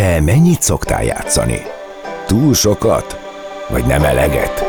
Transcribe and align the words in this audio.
Te 0.00 0.20
mennyit 0.20 0.62
szoktál 0.62 1.04
játszani? 1.04 1.62
Túl 2.26 2.54
sokat? 2.54 3.18
Vagy 3.68 3.84
nem 3.84 4.04
eleget? 4.04 4.64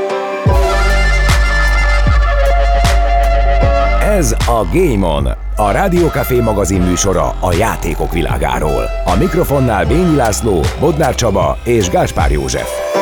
Ez 4.01 4.31
a 4.31 4.67
Game 4.73 5.07
On, 5.07 5.27
a 5.55 5.71
Rádiókafé 5.71 6.39
magazin 6.39 6.81
műsora 6.81 7.35
a 7.39 7.53
játékok 7.53 8.13
világáról. 8.13 8.83
A 9.05 9.15
mikrofonnál 9.15 9.85
Bényi 9.85 10.15
László, 10.15 10.61
Bodnár 10.79 11.15
Csaba 11.15 11.57
és 11.63 11.89
Gáspár 11.89 12.31
József. 12.31 13.00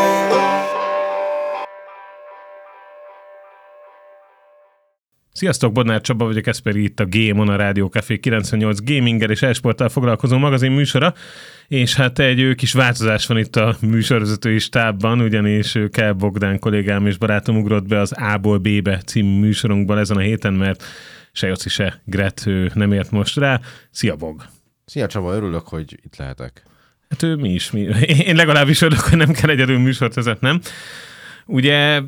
Sziasztok, 5.40 5.72
Bodnár 5.72 6.02
Csaba 6.02 6.26
vagyok, 6.26 6.48
ez 6.48 6.58
pedig 6.58 6.84
itt 6.84 7.00
a 7.00 7.06
Game 7.10 7.42
On, 7.42 7.50
a 7.50 7.56
Rádió 7.56 7.88
Café 7.88 8.18
98 8.18 8.84
gaminggel 8.84 9.30
és 9.30 9.42
esporttal 9.42 9.90
foglalkozó 9.90 10.38
magazin 10.38 10.72
műsora, 10.72 11.14
és 11.68 11.96
hát 11.96 12.20
egy 12.20 12.56
kis 12.56 12.74
változás 12.74 13.26
van 13.26 13.38
itt 13.38 13.56
a 13.56 13.76
műsorvezetői 13.82 14.60
stábban, 14.60 15.22
ugyanis 15.22 15.78
Kell 15.92 16.12
Bogdán 16.12 16.60
kollégám 16.60 17.06
és 17.06 17.18
barátom 17.18 17.58
ugrott 17.58 17.88
be 17.88 18.00
az 18.00 18.12
A-ból 18.12 18.58
B-be 18.58 18.98
című 18.98 19.40
műsorunkban 19.40 19.98
ezen 19.98 20.18
a 20.18 20.20
héten, 20.20 20.54
mert 20.54 20.84
se 21.32 21.48
Joci, 21.48 21.70
se 21.70 22.02
Gret 22.06 22.50
nem 22.74 22.92
ért 22.92 23.12
most 23.12 23.38
rá. 23.38 23.60
Szia, 23.92 24.16
Bog! 24.16 24.46
Szia 24.86 25.08
Csaba, 25.08 25.34
örülök, 25.34 25.68
hogy 25.68 26.00
itt 26.04 26.16
lehetek. 26.16 26.64
Hát 27.10 27.24
ő 27.24 27.36
mi 27.36 27.50
is, 27.50 27.72
mi. 27.72 27.80
Én 28.26 28.36
legalábbis 28.36 28.82
örülök, 28.82 29.04
hogy 29.04 29.18
nem 29.18 29.32
kell 29.32 29.50
egyedül 29.50 29.80
műsort 29.80 30.14
vezetnem. 30.14 30.62
Ugye 31.52 32.02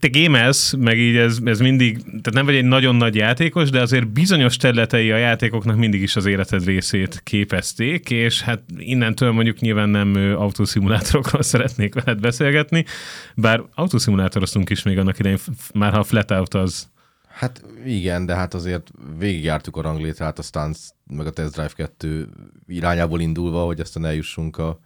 te 0.00 0.08
gamelsz, 0.08 0.72
meg 0.72 0.98
így 0.98 1.16
ez, 1.16 1.38
ez 1.44 1.60
mindig, 1.60 2.02
tehát 2.02 2.32
nem 2.32 2.44
vagy 2.44 2.54
egy 2.54 2.64
nagyon 2.64 2.94
nagy 2.94 3.14
játékos, 3.14 3.70
de 3.70 3.80
azért 3.80 4.08
bizonyos 4.08 4.56
területei 4.56 5.10
a 5.10 5.16
játékoknak 5.16 5.76
mindig 5.76 6.02
is 6.02 6.16
az 6.16 6.26
életed 6.26 6.64
részét 6.64 7.20
képezték, 7.24 8.10
és 8.10 8.42
hát 8.42 8.62
innentől 8.76 9.32
mondjuk 9.32 9.58
nyilván 9.58 9.88
nem 9.88 10.34
autószimulátorokról 10.36 11.42
szeretnék 11.52 11.94
veled 11.94 12.20
beszélgetni, 12.20 12.84
bár 13.34 13.62
autószimulátoroztunk 13.74 14.70
is 14.70 14.82
még 14.82 14.98
annak 14.98 15.18
idején, 15.18 15.38
már 15.74 15.92
ha 15.92 15.98
a 15.98 16.04
Flatout 16.04 16.54
az 16.54 16.88
Hát 17.28 17.62
igen, 17.84 18.26
de 18.26 18.34
hát 18.34 18.54
azért 18.54 18.90
végigjártuk 19.18 19.76
a 19.76 19.80
ranglétrát, 19.80 20.38
a 20.38 20.42
Stance 20.42 20.90
meg 21.06 21.26
a 21.26 21.30
Test 21.30 21.52
Drive 21.52 21.72
2 21.74 22.28
irányából 22.66 23.20
indulva, 23.20 23.64
hogy 23.64 23.80
aztán 23.80 24.04
eljussunk 24.04 24.58
a 24.58 24.80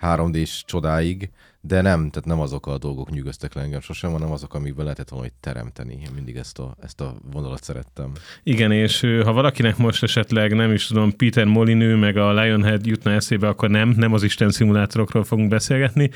3D-s 0.00 0.64
csodáig, 0.66 1.30
de 1.60 1.80
nem, 1.80 2.10
tehát 2.10 2.28
nem 2.28 2.40
azok 2.40 2.66
a 2.66 2.78
dolgok 2.78 3.10
nyűgöztek 3.10 3.54
le 3.54 3.62
engem 3.62 3.80
sosem, 3.80 4.10
hanem 4.10 4.30
azok, 4.30 4.54
amikben 4.54 4.84
lehetett 4.84 5.08
volna 5.08 5.28
teremteni. 5.40 5.92
Én 5.92 6.10
mindig 6.14 6.36
ezt 6.36 6.58
a, 6.58 6.76
ezt 6.82 7.00
a 7.00 7.14
vonalat 7.32 7.62
szerettem. 7.62 8.12
Igen, 8.42 8.72
és 8.72 9.00
ha 9.00 9.32
valakinek 9.32 9.76
most 9.76 10.02
esetleg 10.02 10.54
nem 10.54 10.72
is 10.72 10.86
tudom, 10.86 11.16
Peter 11.16 11.44
Molinő 11.44 11.96
meg 11.96 12.16
a 12.16 12.32
Lionhead 12.32 12.86
jutna 12.86 13.10
eszébe, 13.10 13.48
akkor 13.48 13.70
nem, 13.70 13.94
nem 13.96 14.12
az 14.12 14.22
Isten 14.22 14.50
szimulátorokról 14.50 15.24
fogunk 15.24 15.48
beszélgetni, 15.48 16.10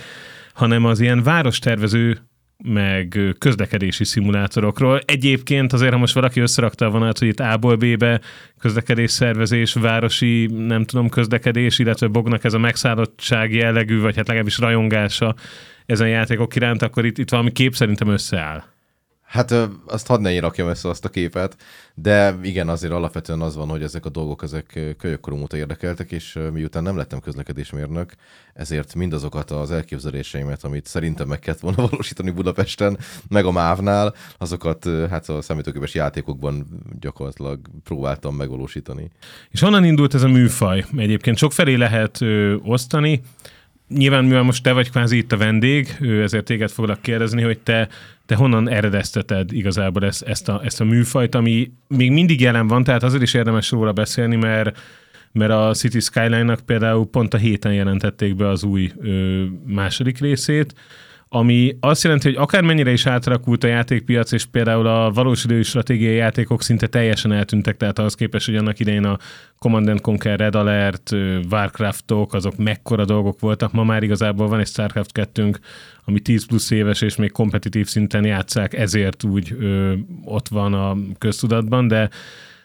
hanem 0.54 0.84
az 0.84 1.00
ilyen 1.00 1.22
várostervező 1.22 2.18
meg 2.64 3.18
közlekedési 3.38 4.04
szimulátorokról. 4.04 5.00
Egyébként 5.04 5.72
azért, 5.72 5.92
ha 5.92 5.98
most 5.98 6.14
valaki 6.14 6.40
összerakta 6.40 6.86
a 6.86 6.90
vonat, 6.90 7.18
hogy 7.18 7.28
itt 7.28 7.40
A-ból 7.40 7.76
B-be 7.76 8.20
közlekedés 8.58 9.10
szervezés, 9.10 9.72
városi, 9.72 10.46
nem 10.46 10.84
tudom, 10.84 11.08
közlekedés, 11.08 11.78
illetve 11.78 12.06
Bognak 12.06 12.44
ez 12.44 12.54
a 12.54 12.58
megszállottság 12.58 13.54
jellegű, 13.54 14.00
vagy 14.00 14.16
hát 14.16 14.26
legalábbis 14.26 14.58
rajongása 14.58 15.34
ezen 15.86 16.08
játékok 16.08 16.56
iránt, 16.56 16.82
akkor 16.82 17.04
itt, 17.04 17.18
itt 17.18 17.30
valami 17.30 17.52
kép 17.52 17.74
szerintem 17.74 18.08
összeáll. 18.08 18.71
Hát 19.32 19.54
azt 19.86 20.06
hadd 20.06 20.20
ne 20.20 20.40
rakjam 20.40 20.68
össze 20.68 20.88
azt 20.88 21.04
a 21.04 21.08
képet, 21.08 21.56
de 21.94 22.38
igen, 22.42 22.68
azért 22.68 22.92
alapvetően 22.92 23.40
az 23.40 23.56
van, 23.56 23.68
hogy 23.68 23.82
ezek 23.82 24.04
a 24.04 24.08
dolgok, 24.08 24.42
ezek 24.42 24.94
kölyökkorom 24.98 25.42
óta 25.42 25.56
érdekeltek, 25.56 26.12
és 26.12 26.38
miután 26.52 26.82
nem 26.82 26.96
lettem 26.96 27.20
közlekedésmérnök, 27.20 28.12
ezért 28.54 28.94
mindazokat 28.94 29.50
az 29.50 29.70
elképzeléseimet, 29.70 30.64
amit 30.64 30.86
szerintem 30.86 31.28
meg 31.28 31.38
kellett 31.38 31.60
volna 31.60 31.86
valósítani 31.90 32.30
Budapesten, 32.30 32.98
meg 33.28 33.44
a 33.44 33.50
MÁV-nál, 33.50 34.14
azokat 34.38 34.88
hát 35.10 35.28
a 35.28 35.42
számítógépes 35.42 35.94
játékokban 35.94 36.66
gyakorlatilag 37.00 37.60
próbáltam 37.84 38.36
megvalósítani. 38.36 39.10
És 39.50 39.60
honnan 39.60 39.84
indult 39.84 40.14
ez 40.14 40.22
a 40.22 40.28
műfaj? 40.28 40.84
Egyébként 40.96 41.36
sok 41.36 41.52
felé 41.52 41.74
lehet 41.74 42.20
ö, 42.20 42.54
osztani, 42.54 43.22
nyilván 43.94 44.24
mivel 44.24 44.42
most 44.42 44.62
te 44.62 44.72
vagy 44.72 44.90
kvázi 44.90 45.16
itt 45.16 45.32
a 45.32 45.36
vendég, 45.36 45.96
ezért 46.22 46.44
téged 46.44 46.70
foglak 46.70 47.02
kérdezni, 47.02 47.42
hogy 47.42 47.58
te, 47.58 47.88
te 48.26 48.34
honnan 48.34 48.68
eredezteted 48.68 49.52
igazából 49.52 50.04
ezt, 50.04 50.22
ezt, 50.22 50.48
a, 50.48 50.60
ezt 50.64 50.80
a 50.80 50.84
műfajt, 50.84 51.34
ami 51.34 51.72
még 51.88 52.10
mindig 52.10 52.40
jelen 52.40 52.66
van, 52.66 52.84
tehát 52.84 53.02
azért 53.02 53.22
is 53.22 53.34
érdemes 53.34 53.70
róla 53.70 53.92
beszélni, 53.92 54.36
mert 54.36 54.78
mert 55.32 55.52
a 55.52 55.74
City 55.74 56.00
Skyline-nak 56.00 56.60
például 56.60 57.06
pont 57.06 57.34
a 57.34 57.36
héten 57.36 57.74
jelentették 57.74 58.36
be 58.36 58.48
az 58.48 58.64
új 58.64 58.92
ö, 59.00 59.44
második 59.66 60.18
részét, 60.18 60.74
ami 61.34 61.76
azt 61.80 62.02
jelenti, 62.02 62.28
hogy 62.28 62.36
akármennyire 62.36 62.92
is 62.92 63.06
átalakult 63.06 63.64
a 63.64 63.66
játékpiac, 63.66 64.32
és 64.32 64.44
például 64.44 64.86
a 64.86 65.10
valós 65.10 65.44
idő 65.44 65.62
stratégiai 65.62 66.14
játékok 66.14 66.62
szinte 66.62 66.86
teljesen 66.86 67.32
eltűntek, 67.32 67.76
tehát 67.76 67.98
ahhoz 67.98 68.14
képest, 68.14 68.46
hogy 68.46 68.56
annak 68.56 68.80
idején 68.80 69.04
a 69.04 69.18
Command 69.58 70.00
Conquer, 70.00 70.38
Red 70.38 70.54
Alert, 70.54 71.10
Warcraftok, 71.50 72.34
azok 72.34 72.56
mekkora 72.56 73.04
dolgok 73.04 73.40
voltak, 73.40 73.72
ma 73.72 73.84
már 73.84 74.02
igazából 74.02 74.48
van 74.48 74.60
egy 74.60 74.66
Starcraft 74.66 75.12
2 75.12 75.50
ami 76.04 76.20
10 76.20 76.46
plusz 76.46 76.70
éves, 76.70 77.00
és 77.00 77.16
még 77.16 77.32
kompetitív 77.32 77.86
szinten 77.86 78.24
játszák, 78.24 78.74
ezért 78.74 79.24
úgy 79.24 79.56
ö, 79.58 79.94
ott 80.24 80.48
van 80.48 80.74
a 80.74 80.96
köztudatban, 81.18 81.88
de, 81.88 82.10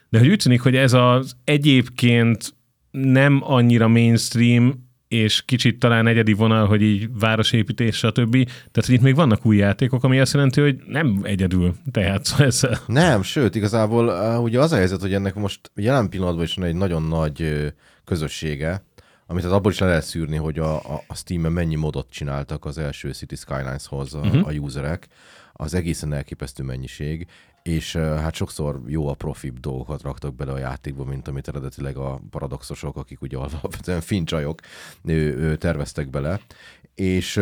de 0.08 0.18
hogy 0.18 0.28
úgy 0.28 0.38
tűnik, 0.42 0.60
hogy 0.60 0.76
ez 0.76 0.92
az 0.92 1.36
egyébként 1.44 2.54
nem 2.90 3.40
annyira 3.42 3.88
mainstream, 3.88 4.87
és 5.08 5.42
kicsit 5.44 5.78
talán 5.78 6.06
egyedi 6.06 6.32
vonal, 6.32 6.66
hogy 6.66 6.82
így 6.82 7.18
városépítés, 7.18 7.96
stb. 7.96 8.32
Tehát, 8.44 8.86
hogy 8.86 8.94
itt 8.94 9.00
még 9.00 9.14
vannak 9.14 9.46
új 9.46 9.56
játékok, 9.56 10.04
ami 10.04 10.20
azt 10.20 10.32
jelenti, 10.32 10.60
hogy 10.60 10.82
nem 10.86 11.20
egyedül 11.22 11.74
te 11.90 12.00
játszol 12.00 12.46
ezzel. 12.46 12.78
Nem, 12.86 13.22
sőt, 13.22 13.54
igazából 13.54 14.08
uh, 14.08 14.42
ugye 14.42 14.60
az 14.60 14.72
a 14.72 14.76
helyzet, 14.76 15.00
hogy 15.00 15.14
ennek 15.14 15.34
most 15.34 15.70
jelen 15.74 16.08
pillanatban 16.08 16.44
is 16.44 16.54
van 16.54 16.66
egy 16.66 16.74
nagyon 16.74 17.02
nagy 17.02 17.40
uh, 17.40 17.66
közössége, 18.04 18.84
amit 19.26 19.44
az 19.44 19.52
abból 19.52 19.72
is 19.72 19.78
le 19.78 19.86
lehet 19.86 20.04
szűrni, 20.04 20.36
hogy 20.36 20.58
a, 20.58 20.74
a, 20.74 21.02
a 21.06 21.14
Steam-en 21.14 21.52
mennyi 21.52 21.74
modot 21.74 22.10
csináltak 22.10 22.64
az 22.64 22.78
első 22.78 23.12
City 23.12 23.36
Skylines-hoz 23.36 24.14
a, 24.14 24.18
uh-huh. 24.18 24.48
a 24.48 24.52
userek, 24.52 25.08
az 25.52 25.74
egészen 25.74 26.12
elképesztő 26.12 26.62
mennyiség, 26.62 27.26
és 27.68 27.96
hát 27.96 28.34
sokszor 28.34 28.80
jó 28.86 29.08
a 29.08 29.14
profibb 29.14 29.60
dolgokat 29.60 30.02
raktak 30.02 30.34
bele 30.34 30.52
a 30.52 30.58
játékba, 30.58 31.04
mint 31.04 31.28
amit 31.28 31.48
eredetileg 31.48 31.96
a 31.96 32.20
paradoxosok, 32.30 32.96
akik 32.96 33.22
ugye 33.22 33.36
alapvetően 33.36 34.00
fincsajok 34.00 34.60
terveztek 35.58 36.10
bele. 36.10 36.40
És, 36.94 37.40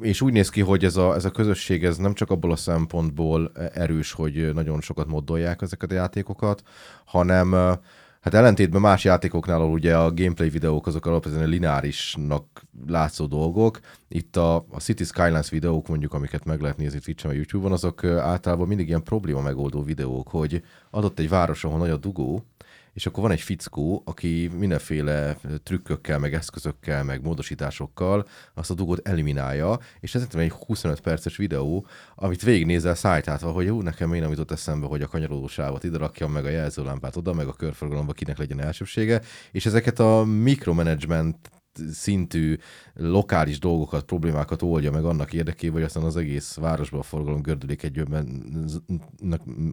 és 0.00 0.20
úgy 0.20 0.32
néz 0.32 0.48
ki, 0.48 0.60
hogy 0.60 0.84
ez 0.84 0.96
a, 0.96 1.14
ez 1.14 1.24
a 1.24 1.30
közösség 1.30 1.84
ez 1.84 1.96
nem 1.96 2.14
csak 2.14 2.30
abból 2.30 2.52
a 2.52 2.56
szempontból 2.56 3.52
erős, 3.72 4.12
hogy 4.12 4.54
nagyon 4.54 4.80
sokat 4.80 5.06
moddolják 5.06 5.62
ezeket 5.62 5.90
a 5.90 5.94
játékokat, 5.94 6.62
hanem 7.04 7.78
Hát 8.20 8.34
ellentétben 8.34 8.80
más 8.80 9.04
játékoknál, 9.04 9.60
ahol 9.60 9.72
ugye 9.72 9.96
a 9.96 10.14
gameplay 10.14 10.48
videók 10.48 10.86
azok 10.86 11.06
alapvetően 11.06 11.48
lineárisnak 11.48 12.62
látszó 12.86 13.26
dolgok, 13.26 13.80
itt 14.08 14.36
a, 14.36 14.56
a 14.56 14.78
City 14.80 15.04
Skylines 15.04 15.50
videók 15.50 15.88
mondjuk, 15.88 16.14
amiket 16.14 16.44
meg 16.44 16.60
lehet 16.60 16.76
nézni 16.76 16.98
Twitch-en 16.98 17.30
vagy 17.30 17.40
YouTube-on, 17.40 17.72
azok 17.72 18.04
általában 18.04 18.68
mindig 18.68 18.88
ilyen 18.88 19.02
probléma 19.02 19.40
megoldó 19.40 19.82
videók, 19.82 20.28
hogy 20.28 20.62
adott 20.90 21.18
egy 21.18 21.28
város, 21.28 21.64
ahol 21.64 21.78
nagy 21.78 21.90
a 21.90 21.96
dugó, 21.96 22.44
és 22.92 23.06
akkor 23.06 23.22
van 23.22 23.32
egy 23.32 23.40
fickó, 23.40 24.02
aki 24.04 24.50
mindenféle 24.58 25.36
trükkökkel, 25.62 26.18
meg 26.18 26.34
eszközökkel, 26.34 27.04
meg 27.04 27.22
módosításokkal 27.22 28.26
azt 28.54 28.70
a 28.70 28.74
dugot 28.74 29.08
eliminálja, 29.08 29.78
és 30.00 30.14
ez 30.14 30.26
egy 30.32 30.50
25 30.50 31.00
perces 31.00 31.36
videó, 31.36 31.86
amit 32.14 32.42
végignézel 32.42 32.94
szájtátva, 32.94 33.50
hogy 33.50 33.66
jó, 33.66 33.82
nekem 33.82 34.14
én 34.14 34.20
nem 34.20 34.30
jutott 34.30 34.50
eszembe, 34.50 34.86
hogy 34.86 35.02
a 35.02 35.08
kanyarodó 35.08 35.46
sávot 35.46 35.84
ide 35.84 35.98
rakjam, 35.98 36.32
meg 36.32 36.44
a 36.44 36.50
jelzőlámpát 36.50 37.16
oda, 37.16 37.32
meg 37.32 37.46
a 37.46 37.52
körforgalomba 37.52 38.12
kinek 38.12 38.38
legyen 38.38 38.60
elsőbsége, 38.60 39.20
és 39.52 39.66
ezeket 39.66 39.98
a 39.98 40.24
mikromanagement 40.24 41.50
szintű 41.92 42.56
lokális 42.94 43.58
dolgokat, 43.58 44.04
problémákat 44.04 44.62
oldja 44.62 44.90
meg 44.90 45.04
annak 45.04 45.32
érdekében, 45.32 45.74
hogy 45.74 45.82
aztán 45.82 46.02
az 46.02 46.16
egész 46.16 46.54
városban 46.54 47.00
a 47.00 47.02
forgalom 47.02 47.42
gördülék 47.42 47.82
egyőben 47.82 48.44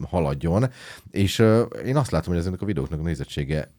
haladjon. 0.02 0.70
És 1.10 1.38
uh, 1.38 1.60
én 1.86 1.96
azt 1.96 2.10
látom, 2.10 2.28
hogy 2.28 2.40
ezeknek 2.40 2.62
a 2.62 2.66
videóknak 2.66 3.00
a 3.00 3.02
nézettsége 3.02 3.72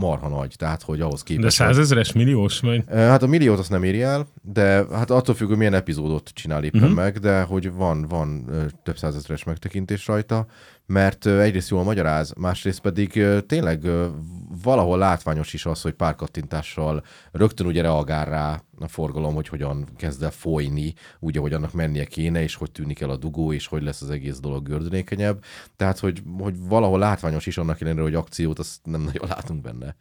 marha 0.00 0.28
nagy, 0.28 0.54
tehát 0.56 0.82
hogy 0.82 1.00
ahhoz 1.00 1.22
képest... 1.22 1.58
De 1.58 1.64
százezeres, 1.64 2.12
milliós 2.12 2.60
vagy? 2.60 2.84
Hát 2.88 3.22
a 3.22 3.26
milliót 3.26 3.58
azt 3.58 3.70
nem 3.70 3.82
éri 3.82 4.02
el, 4.02 4.26
de 4.42 4.86
hát 4.92 5.10
attól 5.10 5.34
függ, 5.34 5.48
hogy 5.48 5.56
milyen 5.56 5.74
epizódot 5.74 6.28
csinál 6.28 6.64
éppen 6.64 6.80
uh-huh. 6.80 6.96
meg, 6.96 7.18
de 7.18 7.42
hogy 7.42 7.72
van, 7.72 8.06
van 8.08 8.50
több 8.82 8.98
százezeres 8.98 9.44
megtekintés 9.44 10.06
rajta, 10.06 10.46
mert 10.86 11.26
egyrészt 11.26 11.70
jól 11.70 11.82
magyaráz, 11.82 12.32
másrészt 12.36 12.80
pedig 12.80 13.24
tényleg 13.46 13.88
valahol 14.62 14.98
látványos 14.98 15.52
is 15.52 15.66
az, 15.66 15.80
hogy 15.80 15.92
pár 15.92 16.14
kattintással 16.14 17.04
rögtön 17.32 17.66
ugye 17.66 17.82
reagál 17.82 18.24
rá 18.24 18.62
a 18.78 18.88
forgalom, 18.88 19.34
hogy 19.34 19.48
hogyan 19.48 19.88
kezd 19.96 20.22
el 20.22 20.30
folyni, 20.30 20.94
úgy, 21.18 21.36
ahogy 21.36 21.52
annak 21.52 21.72
mennie 21.72 22.04
kéne, 22.04 22.42
és 22.42 22.54
hogy 22.54 22.70
tűnik 22.70 23.00
el 23.00 23.10
a 23.10 23.16
dugó, 23.16 23.52
és 23.52 23.66
hogy 23.66 23.82
lesz 23.82 24.02
az 24.02 24.10
egész 24.10 24.38
dolog 24.38 24.68
gördülékenyebb. 24.68 25.44
Tehát, 25.76 25.98
hogy, 25.98 26.22
hogy 26.38 26.54
valahol 26.58 26.98
látványos 26.98 27.46
is 27.46 27.58
annak 27.58 27.80
ellenére, 27.80 28.02
hogy 28.02 28.14
akciót, 28.14 28.58
azt 28.58 28.78
nem 28.84 29.00
nagyon 29.00 29.28
látunk 29.28 29.60
benne. 29.60 29.96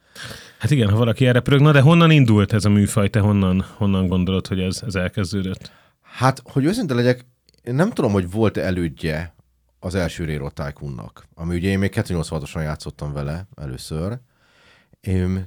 Hát 0.59 0.71
igen, 0.71 0.89
ha 0.89 0.97
valaki 0.97 1.25
erre 1.25 1.39
pörög, 1.39 1.61
na 1.61 1.71
de 1.71 1.81
honnan 1.81 2.11
indult 2.11 2.53
ez 2.53 2.65
a 2.65 2.69
műfaj? 2.69 3.09
Te 3.09 3.19
honnan, 3.19 3.65
honnan 3.77 4.07
gondolod, 4.07 4.47
hogy 4.47 4.59
ez, 4.59 4.81
ez 4.85 4.95
elkezdődött? 4.95 5.71
Hát, 6.01 6.41
hogy 6.43 6.65
őszinte 6.65 6.93
legyek, 6.93 7.25
én 7.63 7.75
nem 7.75 7.91
tudom, 7.91 8.11
hogy 8.11 8.31
volt-e 8.31 8.61
elődje 8.61 9.33
az 9.79 9.95
első 9.95 10.25
Railroad 10.25 10.53
Tycoon-nak, 10.53 11.27
ami 11.33 11.55
ugye 11.55 11.69
én 11.69 11.79
még 11.79 11.91
286-osan 11.95 12.61
játszottam 12.61 13.13
vele 13.13 13.47
először, 13.55 14.19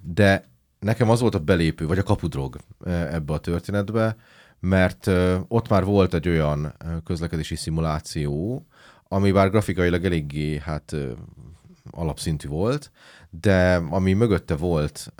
de 0.02 0.44
nekem 0.78 1.10
az 1.10 1.20
volt 1.20 1.34
a 1.34 1.38
belépő, 1.38 1.86
vagy 1.86 1.98
a 1.98 2.02
kapudrog 2.02 2.56
ebbe 2.84 3.32
a 3.32 3.38
történetbe, 3.38 4.16
mert 4.60 5.10
ott 5.48 5.68
már 5.68 5.84
volt 5.84 6.14
egy 6.14 6.28
olyan 6.28 6.74
közlekedési 7.04 7.56
szimuláció, 7.56 8.66
ami 9.08 9.32
bár 9.32 9.50
grafikailag 9.50 10.04
eléggé 10.04 10.58
hát 10.58 10.96
alapszintű 11.90 12.48
volt, 12.48 12.90
de 13.30 13.74
ami 13.74 14.12
mögötte 14.12 14.56
volt 14.56 15.12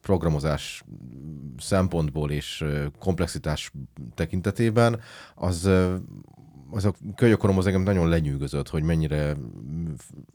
programozás 0.00 0.84
szempontból 1.58 2.30
és 2.30 2.64
komplexitás 2.98 3.72
tekintetében, 4.14 5.00
az 5.34 5.70
az 6.70 6.84
a 6.84 6.94
kölyökorom 7.14 7.58
az 7.58 7.66
engem 7.66 7.82
nagyon 7.82 8.08
lenyűgözött, 8.08 8.68
hogy 8.68 8.82
mennyire 8.82 9.36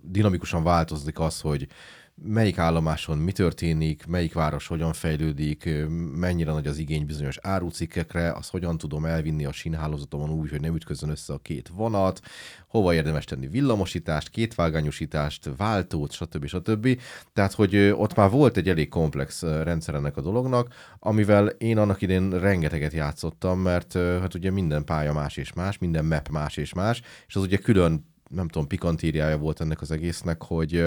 dinamikusan 0.01 0.63
változik 0.63 1.19
az, 1.19 1.41
hogy 1.41 1.67
melyik 2.15 2.57
állomáson 2.57 3.17
mi 3.17 3.31
történik, 3.31 4.05
melyik 4.05 4.33
város 4.33 4.67
hogyan 4.67 4.93
fejlődik, 4.93 5.69
mennyire 6.15 6.51
nagy 6.51 6.67
az 6.67 6.77
igény 6.77 7.05
bizonyos 7.05 7.37
árucikkekre, 7.41 8.31
azt 8.31 8.49
hogyan 8.49 8.77
tudom 8.77 9.05
elvinni 9.05 9.45
a 9.45 9.51
sínhálózatomon 9.51 10.29
úgy, 10.29 10.49
hogy 10.49 10.61
nem 10.61 10.75
ütközön 10.75 11.09
össze 11.09 11.33
a 11.33 11.37
két 11.37 11.69
vonat, 11.75 12.21
hova 12.67 12.93
érdemes 12.93 13.25
tenni 13.25 13.47
villamosítást, 13.47 14.29
kétvágányosítást, 14.29 15.49
váltót, 15.57 16.11
stb. 16.11 16.45
stb. 16.45 16.99
Tehát, 17.33 17.53
hogy 17.53 17.75
ott 17.75 18.15
már 18.15 18.29
volt 18.29 18.57
egy 18.57 18.69
elég 18.69 18.89
komplex 18.89 19.41
rendszer 19.41 19.95
ennek 19.95 20.17
a 20.17 20.21
dolognak, 20.21 20.73
amivel 20.99 21.47
én 21.47 21.77
annak 21.77 22.01
idén 22.01 22.39
rengeteget 22.39 22.93
játszottam, 22.93 23.59
mert 23.59 23.93
hát 23.93 24.33
ugye 24.33 24.51
minden 24.51 24.83
pálya 24.83 25.13
más 25.13 25.37
és 25.37 25.53
más, 25.53 25.77
minden 25.77 26.05
map 26.05 26.29
más 26.29 26.57
és 26.57 26.73
más, 26.73 27.01
és 27.27 27.35
az 27.35 27.41
ugye 27.41 27.57
külön 27.57 28.12
nem 28.33 28.47
tudom, 28.47 28.67
pikantériája 28.67 29.37
volt 29.37 29.61
ennek 29.61 29.81
az 29.81 29.91
egésznek, 29.91 30.43
hogy, 30.43 30.83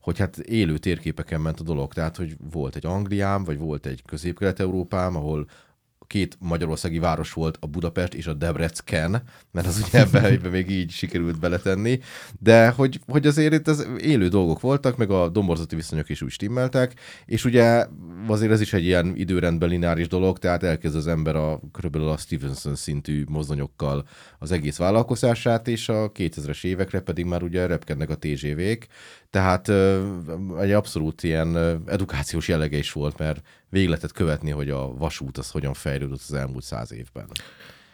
hogy 0.00 0.18
hát 0.18 0.38
élő 0.38 0.78
térképeken 0.78 1.40
ment 1.40 1.60
a 1.60 1.62
dolog. 1.62 1.92
Tehát, 1.92 2.16
hogy 2.16 2.36
volt 2.50 2.76
egy 2.76 2.86
Angliám, 2.86 3.44
vagy 3.44 3.58
volt 3.58 3.86
egy 3.86 4.02
közép-kelet-európám, 4.06 5.16
ahol 5.16 5.48
két 6.08 6.36
magyarországi 6.40 6.98
város 6.98 7.32
volt, 7.32 7.56
a 7.60 7.66
Budapest 7.66 8.14
és 8.14 8.26
a 8.26 8.34
Debrecen, 8.34 9.22
mert 9.50 9.66
az 9.66 9.84
ugye 9.86 9.98
ebbe, 9.98 10.24
ebbe 10.32 10.48
még 10.48 10.70
így 10.70 10.90
sikerült 10.90 11.38
beletenni, 11.38 12.00
de 12.38 12.68
hogy, 12.68 13.00
hogy 13.06 13.26
azért 13.26 13.52
itt 13.52 13.68
az 13.68 13.86
élő 14.00 14.28
dolgok 14.28 14.60
voltak, 14.60 14.96
meg 14.96 15.10
a 15.10 15.28
domborzati 15.28 15.74
viszonyok 15.76 16.08
is 16.08 16.22
úgy 16.22 16.30
stimmeltek, 16.30 16.94
és 17.26 17.44
ugye 17.44 17.86
azért 18.26 18.52
ez 18.52 18.60
is 18.60 18.72
egy 18.72 18.84
ilyen 18.84 19.12
időrendben 19.16 19.68
lineáris 19.68 20.08
dolog, 20.08 20.38
tehát 20.38 20.62
elkezd 20.62 20.96
az 20.96 21.06
ember 21.06 21.36
a 21.36 21.60
körülbelül 21.72 22.08
a 22.08 22.16
Stevenson 22.16 22.74
szintű 22.74 23.24
mozdonyokkal 23.28 24.08
az 24.38 24.52
egész 24.52 24.76
vállalkozását, 24.76 25.68
és 25.68 25.88
a 25.88 26.12
2000-es 26.12 26.64
évekre 26.64 27.00
pedig 27.00 27.24
már 27.24 27.42
ugye 27.42 27.66
repkednek 27.66 28.10
a 28.10 28.16
TGV-k, 28.16 28.86
tehát 29.30 29.68
egy 30.60 30.72
abszolút 30.72 31.22
ilyen 31.22 31.56
edukációs 31.86 32.48
jellege 32.48 32.76
is 32.76 32.92
volt, 32.92 33.18
mert 33.18 33.42
végig 33.70 33.88
lehetett 33.88 34.12
követni, 34.12 34.50
hogy 34.50 34.70
a 34.70 34.94
vasút 34.94 35.38
az 35.38 35.50
hogyan 35.50 35.74
fejlődött 35.74 36.20
az 36.28 36.34
elmúlt 36.34 36.64
száz 36.64 36.92
évben. 36.92 37.26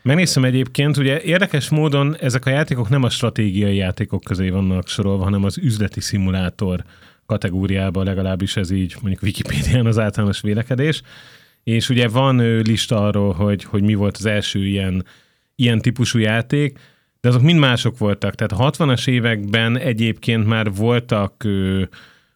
Megnéztem 0.03 0.45
egyébként, 0.45 0.97
ugye 0.97 1.23
érdekes 1.23 1.69
módon 1.69 2.17
ezek 2.21 2.47
a 2.47 2.51
játékok 2.51 2.89
nem 2.89 3.03
a 3.03 3.11
stratégiai 3.11 3.77
játékok 3.77 4.23
közé 4.25 4.49
vannak 4.49 4.89
sorolva, 4.89 5.25
hanem 5.25 5.45
az 5.45 5.59
üzleti 5.59 6.01
szimulátor 6.01 6.85
kategóriában, 7.27 8.05
legalábbis 8.05 8.57
ez 8.57 8.71
így 8.71 8.97
mondjuk 9.01 9.23
Wikipédián 9.23 9.87
az 9.87 9.99
általános 9.99 10.41
vélekedés. 10.41 11.03
És 11.63 11.89
ugye 11.89 12.09
van 12.09 12.37
lista 12.63 13.07
arról, 13.07 13.33
hogy, 13.33 13.65
hogy 13.65 13.83
mi 13.83 13.95
volt 13.95 14.17
az 14.17 14.27
első 14.27 14.67
ilyen, 14.67 15.05
ilyen 15.55 15.81
típusú 15.81 16.19
játék, 16.19 16.79
de 17.21 17.29
azok 17.29 17.43
mind 17.43 17.59
mások 17.59 17.99
voltak. 17.99 18.35
Tehát 18.35 18.53
a 18.53 18.71
60-as 18.71 19.09
években 19.09 19.79
egyébként 19.79 20.47
már 20.47 20.73
voltak 20.73 21.45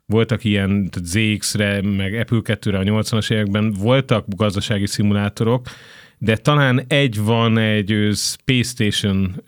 voltak 0.09 0.45
ilyen 0.45 0.91
ZX-re, 1.03 1.83
meg 1.83 2.15
Apple 2.15 2.41
2-re 2.43 2.79
a 2.79 2.83
80-as 2.83 3.33
években 3.33 3.73
voltak 3.73 4.25
gazdasági 4.29 4.87
szimulátorok, 4.87 5.67
de 6.19 6.37
talán 6.37 6.85
egy 6.87 7.21
van 7.21 7.59
egy 7.59 8.09
Space 8.13 8.69
Station 8.69 9.43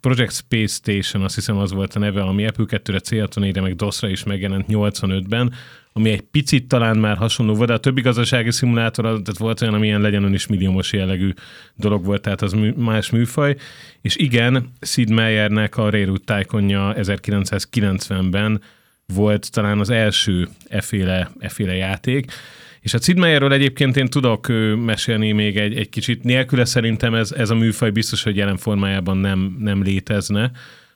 Project 0.00 0.32
Space 0.32 0.74
Station, 0.74 1.22
azt 1.22 1.34
hiszem 1.34 1.56
az 1.56 1.72
volt 1.72 1.94
a 1.94 1.98
neve, 1.98 2.22
ami 2.22 2.46
Apple 2.46 2.64
2-re, 2.68 3.00
C64-re, 3.04 3.60
meg 3.60 3.76
DOS-ra 3.76 4.08
is 4.08 4.24
megjelent 4.24 4.66
85-ben, 4.68 5.52
ami 5.92 6.10
egy 6.10 6.20
picit 6.20 6.68
talán 6.68 6.96
már 6.96 7.16
hasonló 7.16 7.54
volt, 7.54 7.68
de 7.68 7.74
a 7.74 7.78
többi 7.78 8.00
gazdasági 8.00 8.50
szimulátor, 8.50 9.04
tehát 9.04 9.38
volt 9.38 9.62
olyan, 9.62 9.74
ami 9.74 9.86
ilyen 9.86 10.00
legyen 10.00 10.34
is 10.34 10.46
milliómos 10.46 10.92
jellegű 10.92 11.30
dolog 11.76 12.04
volt, 12.04 12.22
tehát 12.22 12.42
az 12.42 12.52
mű, 12.52 12.72
más 12.76 13.10
műfaj. 13.10 13.56
És 14.00 14.16
igen, 14.16 14.72
Sid 14.80 15.10
Meiernek 15.10 15.76
a 15.76 15.90
Railroad 15.90 16.22
Tycoonja 16.24 16.94
1990-ben 16.96 18.60
volt 19.06 19.50
talán 19.50 19.78
az 19.78 19.90
első 19.90 20.48
eféle, 20.68 21.30
eféle 21.38 21.74
játék. 21.74 22.32
És 22.80 22.94
a 22.94 22.98
Sid 22.98 23.18
Meierről 23.18 23.52
egyébként 23.52 23.96
én 23.96 24.06
tudok 24.06 24.46
mesélni 24.84 25.32
még 25.32 25.56
egy, 25.56 25.76
egy 25.76 25.88
kicsit. 25.88 26.22
Nélküle 26.22 26.64
szerintem 26.64 27.14
ez, 27.14 27.32
ez 27.32 27.50
a 27.50 27.54
műfaj 27.54 27.90
biztos, 27.90 28.22
hogy 28.22 28.36
jelen 28.36 28.56
formájában 28.56 29.16
nem, 29.16 29.56
nem 29.58 29.82
létezne 29.82 30.50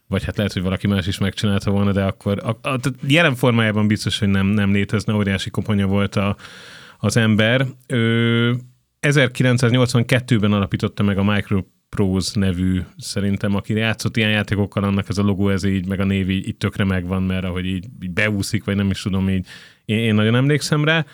vagy 0.08 0.24
hát 0.24 0.36
lehet, 0.36 0.52
hogy 0.52 0.62
valaki 0.62 0.86
más 0.86 1.06
is 1.06 1.18
megcsinálta 1.18 1.70
volna, 1.70 1.92
de 1.92 2.04
akkor 2.04 2.38
a, 2.44 2.68
a, 2.68 2.72
a 2.72 2.78
jelen 3.06 3.34
formájában 3.34 3.86
biztos, 3.86 4.18
hogy 4.18 4.28
nem, 4.28 4.46
nem 4.46 4.72
létezne, 4.72 5.14
óriási 5.14 5.50
koponya 5.50 5.86
volt 5.86 6.16
a, 6.16 6.36
az 6.98 7.16
ember. 7.16 7.66
Ő 7.86 8.54
1982-ben 9.00 10.52
alapította 10.52 11.02
meg 11.02 11.18
a 11.18 11.22
Microprose 11.90 12.38
nevű, 12.38 12.80
szerintem, 12.96 13.54
aki 13.54 13.74
játszott 13.74 14.16
ilyen 14.16 14.30
játékokkal, 14.30 14.84
annak 14.84 15.08
ez 15.08 15.18
a 15.18 15.22
logó, 15.22 15.48
ez 15.48 15.64
így, 15.64 15.86
meg 15.86 16.00
a 16.00 16.04
név 16.04 16.30
így, 16.30 16.48
így 16.48 16.56
tökre 16.56 16.84
megvan, 16.84 17.22
mert 17.22 17.44
ahogy 17.44 17.66
így, 17.66 17.86
így 18.02 18.10
beúszik, 18.10 18.64
vagy 18.64 18.76
nem 18.76 18.90
is 18.90 19.02
tudom, 19.02 19.28
így 19.28 19.46
én, 19.84 19.98
én 19.98 20.14
nagyon 20.14 20.34
emlékszem 20.34 20.84
rá. 20.84 21.06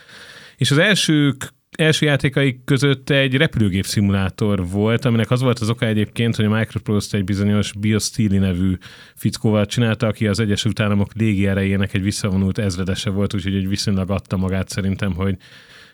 És 0.56 0.70
az 0.70 0.78
első 0.78 1.36
első 1.76 2.06
játékai 2.06 2.60
között 2.64 3.10
egy 3.10 3.36
repülőgép 3.36 3.84
szimulátor 3.84 4.68
volt, 4.68 5.04
aminek 5.04 5.30
az 5.30 5.40
volt 5.40 5.58
az 5.58 5.68
oka 5.70 5.86
egyébként, 5.86 6.36
hogy 6.36 6.44
a 6.44 6.48
Microprose 6.48 7.16
egy 7.16 7.24
bizonyos 7.24 7.72
BioSteel 7.72 8.38
nevű 8.38 8.76
fickóval 9.14 9.66
csinálta, 9.66 10.06
aki 10.06 10.26
az 10.26 10.40
Egyesült 10.40 10.80
Államok 10.80 11.12
légierejének 11.14 11.94
egy 11.94 12.02
visszavonult 12.02 12.58
ezredese 12.58 13.10
volt, 13.10 13.34
úgyhogy 13.34 13.54
egy 13.54 13.68
viszonylag 13.68 14.10
adta 14.10 14.36
magát 14.36 14.68
szerintem, 14.68 15.14
hogy, 15.14 15.36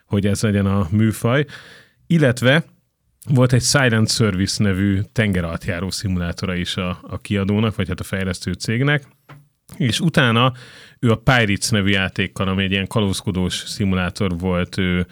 hogy 0.04 0.26
ez 0.26 0.42
legyen 0.42 0.66
a 0.66 0.88
műfaj. 0.90 1.44
Illetve 2.06 2.64
volt 3.28 3.52
egy 3.52 3.62
Silent 3.62 4.10
Service 4.10 4.62
nevű 4.62 5.00
tengeralattjáró 5.12 5.90
szimulátora 5.90 6.54
is 6.54 6.76
a, 6.76 6.98
a 7.02 7.18
kiadónak, 7.18 7.76
vagy 7.76 7.88
hát 7.88 8.00
a 8.00 8.04
fejlesztő 8.04 8.52
cégnek, 8.52 9.04
és 9.76 10.00
utána 10.00 10.52
ő 10.98 11.10
a 11.10 11.16
Pirates 11.16 11.68
nevű 11.68 11.90
játékkal, 11.90 12.48
ami 12.48 12.62
egy 12.62 12.70
ilyen 12.70 12.86
kalózkodós 12.86 13.54
szimulátor 13.54 14.38
volt, 14.38 14.78
ő 14.78 15.06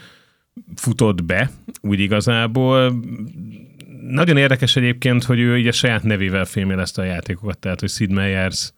futott 0.76 1.24
be, 1.24 1.50
úgy 1.80 2.00
igazából. 2.00 3.02
Nagyon 4.08 4.36
érdekes 4.36 4.76
egyébként, 4.76 5.24
hogy 5.24 5.38
ő 5.38 5.58
így 5.58 5.66
a 5.66 5.72
saját 5.72 6.02
nevével 6.02 6.44
fémjelezte 6.44 7.02
a 7.02 7.04
játékokat, 7.04 7.58
tehát 7.58 7.80
hogy 7.80 7.90
Sid 7.90 8.10
Meier's 8.12 8.68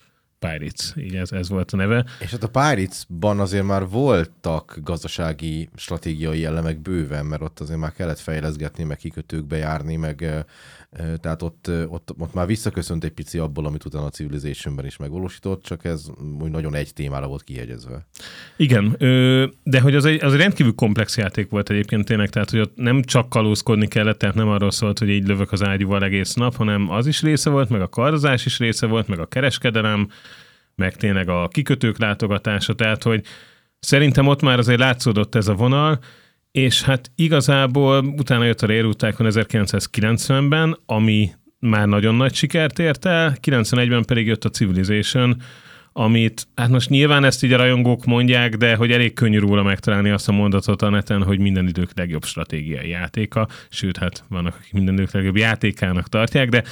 Pirates, 0.40 0.92
így 0.97 1.14
ez, 1.14 1.32
ez 1.32 1.49
volt 1.49 1.70
a 1.70 1.76
neve. 1.76 2.04
És 2.20 2.30
hát 2.30 2.42
a 2.44 2.49
Pirates-ban 2.49 3.40
azért 3.40 3.64
már 3.64 3.88
voltak 3.88 4.78
gazdasági 4.82 5.68
stratégiai 5.76 6.44
elemek 6.44 6.78
bőven, 6.78 7.26
mert 7.26 7.42
ott 7.42 7.61
azért 7.61 7.78
már 7.78 7.92
kellett 7.92 8.18
fejleszgetni, 8.18 8.85
meg 8.85 8.97
kikötőkbe 8.97 9.56
járni, 9.56 9.97
meg 9.97 10.44
tehát 11.20 11.42
ott, 11.42 11.70
ott, 11.88 12.14
ott 12.18 12.35
már 12.35 12.47
visszaköszönt 12.47 13.04
egy 13.04 13.11
pici 13.11 13.38
abból, 13.38 13.66
amit 13.66 13.85
utána 13.85 14.04
a 14.04 14.11
Civilizationben 14.11 14.87
is 14.87 14.97
megvalósított, 14.97 15.62
csak 15.62 15.85
ez 15.85 16.06
úgy 16.40 16.50
nagyon 16.50 16.75
egy 16.75 16.92
témára 16.92 17.26
volt 17.26 17.42
kihegyezve. 17.42 18.06
Igen, 18.56 18.97
de 19.62 19.80
hogy 19.80 19.94
az 19.94 20.04
egy, 20.04 20.25
az 20.25 20.32
egy 20.32 20.38
rendkívül 20.38 20.75
komplex 20.75 21.16
játék 21.16 21.50
volt 21.50 21.70
egyébként 21.70 22.04
tényleg, 22.04 22.28
tehát 22.28 22.50
hogy 22.50 22.61
ott 22.61 22.76
nem 22.76 23.02
csak 23.02 23.28
kalózkodni 23.28 23.88
kellett, 23.88 24.18
tehát 24.18 24.35
nem 24.35 24.49
arról 24.49 24.70
szólt, 24.70 24.99
hogy 24.99 25.09
így 25.09 25.26
lövök 25.26 25.52
az 25.52 25.62
ágyúval 25.62 26.04
egész 26.04 26.35
nap, 26.35 26.56
hanem 26.56 26.90
az 26.90 27.06
is 27.06 27.23
része 27.23 27.50
volt, 27.50 27.68
meg 27.68 27.80
a 27.80 27.88
kardozás 27.88 28.47
is 28.47 28.59
része 28.59 28.87
volt, 28.87 29.09
meg 29.09 29.18
a 29.18 29.26
kereskedelem, 29.26 30.09
meg 30.80 30.96
tényleg 30.96 31.28
a 31.28 31.49
kikötők 31.49 31.99
látogatása, 31.99 32.75
tehát 32.75 33.02
hogy 33.02 33.25
szerintem 33.78 34.26
ott 34.26 34.42
már 34.42 34.58
azért 34.58 34.78
látszódott 34.78 35.34
ez 35.34 35.49
a 35.49 35.54
vonal, 35.54 35.99
és 36.52 36.82
hát 36.82 37.10
igazából 37.14 38.04
utána 38.04 38.44
jött 38.44 38.62
a 38.62 38.66
Railroad 38.66 38.96
1990-ben, 39.00 40.78
ami 40.87 41.30
már 41.58 41.87
nagyon 41.87 42.14
nagy 42.14 42.34
sikert 42.34 42.78
ért 42.78 43.04
el, 43.04 43.37
91-ben 43.42 44.04
pedig 44.04 44.26
jött 44.26 44.44
a 44.44 44.49
Civilization, 44.49 45.42
amit, 45.92 46.47
hát 46.56 46.68
most 46.68 46.88
nyilván 46.88 47.25
ezt 47.25 47.44
így 47.44 47.52
a 47.52 47.56
rajongók 47.56 48.04
mondják, 48.04 48.56
de 48.56 48.75
hogy 48.75 48.92
elég 48.92 49.12
könnyű 49.12 49.38
róla 49.38 49.62
megtalálni 49.62 50.11
azt 50.11 50.28
a 50.28 50.32
mondatot 50.32 50.82
a 50.82 50.90
neten, 50.90 51.23
hogy 51.23 51.38
minden 51.38 51.68
idők 51.68 51.90
legjobb 51.94 52.25
stratégiai 52.25 52.88
játéka, 52.88 53.49
sőt, 53.68 53.97
hát 53.97 54.25
vannak, 54.28 54.54
akik 54.59 54.73
minden 54.73 54.94
idők 54.94 55.12
legjobb 55.12 55.37
játékának 55.37 56.09
tartják, 56.09 56.49
de 56.49 56.62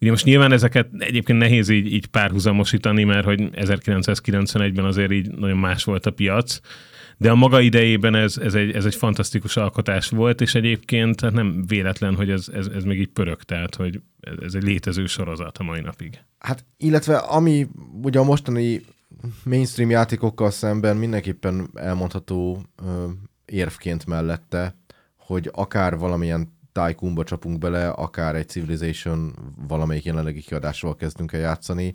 ugye 0.00 0.10
most 0.10 0.24
nyilván 0.24 0.52
ezeket 0.52 0.88
egyébként 0.98 1.38
nehéz 1.38 1.68
így, 1.68 1.92
így 1.92 2.06
párhuzamosítani, 2.06 3.04
mert 3.04 3.24
hogy 3.24 3.48
1991-ben 3.52 4.84
azért 4.84 5.12
így 5.12 5.30
nagyon 5.30 5.58
más 5.58 5.84
volt 5.84 6.06
a 6.06 6.10
piac, 6.10 6.60
de 7.18 7.30
a 7.30 7.34
maga 7.34 7.60
idejében 7.60 8.14
ez, 8.14 8.36
ez, 8.36 8.54
egy, 8.54 8.70
ez 8.70 8.84
egy 8.84 8.94
fantasztikus 8.94 9.56
alkotás 9.56 10.08
volt, 10.08 10.40
és 10.40 10.54
egyébként 10.54 11.20
hát 11.20 11.32
nem 11.32 11.64
véletlen, 11.66 12.14
hogy 12.14 12.30
ez, 12.30 12.48
ez, 12.52 12.66
ez 12.66 12.84
még 12.84 13.00
így 13.00 13.08
pörög, 13.08 13.42
tehát 13.42 13.74
hogy 13.74 14.00
ez 14.42 14.54
egy 14.54 14.62
létező 14.62 15.06
sorozat 15.06 15.58
a 15.58 15.62
mai 15.62 15.80
napig. 15.80 16.20
Hát, 16.38 16.64
illetve 16.76 17.16
ami 17.16 17.66
ugye 18.02 18.18
a 18.18 18.24
mostani 18.24 18.80
mainstream 19.44 19.90
játékokkal 19.90 20.50
szemben 20.50 20.96
mindenképpen 20.96 21.70
elmondható 21.74 22.62
ö, 22.82 23.08
érvként 23.44 24.06
mellette, 24.06 24.74
hogy 25.16 25.50
akár 25.52 25.98
valamilyen 25.98 26.56
Tycoonba 26.72 27.24
csapunk 27.24 27.58
bele, 27.58 27.88
akár 27.88 28.34
egy 28.34 28.48
Civilization 28.48 29.34
valamelyik 29.68 30.04
jelenlegi 30.04 30.40
kiadásról 30.40 30.96
kezdünk 30.96 31.32
el 31.32 31.40
játszani, 31.40 31.94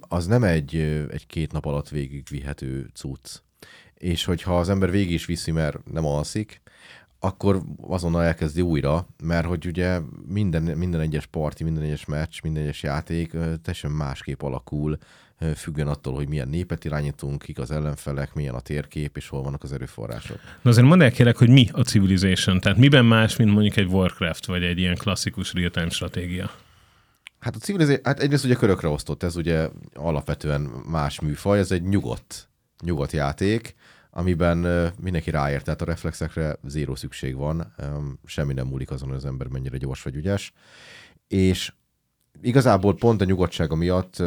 az 0.00 0.26
nem 0.26 0.42
egy, 0.42 0.76
egy 1.10 1.26
két 1.26 1.52
nap 1.52 1.64
alatt 1.64 1.88
végigvihető 1.88 2.90
cucc 2.94 3.42
és 4.04 4.24
hogyha 4.24 4.58
az 4.58 4.68
ember 4.68 4.90
végig 4.90 5.12
is 5.12 5.26
viszi, 5.26 5.50
mert 5.50 5.92
nem 5.92 6.06
alszik, 6.06 6.62
akkor 7.18 7.62
azonnal 7.80 8.22
elkezdi 8.22 8.60
újra, 8.60 9.06
mert 9.22 9.46
hogy 9.46 9.66
ugye 9.66 10.00
minden, 10.28 10.62
minden 10.62 11.00
egyes 11.00 11.26
parti, 11.26 11.64
minden 11.64 11.82
egyes 11.82 12.04
meccs, 12.04 12.42
minden 12.42 12.62
egyes 12.62 12.82
játék 12.82 13.30
teljesen 13.30 13.90
másképp 13.90 14.42
alakul, 14.42 14.98
függően 15.54 15.88
attól, 15.88 16.14
hogy 16.14 16.28
milyen 16.28 16.48
népet 16.48 16.84
irányítunk, 16.84 17.42
kik 17.42 17.58
az 17.58 17.70
ellenfelek, 17.70 18.34
milyen 18.34 18.54
a 18.54 18.60
térkép, 18.60 19.16
és 19.16 19.28
hol 19.28 19.42
vannak 19.42 19.62
az 19.62 19.72
erőforrások. 19.72 20.40
Na 20.62 20.70
azért 20.70 20.86
mondd 20.86 21.02
el 21.02 21.10
kérlek, 21.10 21.36
hogy 21.36 21.48
mi 21.48 21.68
a 21.72 21.82
Civilization, 21.82 22.60
tehát 22.60 22.78
miben 22.78 23.04
más, 23.04 23.36
mint 23.36 23.52
mondjuk 23.52 23.76
egy 23.76 23.92
Warcraft, 23.92 24.46
vagy 24.46 24.62
egy 24.62 24.78
ilyen 24.78 24.96
klasszikus 24.96 25.52
real-time 25.52 25.88
stratégia? 25.88 26.50
Hát 27.38 27.56
a 27.56 27.58
Civilization, 27.58 28.04
hát 28.04 28.20
egyrészt 28.20 28.44
ugye 28.44 28.54
körökre 28.54 28.88
osztott, 28.88 29.22
ez 29.22 29.36
ugye 29.36 29.68
alapvetően 29.94 30.60
más 30.90 31.20
műfaj, 31.20 31.58
ez 31.58 31.70
egy 31.70 31.82
nyugodt, 31.82 32.48
nyugodt 32.82 33.12
játék, 33.12 33.74
amiben 34.16 34.92
mindenki 35.00 35.30
ráért, 35.30 35.64
tehát 35.64 35.82
a 35.82 35.84
reflexekre 35.84 36.56
zéró 36.66 36.94
szükség 36.94 37.36
van, 37.36 37.74
semmi 38.24 38.52
nem 38.52 38.66
múlik 38.66 38.90
azon, 38.90 39.08
hogy 39.08 39.16
az 39.16 39.24
ember 39.24 39.46
mennyire 39.46 39.76
gyors 39.76 40.02
vagy 40.02 40.14
ügyes, 40.14 40.52
és 41.28 41.72
igazából 42.42 42.94
pont 42.94 43.20
a 43.20 43.24
nyugodtsága 43.24 43.74
miatt 43.74 44.18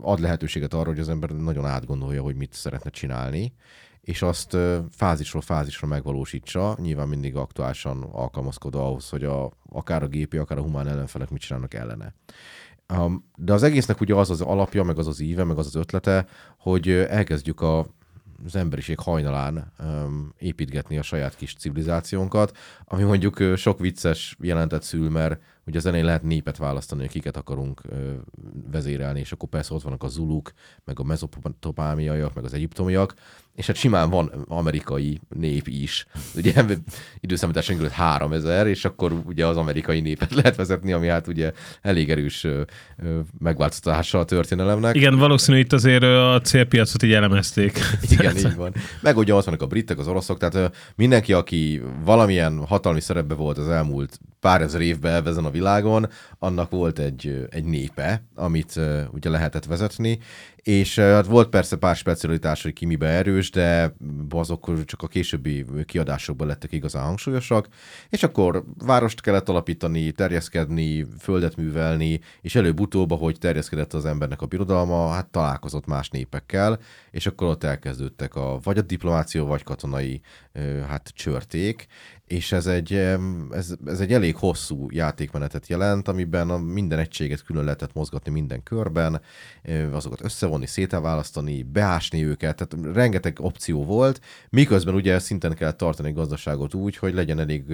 ad 0.00 0.20
lehetőséget 0.20 0.74
arra, 0.74 0.88
hogy 0.88 0.98
az 0.98 1.08
ember 1.08 1.30
nagyon 1.30 1.66
átgondolja, 1.66 2.22
hogy 2.22 2.36
mit 2.36 2.52
szeretne 2.52 2.90
csinálni, 2.90 3.54
és 4.00 4.22
azt 4.22 4.56
fázisról 4.90 5.42
fázisra 5.42 5.86
megvalósítsa, 5.86 6.76
nyilván 6.80 7.08
mindig 7.08 7.36
aktuálisan 7.36 8.02
alkalmazkodva 8.02 8.86
ahhoz, 8.86 9.08
hogy 9.08 9.24
a, 9.24 9.52
akár 9.68 10.02
a 10.02 10.08
gépi, 10.08 10.36
akár 10.36 10.58
a 10.58 10.62
humán 10.62 10.88
ellenfelek 10.88 11.30
mit 11.30 11.40
csinálnak 11.40 11.74
ellene. 11.74 12.14
De 13.36 13.52
az 13.52 13.62
egésznek 13.62 14.00
ugye 14.00 14.14
az 14.14 14.30
az 14.30 14.40
alapja, 14.40 14.82
meg 14.82 14.98
az 14.98 15.06
az 15.06 15.20
íve, 15.20 15.44
meg 15.44 15.58
az 15.58 15.66
az 15.66 15.74
ötlete, 15.74 16.26
hogy 16.58 16.90
elkezdjük 16.90 17.60
a 17.60 17.86
az 18.44 18.56
emberiség 18.56 18.98
hajnalán 18.98 19.72
um, 19.78 20.34
építgetni 20.38 20.98
a 20.98 21.02
saját 21.02 21.36
kis 21.36 21.54
civilizációnkat, 21.54 22.56
ami 22.84 23.02
mondjuk 23.02 23.56
sok 23.56 23.78
vicces 23.78 24.36
jelentet 24.40 24.82
szül, 24.82 25.10
mert 25.10 25.40
ugye 25.66 25.78
az 25.78 25.86
elején 25.86 26.04
lehet 26.04 26.22
népet 26.22 26.56
választani, 26.56 27.00
hogy 27.00 27.10
kiket 27.10 27.36
akarunk 27.36 27.80
vezérelni, 28.70 29.20
és 29.20 29.32
akkor 29.32 29.48
persze 29.48 29.74
ott 29.74 29.82
vannak 29.82 30.02
a 30.02 30.08
zuluk, 30.08 30.52
meg 30.84 31.00
a 31.00 31.02
mezopotamiaiak, 31.02 32.34
meg 32.34 32.44
az 32.44 32.54
egyiptomiak, 32.54 33.14
és 33.54 33.66
hát 33.66 33.76
simán 33.76 34.10
van 34.10 34.44
amerikai 34.48 35.20
nép 35.28 35.68
is. 35.68 36.06
Ugye 36.36 36.64
időszámításunk 37.20 37.78
előtt 37.78 37.92
3000, 37.92 38.66
és 38.66 38.84
akkor 38.84 39.12
ugye 39.24 39.46
az 39.46 39.56
amerikai 39.56 40.00
népet 40.00 40.34
lehet 40.42 40.56
vezetni, 40.56 40.92
ami 40.92 41.06
hát 41.06 41.26
ugye 41.26 41.52
elég 41.80 42.10
erős 42.10 42.46
megváltoztatása 43.38 44.18
a 44.18 44.24
történelemnek. 44.24 44.94
Igen, 44.94 45.18
valószínű 45.18 45.58
itt 45.58 45.72
azért 45.72 46.02
a 46.02 46.40
célpiacot 46.42 47.02
így 47.02 47.12
elemezték. 47.12 47.78
Igen, 48.10 48.36
így 48.36 48.54
van. 48.54 48.74
Meg 49.00 49.16
ugye 49.16 49.34
ott 49.34 49.44
vannak 49.44 49.62
a 49.62 49.66
britek, 49.66 49.98
az 49.98 50.08
oroszok, 50.08 50.38
tehát 50.38 50.76
mindenki, 50.96 51.32
aki 51.32 51.82
valamilyen 52.04 52.66
hatalmi 52.66 53.00
szerepbe 53.00 53.34
volt 53.34 53.58
az 53.58 53.68
elmúlt 53.68 54.20
pár 54.40 54.62
ezer 54.62 54.80
évben 54.80 55.26
ezen 55.26 55.44
a 55.44 55.50
világon, 55.52 56.08
annak 56.38 56.70
volt 56.70 56.98
egy, 56.98 57.46
egy 57.50 57.64
népe, 57.64 58.22
amit 58.34 58.80
ugye 59.12 59.30
lehetett 59.30 59.64
vezetni, 59.64 60.18
és 60.62 60.98
hát 60.98 61.26
volt 61.26 61.48
persze 61.48 61.76
pár 61.76 61.96
specialitás, 61.96 62.62
hogy 62.62 62.72
ki 62.72 62.86
mibe 62.86 63.06
erős, 63.06 63.50
de 63.50 63.94
azok 64.30 64.84
csak 64.84 65.02
a 65.02 65.06
későbbi 65.06 65.64
kiadásokban 65.84 66.46
lettek 66.46 66.72
igazán 66.72 67.04
hangsúlyosak, 67.04 67.68
és 68.08 68.22
akkor 68.22 68.64
várost 68.76 69.20
kellett 69.20 69.48
alapítani, 69.48 70.12
terjeszkedni, 70.12 71.06
földet 71.18 71.56
művelni, 71.56 72.20
és 72.40 72.54
előbb-utóbb, 72.54 73.10
ahogy 73.10 73.38
terjeszkedett 73.38 73.92
az 73.92 74.04
embernek 74.04 74.42
a 74.42 74.46
birodalma, 74.46 75.08
hát 75.10 75.30
találkozott 75.30 75.86
más 75.86 76.08
népekkel, 76.08 76.78
és 77.10 77.26
akkor 77.26 77.48
ott 77.48 77.64
elkezdődtek 77.64 78.34
a, 78.34 78.58
vagy 78.62 78.78
a 78.78 78.82
diplomáció, 78.82 79.46
vagy 79.46 79.62
katonai 79.62 80.20
hát 80.88 81.12
csörték, 81.14 81.86
és 82.26 82.52
ez 82.52 82.66
egy, 82.66 82.92
ez, 83.50 83.74
ez 83.86 84.00
egy 84.00 84.12
elég 84.12 84.36
hosszú 84.36 84.86
játékmenetet 84.90 85.66
jelent, 85.66 86.08
amiben 86.08 86.50
a 86.50 86.58
minden 86.58 86.98
egységet 86.98 87.42
külön 87.42 87.64
lehetett 87.64 87.94
mozgatni 87.94 88.30
minden 88.30 88.62
körben, 88.62 89.20
azokat 89.92 90.20
összevonni, 90.52 90.66
szételválasztani, 90.66 91.62
beásni 91.62 92.24
őket, 92.24 92.56
tehát 92.56 92.94
rengeteg 92.94 93.38
opció 93.40 93.84
volt, 93.84 94.20
miközben 94.50 94.94
ugye 94.94 95.18
szinten 95.18 95.54
kell 95.54 95.72
tartani 95.72 96.10
a 96.10 96.12
gazdaságot 96.12 96.74
úgy, 96.74 96.96
hogy 96.96 97.14
legyen 97.14 97.38
elég 97.38 97.64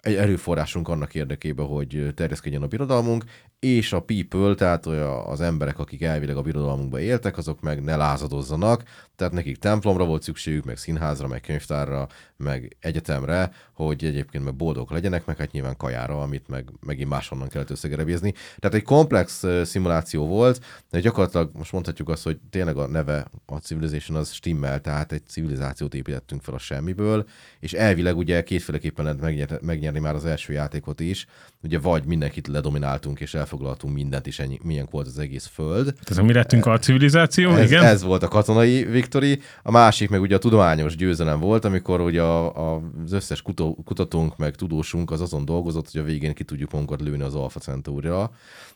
egy 0.00 0.14
erőforrásunk 0.14 0.88
annak 0.88 1.14
érdekében, 1.14 1.66
hogy 1.66 2.12
terjeszkedjen 2.14 2.62
a 2.62 2.66
birodalmunk, 2.66 3.24
és 3.58 3.92
a 3.92 4.00
people, 4.00 4.54
tehát 4.54 4.86
az 5.26 5.40
emberek, 5.40 5.78
akik 5.78 6.02
elvileg 6.02 6.36
a 6.36 6.42
birodalmunkba 6.42 7.00
éltek, 7.00 7.38
azok 7.38 7.60
meg 7.60 7.82
ne 7.82 7.96
lázadozzanak, 7.96 8.82
tehát 9.16 9.32
nekik 9.32 9.56
templomra 9.56 10.04
volt 10.04 10.22
szükségük, 10.22 10.64
meg 10.64 10.76
színházra, 10.76 11.28
meg 11.28 11.40
könyvtárra, 11.40 12.08
meg 12.36 12.76
egyetemre, 12.80 13.50
hogy 13.72 14.04
egyébként 14.04 14.44
meg 14.44 14.54
boldog 14.54 14.90
legyenek, 14.90 15.26
meg 15.26 15.36
hát 15.36 15.52
nyilván 15.52 15.76
kajára, 15.76 16.22
amit 16.22 16.48
meg 16.48 16.68
megint 16.86 17.08
máshonnan 17.08 17.48
kellett 17.48 17.70
összegerebézni. 17.70 18.34
Tehát 18.58 18.76
egy 18.76 18.82
komplex 18.82 19.44
szimuláció 19.64 20.26
volt, 20.26 20.64
de 20.90 21.00
gyakorlatilag 21.00 21.50
most 21.52 21.72
mondhatjuk 21.72 22.08
azt, 22.08 22.22
hogy 22.22 22.38
tényleg 22.50 22.76
a 22.76 22.86
neve 22.86 23.30
a 23.46 23.56
Civilization 23.56 24.16
az 24.16 24.32
stimmel, 24.32 24.80
tehát 24.80 25.12
egy 25.12 25.26
civilizációt 25.26 25.94
építettünk 25.94 26.42
fel 26.42 26.54
a 26.54 26.58
semmiből, 26.58 27.26
és 27.58 27.72
elvileg 27.72 28.16
ugye 28.16 28.42
kétféleképpen 28.42 29.04
lehet 29.04 29.60
megnyerni 29.60 29.89
már 29.98 30.14
az 30.14 30.24
első 30.24 30.52
játékot 30.52 31.00
is, 31.00 31.26
ugye 31.62 31.78
vagy 31.78 32.04
mindenkit 32.04 32.46
ledomináltunk 32.46 33.20
és 33.20 33.34
elfoglaltunk 33.34 33.94
mindent, 33.94 34.26
és 34.26 34.38
ennyi, 34.38 34.58
milyen 34.62 34.88
volt 34.90 35.06
az 35.06 35.18
egész 35.18 35.46
föld. 35.46 35.94
Tehát 36.04 36.24
mi 36.24 36.32
lettünk 36.32 36.66
a 36.66 36.78
civilizáció, 36.78 37.50
ez, 37.50 37.70
igen? 37.70 37.84
Ez 37.84 38.02
volt 38.02 38.22
a 38.22 38.28
katonai 38.28 38.84
victory, 38.84 39.40
a 39.62 39.70
másik 39.70 40.10
meg 40.10 40.20
ugye 40.20 40.34
a 40.34 40.38
tudományos 40.38 40.96
győzelem 40.96 41.40
volt, 41.40 41.64
amikor 41.64 42.00
ugye 42.00 42.22
a, 42.22 42.74
a, 42.74 42.82
az 43.04 43.12
összes 43.12 43.42
kutó, 43.42 43.74
kutatónk 43.84 44.36
meg 44.36 44.54
tudósunk 44.54 45.10
az 45.10 45.20
azon 45.20 45.44
dolgozott, 45.44 45.90
hogy 45.90 46.00
a 46.00 46.04
végén 46.04 46.34
ki 46.34 46.44
tudjuk 46.44 46.70
magunkat 46.70 47.00
lőni 47.00 47.22
az 47.22 47.34
Alpha 47.34 47.60
Centaurira, 47.60 48.30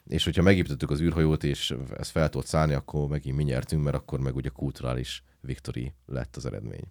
és 0.09 0.25
hogyha 0.25 0.43
megépítettük 0.43 0.91
az 0.91 1.01
űrhajót, 1.01 1.45
és 1.45 1.75
ez 1.99 2.09
fel 2.09 2.29
tudott 2.29 2.47
szállni, 2.47 2.75
akkor 2.75 3.09
megint 3.09 3.37
mi 3.37 3.43
nyertünk, 3.43 3.85
mert 3.85 3.97
akkor 3.97 4.21
meg 4.21 4.37
ugye 4.37 4.49
kulturális 4.49 5.25
victory 5.41 5.93
lett 6.07 6.37
az 6.37 6.47
eredmény. 6.47 6.85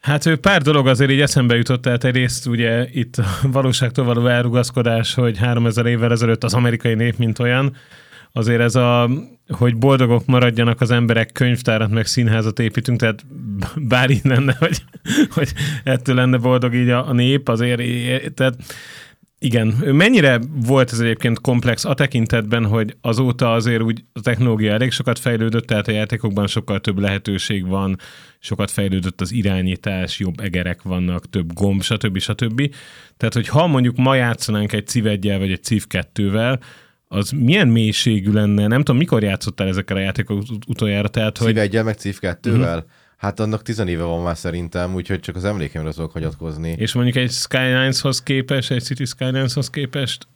Hát 0.00 0.34
pár 0.34 0.62
dolog 0.62 0.86
azért 0.86 1.10
így 1.10 1.20
eszembe 1.20 1.56
jutott, 1.56 1.82
tehát 1.82 2.04
egyrészt 2.04 2.46
ugye 2.46 2.86
itt 2.92 3.16
a 3.16 3.24
valóságtól 3.42 4.04
való 4.04 4.26
elrugaszkodás, 4.26 5.14
hogy 5.14 5.38
3000 5.38 5.86
évvel 5.86 6.12
ezelőtt 6.12 6.44
az 6.44 6.54
amerikai 6.54 6.94
nép, 6.94 7.16
mint 7.16 7.38
olyan, 7.38 7.76
azért 8.32 8.60
ez 8.60 8.74
a, 8.74 9.10
hogy 9.48 9.76
boldogok 9.76 10.26
maradjanak 10.26 10.80
az 10.80 10.90
emberek, 10.90 11.32
könyvtárat 11.32 11.90
meg 11.90 12.06
színházat 12.06 12.58
építünk, 12.58 12.98
tehát 13.00 13.26
bár 13.76 14.10
így 14.10 14.24
lenne, 14.24 14.56
hogy, 14.58 14.82
hogy 15.30 15.52
ettől 15.84 16.14
lenne 16.14 16.36
boldog 16.36 16.74
így 16.74 16.88
a, 16.88 17.08
a 17.08 17.12
nép, 17.12 17.48
azért, 17.48 17.82
tehát 18.34 18.56
igen. 19.38 19.66
Mennyire 19.84 20.40
volt 20.66 20.92
ez 20.92 20.98
egyébként 20.98 21.40
komplex 21.40 21.84
a 21.84 21.94
tekintetben, 21.94 22.66
hogy 22.66 22.96
azóta 23.00 23.52
azért 23.52 23.82
úgy 23.82 24.04
a 24.12 24.20
technológia 24.20 24.72
elég 24.72 24.90
sokat 24.90 25.18
fejlődött, 25.18 25.66
tehát 25.66 25.88
a 25.88 25.92
játékokban 25.92 26.46
sokkal 26.46 26.80
több 26.80 26.98
lehetőség 26.98 27.66
van, 27.66 27.98
sokat 28.38 28.70
fejlődött 28.70 29.20
az 29.20 29.32
irányítás, 29.32 30.18
jobb 30.18 30.40
egerek 30.40 30.82
vannak, 30.82 31.30
több 31.30 31.52
gomb, 31.52 31.82
stb. 31.82 32.18
stb. 32.18 32.74
Tehát, 33.16 33.34
hogy 33.34 33.48
ha 33.48 33.66
mondjuk 33.66 33.96
ma 33.96 34.14
játszanánk 34.14 34.72
egy 34.72 34.86
civ 34.86 35.04
vagy 35.04 35.50
egy 35.50 35.62
civ 35.62 35.84
2-vel, 35.88 36.58
az 37.08 37.30
milyen 37.30 37.68
mélységű 37.68 38.32
lenne? 38.32 38.66
Nem 38.66 38.78
tudom, 38.78 38.96
mikor 38.96 39.22
játszottál 39.22 39.68
ezekkel 39.68 39.96
a 39.96 40.00
játékok 40.00 40.42
utoljára? 40.66 41.08
Tehát, 41.08 41.38
hogy... 41.38 41.70
Civ 41.70 41.82
meg 41.84 41.94
civ 41.94 42.18
2-vel? 42.20 42.46
Uh-huh. 42.46 42.84
Hát 43.16 43.40
annak 43.40 43.62
tizenéve 43.62 44.02
van 44.02 44.22
már 44.22 44.36
szerintem, 44.36 44.94
úgyhogy 44.94 45.20
csak 45.20 45.36
az 45.36 45.44
emlékemre 45.44 45.90
tudok 45.90 46.12
hagyatkozni. 46.12 46.74
És 46.78 46.92
mondjuk 46.92 47.16
egy 47.16 47.30
Skylines-hoz 47.30 48.22
képest, 48.22 48.70
egy 48.70 48.82
City 48.82 49.04
Skylines-hoz 49.04 49.70
képest? 49.70 50.26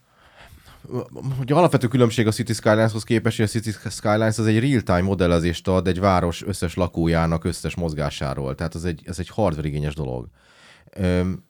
hogy 1.37 1.53
alapvető 1.53 1.89
különbség 1.89 2.27
a 2.27 2.31
City 2.31 2.53
Skylines-hoz 2.53 3.05
képest, 3.05 3.37
hogy 3.37 3.45
a 3.45 3.49
City 3.49 3.71
Skylines 3.91 4.39
az 4.39 4.47
egy 4.47 4.61
real-time 4.61 5.01
modellezést 5.01 5.69
ad 5.69 5.89
egy 5.89 6.01
város 6.01 6.43
összes 6.47 6.75
lakójának 6.75 7.45
összes 7.45 7.75
mozgásáról. 7.75 8.55
Tehát 8.55 8.75
az 8.75 8.85
egy, 8.85 9.03
ez 9.05 9.19
egy 9.19 9.29
hardware 9.29 9.91
dolog. 9.95 10.27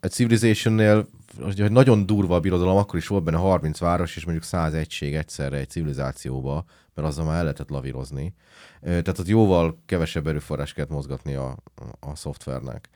Egy 0.00 0.10
Civilization-nél 0.10 1.08
hogy 1.38 1.70
nagyon 1.70 2.06
durva 2.06 2.34
a 2.34 2.40
birodalom, 2.40 2.76
akkor 2.76 2.98
is 2.98 3.06
volt 3.06 3.24
benne 3.24 3.36
30 3.36 3.78
város, 3.78 4.16
és 4.16 4.24
mondjuk 4.24 4.46
100 4.46 4.74
egység 4.74 5.14
egyszerre 5.14 5.56
egy 5.56 5.68
civilizációba, 5.68 6.64
mert 6.94 7.08
azzal 7.08 7.24
már 7.24 7.36
el 7.36 7.42
lehetett 7.42 7.68
lavírozni. 7.68 8.34
Tehát 8.80 9.18
ott 9.18 9.26
jóval 9.26 9.78
kevesebb 9.86 10.26
erőforrás 10.26 10.72
kellett 10.72 10.90
mozgatni 10.90 11.34
a, 11.34 11.56
a 12.00 12.16
szoftvernek. 12.16 12.88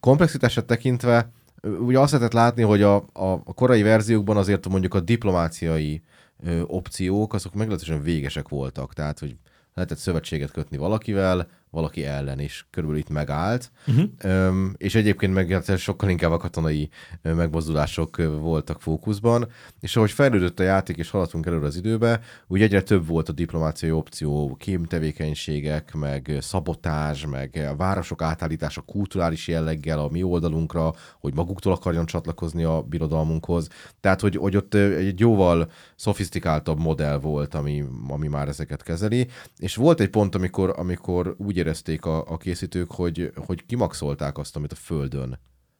Komplexitását 0.00 0.64
tekintve 0.64 1.30
ugye 1.62 1.98
azt 1.98 2.12
lehetett 2.12 2.34
látni, 2.34 2.62
hogy 2.62 2.82
a, 2.82 2.94
a, 2.96 3.32
a 3.44 3.54
korai 3.54 3.82
verziókban 3.82 4.36
azért 4.36 4.68
mondjuk 4.68 4.94
a 4.94 5.00
diplomáciai 5.00 6.02
ö, 6.44 6.60
opciók, 6.66 7.34
azok 7.34 7.54
meglehetősen 7.54 8.02
végesek 8.02 8.48
voltak. 8.48 8.92
Tehát, 8.92 9.18
hogy 9.18 9.36
lehetett 9.74 9.98
szövetséget 9.98 10.50
kötni 10.50 10.76
valakivel, 10.76 11.48
valaki 11.70 12.04
ellen 12.04 12.40
is 12.40 12.66
körülbelül 12.70 13.02
itt 13.02 13.10
megállt, 13.10 13.70
uh-huh. 13.86 14.04
Öm, 14.18 14.74
és 14.76 14.94
egyébként 14.94 15.34
meg 15.34 15.50
hát 15.50 15.78
sokkal 15.78 16.08
inkább 16.08 16.30
a 16.30 16.36
katonai 16.36 16.88
megmozdulások 17.22 18.16
voltak 18.40 18.80
fókuszban, 18.80 19.48
és 19.80 19.96
ahogy 19.96 20.10
fejlődött 20.10 20.60
a 20.60 20.62
játék, 20.62 20.96
és 20.96 21.10
haladtunk 21.10 21.46
előre 21.46 21.66
az 21.66 21.76
időbe, 21.76 22.20
úgy 22.46 22.62
egyre 22.62 22.82
több 22.82 23.06
volt 23.06 23.28
a 23.28 23.32
diplomáciai 23.32 23.90
opció, 23.92 24.56
kémtevékenységek, 24.58 25.94
meg 25.94 26.36
szabotás, 26.40 27.26
meg 27.26 27.66
a 27.70 27.76
városok 27.76 28.22
átállítása 28.22 28.80
kulturális 28.80 29.48
jelleggel 29.48 29.98
a 29.98 30.08
mi 30.08 30.22
oldalunkra, 30.22 30.94
hogy 31.20 31.34
maguktól 31.34 31.72
akarjon 31.72 32.06
csatlakozni 32.06 32.64
a 32.64 32.82
birodalmunkhoz. 32.82 33.68
Tehát, 34.00 34.20
hogy, 34.20 34.36
hogy 34.36 34.56
ott 34.56 34.74
egy 34.74 35.20
jóval 35.20 35.70
szofisztikáltabb 35.96 36.78
modell 36.78 37.18
volt, 37.18 37.54
ami, 37.54 37.84
ami 38.08 38.28
már 38.28 38.48
ezeket 38.48 38.82
kezeli, 38.82 39.28
és 39.56 39.76
volt 39.76 40.00
egy 40.00 40.10
pont, 40.10 40.34
amikor, 40.34 40.74
amikor 40.76 41.34
úgy 41.38 41.58
érezték 41.60 42.04
a, 42.04 42.30
a 42.30 42.36
készítők, 42.36 42.90
hogy, 42.90 43.32
hogy 43.34 43.66
kimaxolták 43.66 44.38
azt, 44.38 44.56
amit 44.56 44.72
a 44.72 44.76
Földön 44.76 45.38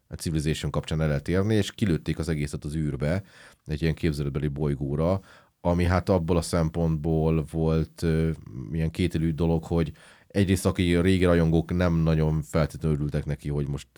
a 0.08 0.14
Civilization 0.14 0.70
kapcsán 0.70 1.00
el 1.00 1.08
lehet 1.08 1.28
érni, 1.28 1.54
és 1.54 1.72
kilőtték 1.72 2.18
az 2.18 2.28
egészet 2.28 2.64
az 2.64 2.74
űrbe, 2.74 3.22
egy 3.66 3.82
ilyen 3.82 3.94
képzelőbeli 3.94 4.48
bolygóra, 4.48 5.20
ami 5.60 5.84
hát 5.84 6.08
abból 6.08 6.36
a 6.36 6.42
szempontból 6.42 7.44
volt 7.50 8.02
uh, 8.02 8.30
ilyen 8.72 8.90
kételű 8.90 9.32
dolog, 9.32 9.64
hogy 9.64 9.92
egyrészt 10.26 10.66
aki 10.66 10.94
a 10.94 11.02
régi 11.02 11.24
rajongók 11.24 11.76
nem 11.76 11.94
nagyon 11.94 12.42
feltétlenül 12.42 12.96
örültek 12.96 13.24
neki, 13.24 13.48
hogy 13.48 13.68
most, 13.68 13.88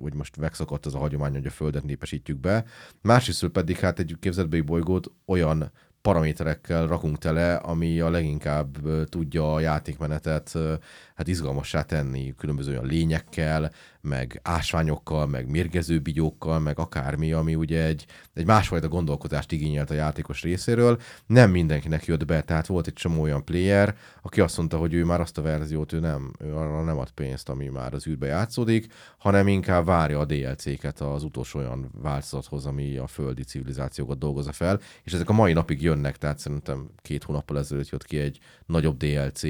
hogy 0.00 0.14
most 0.14 0.36
megszakadt 0.36 0.86
az 0.86 0.94
a 0.94 0.98
hagyomány, 0.98 1.32
hogy 1.32 1.46
a 1.46 1.50
Földet 1.50 1.84
népesítjük 1.84 2.38
be. 2.38 2.64
Másrészt 3.02 3.46
pedig 3.46 3.78
hát 3.78 3.98
egy 3.98 4.16
képzeletbeli 4.20 4.62
bolygót 4.62 5.12
olyan 5.26 5.70
paraméterekkel 6.02 6.86
rakunk 6.86 7.18
tele, 7.18 7.54
ami 7.54 8.00
a 8.00 8.10
leginkább 8.10 8.76
tudja 9.08 9.54
a 9.54 9.60
játékmenetet 9.60 10.58
hát 11.20 11.28
izgalmassá 11.28 11.82
tenni, 11.82 12.34
különböző 12.38 12.70
olyan 12.70 12.86
lényekkel, 12.86 13.72
meg 14.00 14.40
ásványokkal, 14.42 15.26
meg 15.26 15.50
mérgező 15.50 15.98
bigyókkal, 15.98 16.58
meg 16.58 16.78
akármi, 16.78 17.32
ami 17.32 17.54
ugye 17.54 17.84
egy, 17.84 18.06
egy 18.34 18.46
másfajta 18.46 18.88
gondolkodást 18.88 19.52
igényelt 19.52 19.90
a 19.90 19.94
játékos 19.94 20.42
részéről. 20.42 21.00
Nem 21.26 21.50
mindenkinek 21.50 22.04
jött 22.04 22.26
be, 22.26 22.42
tehát 22.42 22.66
volt 22.66 22.86
egy 22.86 22.92
csomó 22.92 23.22
olyan 23.22 23.44
player, 23.44 23.96
aki 24.22 24.40
azt 24.40 24.56
mondta, 24.56 24.76
hogy 24.76 24.94
ő 24.94 25.04
már 25.04 25.20
azt 25.20 25.38
a 25.38 25.42
verziót, 25.42 25.92
ő 25.92 25.98
nem, 25.98 26.32
ő 26.38 26.54
arra 26.54 26.84
nem 26.84 26.98
ad 26.98 27.10
pénzt, 27.10 27.48
ami 27.48 27.68
már 27.68 27.94
az 27.94 28.06
űrbe 28.06 28.26
játszódik, 28.26 28.92
hanem 29.18 29.48
inkább 29.48 29.84
várja 29.84 30.18
a 30.18 30.24
DLC-ket 30.24 31.00
az 31.00 31.24
utolsó 31.24 31.58
olyan 31.58 31.90
változathoz, 32.02 32.66
ami 32.66 32.96
a 32.96 33.06
földi 33.06 33.42
civilizációkat 33.42 34.18
dolgozza 34.18 34.52
fel, 34.52 34.80
és 35.02 35.12
ezek 35.12 35.28
a 35.28 35.32
mai 35.32 35.52
napig 35.52 35.82
jönnek, 35.82 36.16
tehát 36.18 36.38
szerintem 36.38 36.90
két 37.02 37.24
hónappal 37.24 37.58
ezelőtt 37.58 37.88
jött 37.88 38.04
ki 38.04 38.18
egy 38.18 38.38
nagyobb 38.66 38.96
DLC, 38.96 39.42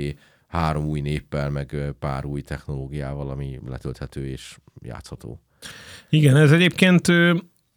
három 0.51 0.85
új 0.85 1.01
néppel, 1.01 1.51
meg 1.51 1.95
pár 1.99 2.25
új 2.25 2.41
technológiával, 2.41 3.31
ami 3.31 3.61
letölthető 3.69 4.27
és 4.27 4.59
játszható. 4.83 5.41
Igen, 6.09 6.37
ez 6.37 6.53
egyébként 6.53 7.09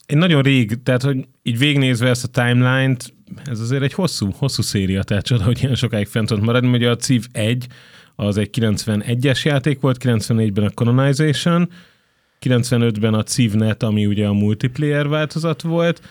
én 0.05 0.17
nagyon 0.17 0.41
rég, 0.41 0.83
tehát 0.83 1.01
hogy 1.01 1.27
így 1.41 1.57
végnézve 1.57 2.09
ezt 2.09 2.23
a 2.23 2.43
timeline-t, 2.43 3.13
ez 3.45 3.59
azért 3.59 3.83
egy 3.83 3.93
hosszú, 3.93 4.31
hosszú 4.31 4.61
széria, 4.61 5.03
tehát 5.03 5.25
csoda, 5.25 5.43
hogy 5.43 5.61
ilyen 5.61 5.75
sokáig 5.75 6.07
fent 6.07 6.27
tudott 6.27 6.43
maradni, 6.43 6.69
ugye 6.69 6.89
a 6.89 6.95
CIV 6.95 7.25
1 7.31 7.67
az 8.15 8.37
egy 8.37 8.49
91-es 8.59 9.43
játék 9.43 9.79
volt, 9.79 9.97
94-ben 10.03 10.65
a 10.65 10.69
Colonization, 10.69 11.69
95-ben 12.41 13.13
a 13.13 13.23
CIVNet, 13.23 13.83
ami 13.83 14.05
ugye 14.05 14.27
a 14.27 14.33
multiplayer 14.33 15.07
változat 15.07 15.61
volt, 15.61 16.01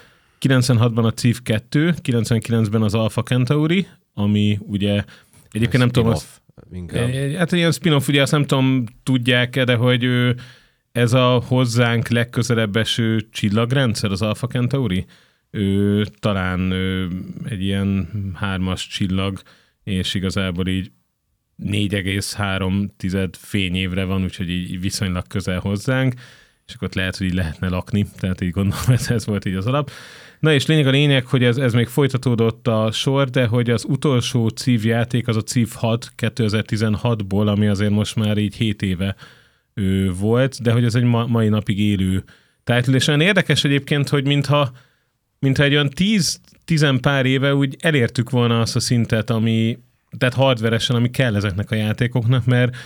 96-ban 0.40 1.04
a 1.04 1.10
CIV 1.10 1.42
2, 1.42 1.94
99-ben 2.02 2.82
az 2.82 2.94
Alpha 2.94 3.22
Centauri, 3.22 3.86
ami 4.14 4.58
ugye 4.60 5.04
egyébként 5.50 5.82
nem 5.82 5.88
tudom, 5.88 6.08
az, 6.08 6.26
inkább. 6.72 7.10
Hát 7.36 7.52
ilyen 7.52 7.72
spin-off, 7.72 8.08
ugye 8.08 8.22
azt 8.22 8.32
nem 8.32 8.44
tudom, 8.44 8.84
tudják-e, 9.02 9.64
de 9.64 9.74
hogy 9.74 10.04
ő, 10.04 10.36
ez 10.92 11.12
a 11.12 11.42
hozzánk 11.46 12.08
legközelebb 12.08 12.76
eső 12.76 13.28
csillagrendszer, 13.30 14.10
az 14.10 14.22
Alpha 14.22 14.46
Centauri, 14.46 15.04
ő 15.50 16.04
talán 16.18 16.70
ő, 16.70 17.08
egy 17.44 17.62
ilyen 17.62 18.08
hármas 18.34 18.86
csillag, 18.86 19.42
és 19.84 20.14
igazából 20.14 20.66
így 20.66 20.90
4,3 21.64 23.28
fényévre 23.38 24.04
van, 24.04 24.22
úgyhogy 24.22 24.50
így 24.50 24.80
viszonylag 24.80 25.26
közel 25.26 25.58
hozzánk, 25.58 26.14
és 26.72 26.78
akkor 26.78 26.88
ott 26.88 26.94
lehet, 26.94 27.16
hogy 27.16 27.26
így 27.26 27.34
lehetne 27.34 27.68
lakni, 27.68 28.06
tehát 28.18 28.40
így 28.40 28.50
gondolom, 28.50 28.84
ez, 28.98 29.10
ez 29.10 29.26
volt 29.26 29.44
így 29.44 29.54
az 29.54 29.66
alap. 29.66 29.90
Na 30.40 30.52
és 30.52 30.66
lényeg 30.66 30.86
a 30.86 30.90
lényeg, 30.90 31.26
hogy 31.26 31.44
ez, 31.44 31.56
ez 31.56 31.72
még 31.72 31.86
folytatódott 31.86 32.68
a 32.68 32.90
sor, 32.92 33.30
de 33.30 33.46
hogy 33.46 33.70
az 33.70 33.84
utolsó 33.88 34.48
CIV 34.48 34.84
játék 34.84 35.28
az 35.28 35.36
a 35.36 35.42
CIV 35.42 35.72
6 35.72 36.12
2016-ból, 36.18 37.46
ami 37.46 37.66
azért 37.66 37.90
most 37.90 38.16
már 38.16 38.38
így 38.38 38.56
7 38.56 38.82
éve 38.82 39.16
ő 39.74 40.12
volt, 40.12 40.62
de 40.62 40.72
hogy 40.72 40.84
ez 40.84 40.94
egy 40.94 41.02
ma, 41.02 41.26
mai 41.26 41.48
napig 41.48 41.78
élő 41.78 42.24
title, 42.64 42.94
és 42.94 43.06
olyan 43.06 43.20
érdekes 43.20 43.64
egyébként, 43.64 44.08
hogy 44.08 44.26
mintha, 44.26 44.72
mintha 45.38 45.64
egy 45.64 45.72
olyan 45.72 45.90
10, 45.90 46.40
10 46.64 46.86
pár 47.00 47.26
éve 47.26 47.54
úgy 47.54 47.76
elértük 47.80 48.30
volna 48.30 48.60
azt 48.60 48.76
a 48.76 48.80
szintet, 48.80 49.30
ami, 49.30 49.78
tehát 50.18 50.34
hardveresen, 50.34 50.96
ami 50.96 51.10
kell 51.10 51.36
ezeknek 51.36 51.70
a 51.70 51.74
játékoknak, 51.74 52.44
mert 52.44 52.76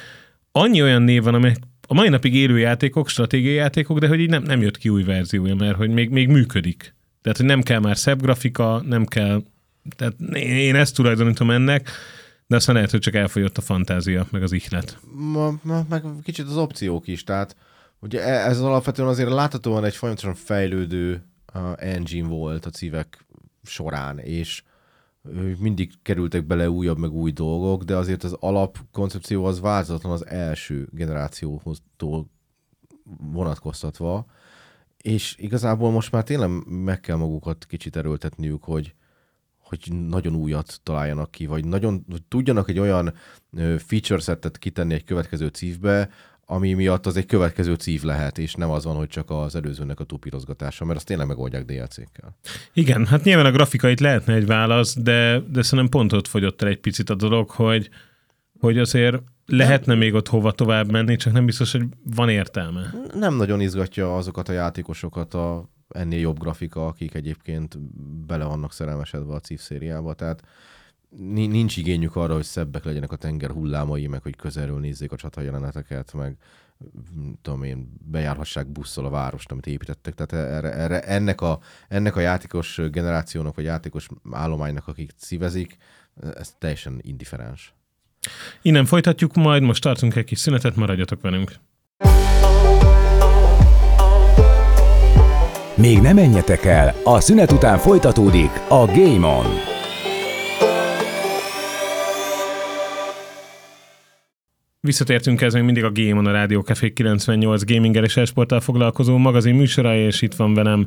annyi 0.53 0.83
olyan 0.83 1.03
név 1.03 1.22
van, 1.22 1.35
amelyek 1.35 1.57
a 1.87 1.94
mai 1.94 2.09
napig 2.09 2.35
élő 2.35 2.59
játékok, 2.59 3.09
stratégiai 3.09 3.55
játékok, 3.55 3.99
de 3.99 4.09
hogy 4.09 4.20
így 4.20 4.29
nem, 4.29 4.42
nem 4.42 4.61
jött 4.61 4.79
ki 4.79 4.88
új 4.88 5.03
verziója, 5.03 5.55
mert 5.55 5.77
hogy 5.77 5.90
még, 5.90 6.11
még 6.11 6.29
működik. 6.29 6.94
Tehát, 7.22 7.38
hogy 7.38 7.46
nem 7.46 7.62
kell 7.62 7.81
már 7.81 7.96
szebb 7.96 8.20
grafika, 8.20 8.83
nem 8.87 9.05
kell... 9.05 9.42
Tehát 9.96 10.14
én 10.37 10.75
ezt 10.75 10.94
tulajdonítom 10.94 11.51
ennek, 11.51 11.90
de 12.46 12.57
aztán 12.57 12.75
lehet, 12.75 12.90
hogy 12.90 13.01
csak 13.01 13.14
elfogyott 13.14 13.59
a 13.59 13.61
fantázia, 13.61 14.27
meg 14.31 14.42
az 14.42 14.53
ihlet. 14.53 14.99
Ma, 15.14 15.55
ma, 15.62 15.87
meg 15.88 16.03
kicsit 16.25 16.46
az 16.46 16.57
opciók 16.57 17.07
is, 17.07 17.25
tehát 17.25 17.57
ugye 18.01 18.22
e, 18.22 18.49
ez 18.49 18.61
alapvetően 18.61 19.09
azért 19.09 19.31
láthatóan 19.31 19.85
egy 19.85 19.96
folyamatosan 19.96 20.35
fejlődő 20.35 21.22
uh, 21.55 21.62
engine 21.77 22.29
volt 22.29 22.66
a 22.66 22.70
cívek 22.70 23.27
során, 23.62 24.18
és 24.18 24.62
mindig 25.59 25.93
kerültek 26.03 26.47
bele 26.47 26.71
újabb 26.71 26.99
meg 26.99 27.12
új 27.12 27.31
dolgok, 27.31 27.83
de 27.83 27.97
azért 27.97 28.25
az 28.25 28.37
alapkoncepció 28.41 29.45
az 29.45 29.61
változatlan 29.61 30.12
az 30.12 30.27
első 30.27 30.89
generációhoz 30.93 31.83
vonatkoztatva, 33.33 34.27
és 34.97 35.37
igazából 35.39 35.91
most 35.91 36.12
már 36.12 36.25
tényleg 36.25 36.51
meg 36.67 37.01
kell 37.01 37.17
magukat 37.17 37.67
kicsit 37.67 37.97
erőltetniük, 37.97 38.65
hogy, 38.65 38.95
hogy 39.59 39.93
nagyon 40.09 40.35
újat 40.35 40.81
találjanak 40.83 41.31
ki, 41.31 41.47
vagy 41.47 41.65
nagyon 41.65 42.05
hogy 42.11 42.23
tudjanak 42.29 42.69
egy 42.69 42.79
olyan 42.79 43.15
feature 43.79 44.21
setet 44.21 44.59
kitenni 44.59 44.95
egy 44.95 45.05
következő 45.05 45.47
cívbe, 45.47 46.11
ami 46.49 46.73
miatt 46.73 47.07
az 47.07 47.17
egy 47.17 47.27
következő 47.27 47.75
cív 47.75 48.03
lehet, 48.03 48.39
és 48.39 48.55
nem 48.55 48.71
az 48.71 48.85
van, 48.85 48.97
hogy 48.97 49.09
csak 49.09 49.31
az 49.31 49.55
előzőnek 49.55 50.01
a 50.01 50.05
túpírozgatása, 50.05 50.85
mert 50.85 50.99
azt 50.99 51.07
tényleg 51.07 51.27
megoldják 51.27 51.65
DLC-kkel. 51.65 52.37
Igen, 52.73 53.07
hát 53.07 53.25
nyilván 53.25 53.47
a 53.47 53.51
grafikait 53.51 54.01
lehetne 54.01 54.35
egy 54.35 54.47
válasz, 54.47 54.97
de, 54.97 55.41
de 55.41 55.63
szerintem 55.63 55.89
pont 55.89 56.13
ott 56.13 56.27
fogyott 56.27 56.63
el 56.63 56.69
egy 56.69 56.81
picit 56.81 57.11
a 57.11 57.15
dolog, 57.15 57.51
hogy, 57.51 57.91
hogy 58.61 58.79
azért 58.79 59.23
lehetne 59.47 59.95
még 59.95 60.15
ott 60.15 60.29
hova 60.29 60.53
tovább 60.53 60.91
menni, 60.91 61.17
csak 61.17 61.33
nem 61.33 61.47
biztos, 61.47 61.73
hogy 61.73 61.85
van 62.15 62.29
értelme. 62.29 62.95
Nem 63.15 63.35
nagyon 63.35 63.61
izgatja 63.61 64.17
azokat 64.17 64.49
a 64.49 64.53
játékosokat 64.53 65.35
a 65.35 65.69
ennél 65.89 66.21
jobb 66.21 66.39
grafika, 66.39 66.87
akik 66.87 67.15
egyébként 67.15 67.79
bele 68.27 68.45
vannak 68.45 68.73
szerelmesedve 68.73 69.35
a 69.35 69.41
CIF 69.41 69.61
szériába, 69.61 70.15
tehát 70.15 70.43
nincs 71.09 71.77
igényük 71.77 72.16
arra, 72.16 72.35
hogy 72.35 72.45
szebbek 72.45 72.85
legyenek 72.85 73.12
a 73.12 73.16
tenger 73.16 73.51
hullámai, 73.51 74.07
meg 74.07 74.23
hogy 74.23 74.37
közelről 74.37 74.79
nézzék 74.79 75.12
a 75.12 75.16
csata 75.16 75.40
jeleneteket, 75.40 76.12
meg 76.12 76.37
tudom 77.42 77.62
én, 77.62 77.92
bejárhassák 78.05 78.66
busszal 78.66 79.05
a 79.05 79.11
várost, 79.11 79.51
amit 79.51 79.66
építettek. 79.66 80.14
Tehát 80.14 80.55
erre, 80.55 80.73
erre, 80.73 81.01
ennek, 81.01 81.40
a, 81.40 81.59
ennek 81.88 82.16
a 82.16 82.21
játékos 82.21 82.81
generációnak, 82.90 83.55
vagy 83.55 83.64
játékos 83.64 84.09
állománynak, 84.31 84.88
akik 84.88 85.11
szívezik, 85.16 85.77
ez 86.35 86.55
teljesen 86.59 86.99
indiferens. 87.03 87.75
Innen 88.62 88.85
folytatjuk, 88.85 89.35
majd 89.35 89.62
most 89.62 89.83
tartunk 89.83 90.16
egy 90.16 90.25
kis 90.25 90.38
szünetet, 90.38 90.77
maradjatok 90.77 91.21
velünk. 91.21 91.53
Még 95.77 96.01
nem 96.01 96.14
menjetek 96.14 96.64
el, 96.64 96.95
a 97.05 97.21
szünet 97.21 97.53
után 97.53 97.79
folytatódik 97.79 98.51
a 98.69 98.87
Game 98.87 99.27
On. 99.27 99.76
Visszatértünk 104.87 105.40
ez 105.40 105.55
még 105.55 105.62
mindig 105.62 105.85
a 105.85 105.90
Game 105.92 106.14
on 106.14 106.27
a 106.27 106.31
Rádió 106.31 106.61
Café 106.61 106.92
98 106.92 107.64
gaminggel 107.64 108.05
és 108.05 108.16
esporttal 108.16 108.61
foglalkozó 108.61 109.16
magazin 109.16 109.55
műsora, 109.55 109.96
és 109.96 110.22
itt 110.22 110.35
van 110.35 110.55
velem 110.55 110.87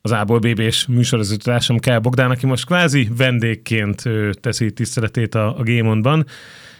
az 0.00 0.12
Ából 0.12 0.38
BB-s 0.38 0.86
műsorozótársam 0.86 1.78
Kell 1.78 1.98
Bogdán, 1.98 2.30
aki 2.30 2.46
most 2.46 2.66
kvázi 2.66 3.08
vendégként 3.16 4.02
teszi 4.40 4.72
tiszteletét 4.72 5.34
a, 5.34 5.58
a 5.58 5.62
Game 5.62 5.88
On-ban, 5.88 6.26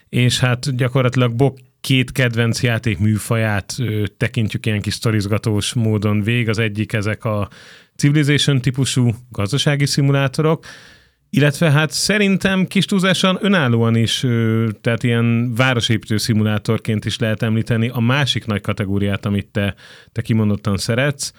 és 0.08 0.38
hát 0.38 0.76
gyakorlatilag 0.76 1.34
Bok 1.34 1.58
két 1.80 2.12
kedvenc 2.12 2.62
játék 2.62 2.98
műfaját 2.98 3.76
tekintjük 4.16 4.66
ilyen 4.66 4.80
kis 4.80 4.94
sztorizgatós 4.94 5.72
módon 5.72 6.22
vég. 6.22 6.48
Az 6.48 6.58
egyik 6.58 6.92
ezek 6.92 7.24
a 7.24 7.48
Civilization 7.96 8.61
típusú 8.61 9.11
gazdasági 9.30 9.87
szimulátorok, 9.87 10.64
illetve 11.31 11.71
hát 11.71 11.91
szerintem 11.91 12.67
kis 12.67 12.85
túlzásan 12.85 13.38
önállóan 13.41 13.97
is, 13.97 14.21
tehát 14.81 15.03
ilyen 15.03 15.55
városépítő 15.55 16.17
szimulátorként 16.17 17.05
is 17.05 17.19
lehet 17.19 17.43
említeni 17.43 17.88
a 17.88 18.01
másik 18.01 18.47
nagy 18.47 18.61
kategóriát, 18.61 19.27
amit 19.27 19.47
te, 19.47 19.75
te 20.12 20.23
kimondottan 20.23 20.77
szeretsz, 20.77 21.33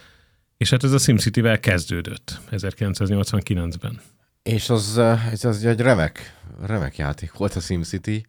és 0.58 0.70
hát 0.70 0.84
ez 0.84 0.92
a 0.92 0.98
SimCity-vel 0.98 1.60
kezdődött 1.60 2.40
1989-ben. 2.52 4.02
És 4.44 4.70
az, 4.70 4.98
ez 5.32 5.46
az 5.46 5.66
egy 5.66 5.80
remek, 5.80 6.36
remek 6.66 6.98
játék 6.98 7.34
volt 7.34 7.56
a 7.56 7.60
SimCity. 7.60 8.26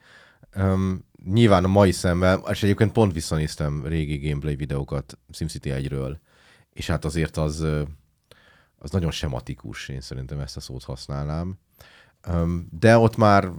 Um, 0.56 1.04
nyilván 1.24 1.64
a 1.64 1.68
mai 1.68 1.92
szemben, 1.92 2.40
és 2.50 2.62
egyébként 2.62 2.92
pont 2.92 3.12
visszanéztem 3.12 3.86
régi 3.86 4.28
gameplay 4.28 4.56
videókat 4.56 5.18
SimCity 5.32 5.68
1-ről, 5.72 6.16
és 6.72 6.86
hát 6.86 7.04
azért 7.04 7.36
az, 7.36 7.66
az 8.82 8.90
nagyon 8.90 9.10
sematikus, 9.10 9.88
én 9.88 10.00
szerintem 10.00 10.38
ezt 10.38 10.56
a 10.56 10.60
szót 10.60 10.84
használnám. 10.84 11.58
De 12.70 12.98
ott 12.98 13.16
már, 13.16 13.50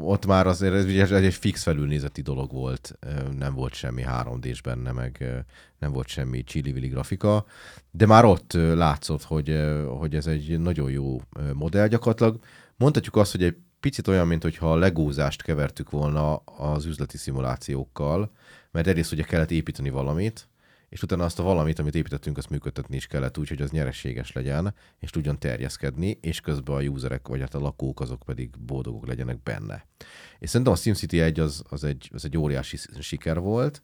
ott 0.00 0.26
már 0.26 0.46
azért 0.46 0.74
ez 0.74 1.10
egy 1.10 1.34
fix 1.34 1.62
felülnézeti 1.62 2.22
dolog 2.22 2.52
volt, 2.52 2.98
nem 3.38 3.54
volt 3.54 3.74
semmi 3.74 4.04
3D-s 4.06 4.60
benne, 4.60 4.92
meg 4.92 5.44
nem 5.78 5.92
volt 5.92 6.06
semmi 6.06 6.44
csili 6.44 6.88
grafika, 6.88 7.44
de 7.90 8.06
már 8.06 8.24
ott 8.24 8.52
látszott, 8.52 9.22
hogy, 9.22 9.60
hogy 9.98 10.14
ez 10.14 10.26
egy 10.26 10.60
nagyon 10.60 10.90
jó 10.90 11.20
modell 11.52 11.88
gyakorlatilag. 11.88 12.40
Mondhatjuk 12.76 13.16
azt, 13.16 13.32
hogy 13.32 13.42
egy 13.42 13.56
picit 13.80 14.08
olyan, 14.08 14.26
mint 14.26 14.42
hogyha 14.42 14.72
a 14.72 14.76
legózást 14.76 15.42
kevertük 15.42 15.90
volna 15.90 16.36
az 16.36 16.84
üzleti 16.84 17.16
szimulációkkal, 17.16 18.32
mert 18.70 18.86
egyrészt 18.86 19.12
ugye 19.12 19.22
kellett 19.22 19.50
építeni 19.50 19.90
valamit, 19.90 20.48
és 20.88 21.02
utána 21.02 21.24
azt 21.24 21.38
a 21.38 21.42
valamit, 21.42 21.78
amit 21.78 21.94
építettünk, 21.94 22.38
azt 22.38 22.50
működtetni 22.50 22.96
is 22.96 23.06
kellett 23.06 23.38
úgy, 23.38 23.48
hogy 23.48 23.62
az 23.62 23.70
nyereséges 23.70 24.32
legyen, 24.32 24.74
és 24.98 25.10
tudjon 25.10 25.38
terjeszkedni, 25.38 26.18
és 26.20 26.40
közben 26.40 26.76
a 26.76 26.80
userek, 26.80 27.28
vagy 27.28 27.40
hát 27.40 27.54
a 27.54 27.60
lakók, 27.60 28.00
azok 28.00 28.22
pedig 28.22 28.50
boldogok 28.58 29.06
legyenek 29.06 29.42
benne. 29.42 29.86
És 30.38 30.50
szerintem 30.50 30.74
a 30.74 30.76
SimCity 30.76 31.20
1 31.20 31.40
az, 31.40 31.62
az, 31.68 31.84
egy, 31.84 32.10
az 32.12 32.24
egy 32.24 32.38
óriási 32.38 32.76
siker 32.98 33.38
volt, 33.40 33.82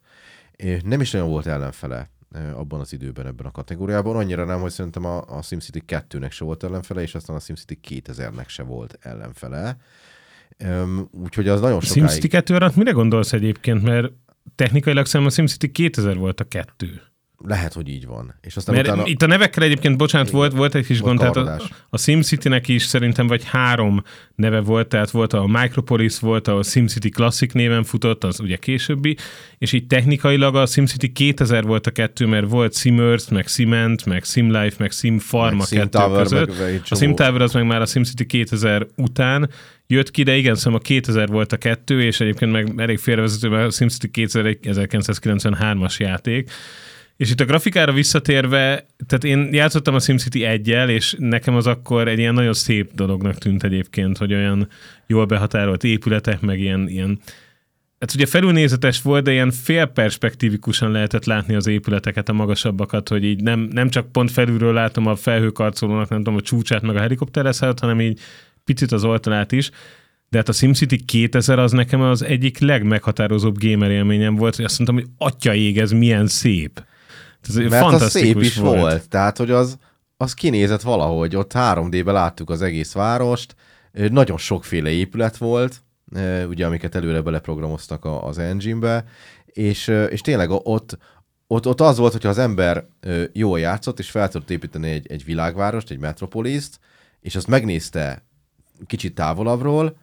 nem 0.84 1.00
is 1.00 1.10
nagyon 1.10 1.28
volt 1.28 1.46
ellenfele 1.46 2.10
abban 2.54 2.80
az 2.80 2.92
időben 2.92 3.26
ebben 3.26 3.46
a 3.46 3.50
kategóriában. 3.50 4.16
Annyira 4.16 4.44
nem, 4.44 4.60
hogy 4.60 4.70
szerintem 4.70 5.04
a, 5.04 5.36
a 5.36 5.42
SimCity 5.42 5.82
2-nek 5.86 6.30
se 6.30 6.44
volt 6.44 6.64
ellenfele, 6.64 7.02
és 7.02 7.14
aztán 7.14 7.36
a 7.36 7.40
SimCity 7.40 7.78
2000-nek 7.88 8.48
se 8.48 8.62
volt 8.62 8.98
ellenfele. 9.00 9.76
Úgyhogy 11.10 11.48
az 11.48 11.60
nagyon 11.60 11.80
sokáig... 11.80 12.08
SimCity 12.08 12.28
2 12.28 12.70
mire 12.74 12.90
gondolsz 12.90 13.32
egyébként? 13.32 13.82
Mert 13.82 14.12
technikailag 14.54 15.06
szerintem 15.06 15.26
a 15.26 15.34
SimCity 15.34 15.72
2000 15.72 16.16
volt 16.18 16.40
a 16.40 16.44
kettő. 16.44 17.11
Lehet, 17.46 17.72
hogy 17.72 17.88
így 17.88 18.06
van. 18.06 18.34
És 18.40 18.56
aztán 18.56 18.74
Mert 18.74 18.86
utána... 18.86 19.02
itt 19.06 19.22
a 19.22 19.26
nevekkel 19.26 19.62
egyébként, 19.62 19.96
bocsánat, 19.96 20.26
Igen. 20.26 20.38
volt, 20.38 20.52
volt 20.52 20.74
egy 20.74 20.86
kis 20.86 20.98
Volt 20.98 21.18
gond, 21.18 21.32
tehát 21.32 21.60
a, 21.60 21.64
a 21.90 21.98
SimCity-nek 21.98 22.68
is 22.68 22.82
szerintem 22.82 23.26
vagy 23.26 23.44
három 23.44 24.02
neve 24.34 24.60
volt, 24.60 24.88
tehát 24.88 25.10
volt 25.10 25.32
a 25.32 25.46
Micropolis, 25.46 26.18
volt 26.18 26.48
a 26.48 26.62
SimCity 26.62 27.08
Classic 27.08 27.52
néven 27.52 27.84
futott, 27.84 28.24
az 28.24 28.40
ugye 28.40 28.56
későbbi, 28.56 29.16
és 29.58 29.72
így 29.72 29.86
technikailag 29.86 30.56
a 30.56 30.66
SimCity 30.66 31.12
2000 31.12 31.64
volt 31.64 31.86
a 31.86 31.90
kettő, 31.90 32.26
mert 32.26 32.48
volt 32.48 32.76
SimEarth, 32.76 33.32
meg 33.32 33.46
Cement, 33.46 34.04
meg 34.04 34.24
SimLife, 34.24 34.76
meg 34.78 34.90
SimFarm 34.90 35.60
a 35.60 35.64
kettő 35.64 35.88
Tower, 35.88 36.22
között. 36.22 36.58
meg 36.58 36.82
a. 36.90 36.94
SimTower 36.94 37.40
az 37.40 37.52
meg 37.52 37.66
már 37.66 37.80
a 37.80 37.86
SimCity 37.86 38.24
2000 38.26 38.86
után 38.96 39.50
jött 39.86 40.10
ki, 40.10 40.22
de 40.22 40.36
igen, 40.36 40.54
szóval 40.54 40.78
a 40.78 40.82
2000 40.82 41.28
volt 41.28 41.52
a 41.52 41.56
kettő, 41.56 42.02
és 42.02 42.20
egyébként 42.20 42.52
meg 42.52 42.72
elég 42.76 42.98
félrevezető, 42.98 43.48
mert 43.48 43.66
a 43.66 43.70
SimCity 43.70 44.10
2000 44.10 44.46
egy 44.46 44.58
1993-as 44.62 45.96
játék, 45.96 46.50
és 47.22 47.30
itt 47.30 47.40
a 47.40 47.44
grafikára 47.44 47.92
visszatérve, 47.92 48.86
tehát 49.06 49.24
én 49.24 49.48
játszottam 49.52 49.94
a 49.94 50.00
SimCity 50.00 50.44
1 50.44 50.68
és 50.68 51.14
nekem 51.18 51.54
az 51.54 51.66
akkor 51.66 52.08
egy 52.08 52.18
ilyen 52.18 52.34
nagyon 52.34 52.52
szép 52.52 52.90
dolognak 52.94 53.38
tűnt 53.38 53.62
egyébként, 53.62 54.18
hogy 54.18 54.34
olyan 54.34 54.68
jól 55.06 55.24
behatárolt 55.24 55.84
épületek, 55.84 56.40
meg 56.40 56.60
ilyen, 56.60 56.88
ilyen 56.88 57.20
Hát 57.98 58.14
ugye 58.14 58.26
felülnézetes 58.26 59.02
volt, 59.02 59.24
de 59.24 59.32
ilyen 59.32 59.50
félperspektívikusan 59.50 60.90
lehetett 60.90 61.24
látni 61.24 61.54
az 61.54 61.66
épületeket, 61.66 62.28
a 62.28 62.32
magasabbakat, 62.32 63.08
hogy 63.08 63.24
így 63.24 63.42
nem, 63.42 63.68
nem 63.72 63.88
csak 63.88 64.12
pont 64.12 64.30
felülről 64.30 64.72
látom 64.72 65.06
a 65.06 65.16
felhőkarcolónak, 65.16 66.08
nem 66.08 66.18
tudom, 66.18 66.36
a 66.36 66.40
csúcsát, 66.40 66.82
meg 66.82 66.96
a 66.96 67.00
helikopterleszállót, 67.00 67.80
hanem 67.80 68.00
így 68.00 68.20
picit 68.64 68.92
az 68.92 69.04
oltalát 69.04 69.52
is. 69.52 69.70
De 70.28 70.38
hát 70.38 70.48
a 70.48 70.52
SimCity 70.52 71.04
2000 71.04 71.58
az 71.58 71.72
nekem 71.72 72.00
az 72.00 72.22
egyik 72.22 72.58
legmeghatározóbb 72.58 73.58
gamer 73.58 73.90
élményem 73.90 74.34
volt, 74.34 74.56
hogy 74.56 74.64
azt 74.64 74.78
mondtam, 74.78 74.98
hogy 74.98 75.28
atya 75.28 75.54
ég, 75.54 75.78
ez 75.78 75.90
milyen 75.90 76.26
szép. 76.26 76.82
Ez 77.48 77.54
Mert 77.54 77.84
az 77.84 78.10
szép 78.10 78.40
is 78.40 78.56
volt. 78.56 78.80
volt. 78.80 79.08
Tehát, 79.08 79.36
hogy 79.36 79.50
az, 79.50 79.78
az 80.16 80.34
kinézett 80.34 80.82
valahogy. 80.82 81.36
Ott 81.36 81.52
3D-ben 81.54 82.14
láttuk 82.14 82.50
az 82.50 82.62
egész 82.62 82.92
várost, 82.92 83.54
nagyon 83.92 84.38
sokféle 84.38 84.90
épület 84.90 85.36
volt, 85.36 85.82
ugye, 86.48 86.66
amiket 86.66 86.94
előre 86.94 87.20
beleprogramoztak 87.20 88.04
az 88.04 88.38
engine-be, 88.38 89.04
és, 89.46 89.88
és 89.88 90.20
tényleg 90.20 90.50
ott, 90.50 90.98
ott, 91.46 91.66
ott 91.66 91.80
az 91.80 91.98
volt, 91.98 92.12
hogyha 92.12 92.28
az 92.28 92.38
ember 92.38 92.86
jól 93.32 93.58
játszott, 93.58 93.98
és 93.98 94.10
fel 94.10 94.28
tudott 94.28 94.50
építeni 94.50 94.90
egy, 94.90 95.06
egy 95.10 95.24
világvárost, 95.24 95.90
egy 95.90 95.98
metropoliszt, 95.98 96.78
és 97.20 97.36
azt 97.36 97.46
megnézte 97.46 98.24
kicsit 98.86 99.14
távolabbról, 99.14 99.96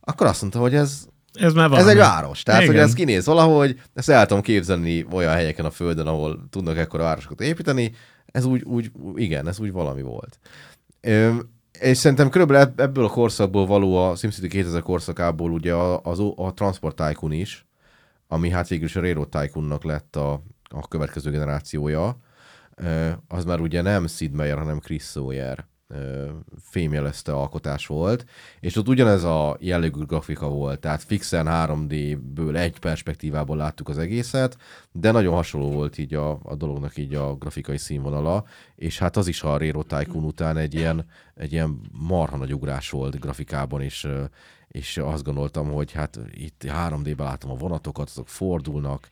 akkor 0.00 0.26
azt 0.26 0.40
mondta, 0.40 0.58
hogy 0.58 0.74
ez, 0.74 1.06
Ez 1.38 1.52
már 1.54 1.64
ez 1.64 1.70
valami. 1.70 1.90
egy 1.90 1.96
város. 1.96 2.42
Tehát, 2.42 2.62
Igen. 2.62 2.74
hogy 2.74 2.82
ez 2.82 2.92
kinéz 2.92 3.26
valahogy, 3.26 3.80
ezt 3.94 4.08
el 4.08 4.26
tudom 4.26 4.42
képzelni 4.42 5.06
olyan 5.12 5.32
helyeken 5.32 5.64
a 5.64 5.70
Földön, 5.70 6.06
ahol 6.06 6.46
tudnak 6.50 6.76
ekkora 6.76 7.02
városokat 7.02 7.40
építeni, 7.40 7.92
ez 8.26 8.44
úgy, 8.44 8.62
úgy 8.62 8.90
igen, 9.14 9.48
ez 9.48 9.60
úgy 9.60 9.72
valami 9.72 10.02
volt. 10.02 10.38
Ö, 11.00 11.34
és 11.80 11.96
szerintem 11.98 12.28
körülbelül 12.28 12.62
ebb- 12.62 12.80
ebből 12.80 13.04
a 13.04 13.08
korszakból 13.08 13.66
való 13.66 13.96
a 13.96 14.14
SimCity 14.16 14.48
2000 14.48 14.82
korszakából 14.82 15.50
ugye 15.50 15.72
a, 15.72 16.00
az, 16.02 16.18
a 16.36 16.52
Transport 16.54 16.96
Tycoon 16.96 17.32
is, 17.32 17.66
ami 18.28 18.50
hát 18.50 18.68
végül 18.68 18.84
is 18.84 18.96
a 18.96 19.00
Railroad 19.00 19.28
Tycoonnak 19.28 19.84
lett 19.84 20.16
a, 20.16 20.42
a 20.68 20.88
következő 20.88 21.30
generációja. 21.30 22.16
Az 23.28 23.44
már 23.44 23.60
ugye 23.60 23.82
nem 23.82 24.06
Sid 24.06 24.32
Meier, 24.32 24.58
hanem 24.58 24.78
Chris 24.78 25.02
Sawyer 25.02 25.66
fémjelezte 26.60 27.32
alkotás 27.32 27.86
volt, 27.86 28.24
és 28.60 28.76
ott 28.76 28.88
ugyanez 28.88 29.24
a 29.24 29.56
jellegű 29.60 30.00
grafika 30.00 30.48
volt, 30.48 30.80
tehát 30.80 31.02
fixen 31.02 31.46
3D-ből 31.48 32.56
egy 32.56 32.78
perspektívából 32.78 33.56
láttuk 33.56 33.88
az 33.88 33.98
egészet, 33.98 34.56
de 34.92 35.10
nagyon 35.10 35.34
hasonló 35.34 35.70
volt 35.70 35.98
így 35.98 36.14
a, 36.14 36.40
a 36.42 36.54
dolognak 36.54 36.96
így 36.96 37.14
a 37.14 37.34
grafikai 37.34 37.78
színvonala, 37.78 38.44
és 38.74 38.98
hát 38.98 39.16
az 39.16 39.26
is 39.26 39.42
a 39.42 39.58
Railroad 39.58 39.86
Tycoon 39.86 40.24
után 40.24 40.56
egy 40.56 40.74
ilyen, 40.74 41.06
egy 41.34 41.52
ilyen 41.52 41.80
marha 41.92 42.36
nagy 42.36 42.54
ugrás 42.54 42.90
volt 42.90 43.20
grafikában, 43.20 43.82
és 43.82 44.08
és 44.76 44.96
azt 44.96 45.24
gondoltam, 45.24 45.72
hogy 45.72 45.92
hát 45.92 46.18
itt 46.34 46.62
3D-ben 46.66 47.26
látom 47.26 47.50
a 47.50 47.54
vonatokat, 47.54 48.08
azok 48.08 48.28
fordulnak, 48.28 49.08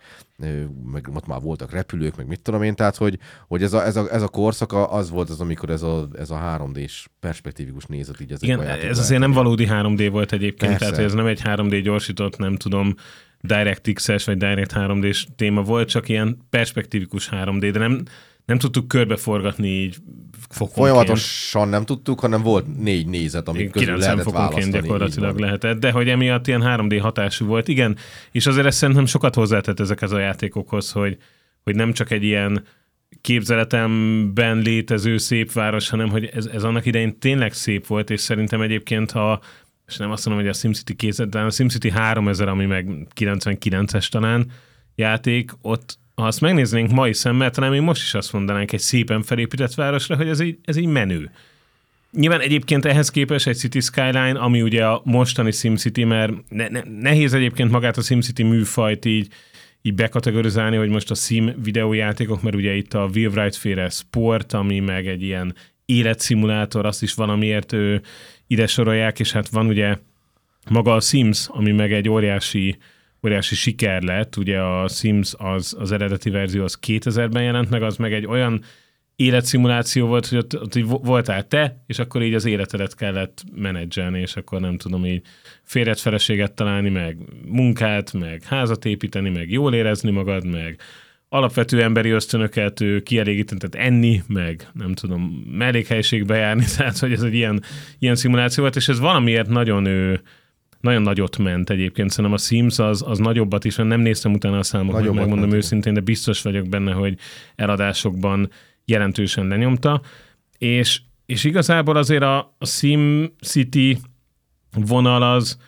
meg 0.93 1.11
ott 1.15 1.27
már 1.27 1.41
voltak 1.41 1.71
repülők, 1.71 2.17
meg 2.17 2.27
mit 2.27 2.41
tudom 2.41 2.63
én, 2.63 2.75
tehát 2.75 2.97
hogy, 2.97 3.19
hogy 3.49 3.63
ez, 3.63 3.73
a, 3.73 3.85
ez, 3.85 3.97
a, 3.97 4.13
ez 4.13 4.23
a 4.23 4.29
korszaka 4.29 4.91
az 4.91 5.11
volt 5.11 5.31
az, 5.31 5.41
amikor 5.41 5.71
ez 5.71 5.83
a, 5.83 6.09
ez 6.19 6.31
a 6.31 6.59
3D-s 6.59 7.09
perspektívikus 7.21 7.85
nézet 7.85 8.21
így 8.21 8.33
ezekbe 8.33 8.65
Igen, 8.65 8.89
ez 8.91 8.99
azért 8.99 9.21
nem 9.21 9.33
valódi 9.33 9.67
3D 9.71 10.09
volt 10.13 10.33
egyébként, 10.33 10.71
Persze. 10.71 10.91
tehát 10.91 11.05
ez 11.05 11.13
nem 11.13 11.27
egy 11.27 11.41
3D 11.45 11.81
gyorsított, 11.83 12.37
nem 12.37 12.57
tudom, 12.57 12.95
DirectX-es 13.41 14.25
vagy 14.25 14.37
Direct 14.37 14.73
3D-s 14.75 15.27
téma 15.37 15.63
volt, 15.63 15.89
csak 15.89 16.09
ilyen 16.09 16.39
perspektívikus 16.51 17.29
3D, 17.33 17.69
de 17.73 17.79
nem, 17.79 18.03
nem 18.45 18.59
tudtuk 18.59 18.89
körbeforgatni 18.89 19.69
így 19.69 19.97
fokonként. 20.49 20.87
Folyamatosan 20.87 21.69
nem 21.69 21.85
tudtuk, 21.85 22.21
hanem 22.21 22.43
volt 22.43 22.79
négy 22.79 23.07
nézet, 23.07 23.49
amik 23.49 23.71
közül 23.71 23.89
90 23.89 24.15
lehetett 24.17 24.33
fokonként 24.33 24.73
gyakorlatilag 24.73 25.39
lehetett, 25.39 25.79
de 25.79 25.91
hogy 25.91 26.09
emiatt 26.09 26.47
ilyen 26.47 26.63
3D 26.65 26.99
hatású 27.03 27.47
volt. 27.47 27.69
Igen, 27.69 27.97
és 28.31 28.47
azért 28.47 28.67
ezt 28.67 28.79
szerintem 28.79 29.07
sokat 29.07 29.35
hozzátett 29.35 29.81
ezekhez 29.81 30.13
a 30.13 30.19
játékokhoz, 30.19 30.91
hogy, 30.91 31.19
hogy 31.63 31.75
nem 31.75 31.93
csak 31.93 32.11
egy 32.11 32.23
ilyen 32.23 32.65
képzeletemben 33.21 34.59
létező 34.59 35.17
szép 35.17 35.53
város, 35.53 35.89
hanem 35.89 36.09
hogy 36.09 36.25
ez, 36.25 36.47
ez 36.47 36.63
annak 36.65 36.87
idején 36.87 37.19
tényleg 37.19 37.53
szép 37.53 37.87
volt, 37.87 38.11
és 38.11 38.21
szerintem 38.21 38.61
egyébként, 38.61 39.11
ha 39.11 39.41
és 39.87 39.97
nem 39.97 40.11
azt 40.11 40.27
mondom, 40.27 40.45
hogy 40.45 40.55
a 40.55 40.59
SimCity 40.59 40.95
készített, 40.97 41.31
de 41.31 41.41
a 41.41 41.51
SimCity 41.51 41.89
3000, 41.89 42.49
ami 42.49 42.67
meg 42.67 42.89
99-es 43.21 44.09
talán 44.09 44.51
játék, 44.95 45.53
ott 45.63 45.99
ha 46.15 46.27
azt 46.27 46.41
megnéznénk 46.41 46.91
mai 46.91 47.13
szemmel, 47.13 47.51
talán 47.51 47.71
még 47.71 47.81
most 47.81 48.03
is 48.03 48.15
azt 48.15 48.33
mondanánk 48.33 48.73
egy 48.73 48.81
szépen 48.81 49.23
felépített 49.23 49.75
városra, 49.75 50.17
hogy 50.17 50.29
ez 50.29 50.41
így, 50.41 50.59
ez 50.65 50.77
így 50.77 50.87
menő. 50.87 51.31
Nyilván 52.11 52.41
egyébként 52.41 52.85
ehhez 52.85 53.11
képest 53.11 53.47
egy 53.47 53.57
City 53.57 53.81
Skyline, 53.81 54.39
ami 54.39 54.63
ugye 54.63 54.87
a 54.87 55.01
mostani 55.05 55.53
SimCity, 55.53 56.05
mert 56.05 56.33
ne, 56.49 56.69
ne, 56.69 56.81
nehéz 57.01 57.35
egyébként 57.35 57.71
magát 57.71 57.97
a 57.97 58.03
SimCity 58.03 58.43
műfajt 58.43 59.05
így, 59.05 59.29
így 59.83 59.95
bekategorizálni, 59.95 60.77
hogy 60.77 60.89
most 60.89 61.11
a 61.11 61.15
sim 61.15 61.55
videójátékok, 61.63 62.43
mert 62.43 62.57
ugye 62.57 62.75
itt 62.75 62.95
a 62.95 63.09
Will 63.15 63.31
Wright 63.31 63.57
féle 63.57 63.89
sport, 63.89 64.53
ami 64.53 64.81
meg 64.81 65.07
egy 65.07 65.23
ilyen 65.23 65.55
életszimulátor, 65.85 66.87
azt 66.87 67.03
is 67.03 67.15
valamiért 67.15 67.73
ő, 67.73 68.03
ide 68.47 68.67
sorolják, 68.67 69.21
és 69.21 69.33
hát 69.33 69.49
van 69.49 69.67
ugye 69.67 69.97
maga 70.71 70.95
a 70.95 71.01
Sims, 71.01 71.49
ami 71.49 71.73
meg 71.73 71.93
egy 71.93 72.09
óriási, 72.09 72.77
óriási 73.25 73.55
siker 73.55 74.03
lett. 74.03 74.37
Ugye 74.37 74.61
a 74.61 74.89
Sims 74.89 75.35
az, 75.39 75.77
az 75.79 75.93
eredeti 75.93 76.31
verzió 76.31 76.63
az 76.63 76.79
2000-ben 76.87 77.43
jelent 77.43 77.71
meg, 77.71 77.83
az 77.83 77.97
meg 77.97 78.13
egy 78.13 78.27
olyan 78.27 78.63
életszimuláció 79.17 80.07
volt, 80.07 80.27
hogy 80.27 80.39
ott, 80.39 80.61
ott 80.61 80.75
így 80.75 80.87
voltál 80.87 81.47
te, 81.49 81.85
és 81.87 81.99
akkor 81.99 82.23
így 82.23 82.35
az 82.35 82.45
életedet 82.45 82.97
kellett 82.97 83.43
menedzselni, 83.55 84.21
és 84.21 84.37
akkor 84.37 84.61
nem 84.61 84.77
tudom 84.77 85.05
így 85.07 85.23
férjet 85.63 86.01
feleséget 86.01 86.53
találni, 86.53 86.89
meg 86.89 87.19
munkát, 87.47 88.13
meg 88.13 88.43
házat 88.43 88.85
építeni, 88.85 89.31
meg 89.31 89.51
jól 89.51 89.75
érezni 89.75 90.11
magad, 90.11 90.47
meg 90.47 90.81
alapvető 91.29 91.83
emberi 91.83 92.11
ösztönöket 92.11 92.85
kielégíteni, 93.03 93.61
tehát 93.61 93.89
enni, 93.89 94.23
meg 94.27 94.69
nem 94.73 94.93
tudom, 94.93 95.23
mellékhelyiségbe 95.51 96.37
járni, 96.37 96.65
tehát 96.77 96.99
hogy 96.99 97.13
ez 97.13 97.23
egy 97.23 97.35
ilyen, 97.35 97.63
ilyen 97.99 98.17
szimuláció 98.17 98.63
volt, 98.63 98.77
és 98.77 98.89
ez 98.89 98.99
valamiért 98.99 99.49
nagyon 99.49 99.85
ő, 99.87 100.23
nagyon 100.85 101.03
nagyot 101.03 101.39
ment 101.39 101.71
egyébként. 101.71 102.11
Szerintem 102.11 102.33
a 102.33 102.39
Sims 102.39 102.79
az, 102.79 103.03
az 103.07 103.19
nagyobbat 103.19 103.65
is, 103.65 103.77
nem 103.77 104.01
néztem 104.01 104.33
utána 104.33 104.59
a 104.59 104.63
számokat, 104.63 105.03
megmondom 105.03 105.39
ment. 105.39 105.53
őszintén, 105.53 105.95
de 105.95 106.01
biztos 106.01 106.43
vagyok 106.43 106.69
benne, 106.69 106.93
hogy 106.93 107.19
eladásokban 107.55 108.51
jelentősen 108.85 109.47
lenyomta, 109.47 110.01
és, 110.59 111.01
és 111.27 111.45
igazából 111.45 111.97
azért 111.97 112.23
a, 112.23 112.55
a 112.59 112.67
Sim 112.67 113.33
City 113.41 113.99
vonal 114.87 115.23
az, 115.23 115.59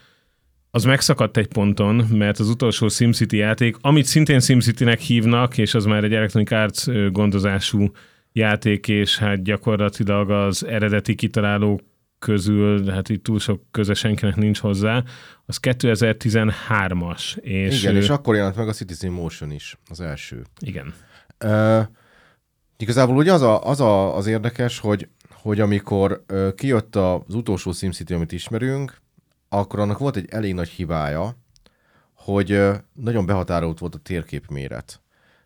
az 0.71 0.85
megszakadt 0.85 1.37
egy 1.37 1.47
ponton, 1.47 1.95
mert 1.95 2.39
az 2.39 2.49
utolsó 2.49 2.89
SimCity 2.89 3.37
játék, 3.37 3.77
amit 3.81 4.05
szintén 4.05 4.41
SimCity-nek 4.41 5.01
hívnak, 5.01 5.59
és 5.59 5.75
az 5.75 5.85
már 5.85 6.05
egy 6.05 6.15
Electronic 6.15 6.51
Arts 6.51 6.87
gondozású 7.13 7.91
játék, 8.33 8.89
és 8.89 9.19
hát 9.19 9.43
gyakorlatilag 9.43 10.31
az 10.31 10.67
eredeti 10.67 11.15
kitalálók 11.15 11.81
közül, 12.19 12.91
hát 12.91 13.09
itt 13.09 13.23
túl 13.23 13.39
sok 13.39 13.63
köze 13.71 13.95
senkinek 13.95 14.37
nincs 14.37 14.59
hozzá, 14.59 15.05
az 15.47 15.59
2013-as. 15.63 17.37
És 17.37 17.83
igen, 17.83 17.95
ő... 17.95 17.99
és 17.99 18.09
akkor 18.09 18.35
jelent 18.35 18.57
meg 18.57 18.69
a 18.69 18.73
Citizen 18.73 19.13
Motion 19.13 19.51
is, 19.51 19.79
az 19.89 20.01
első. 20.01 20.45
Igen. 20.61 20.95
Uh, 21.45 21.83
igazából 22.77 23.17
ugye 23.17 23.33
az, 23.33 23.43
a, 23.43 23.65
az 23.65 23.81
a, 23.81 24.17
az 24.17 24.27
érdekes, 24.27 24.79
hogy, 24.79 25.09
hogy 25.31 25.61
amikor 25.61 26.25
uh, 26.29 26.55
kijött 26.55 26.97
az 26.97 27.35
utolsó 27.35 27.73
SimCity, 27.73 28.13
amit 28.13 28.33
ismerünk, 28.33 29.01
akkor 29.49 29.79
annak 29.81 29.99
volt 29.99 30.17
egy 30.17 30.27
elég 30.31 30.55
nagy 30.55 30.69
hibája, 30.69 31.37
hogy 32.15 32.53
uh, 32.53 32.75
nagyon 32.93 33.27
behatárolt 33.27 33.79
volt 33.79 33.95
a 33.95 33.99
térkép 33.99 34.49
méret. 34.49 35.01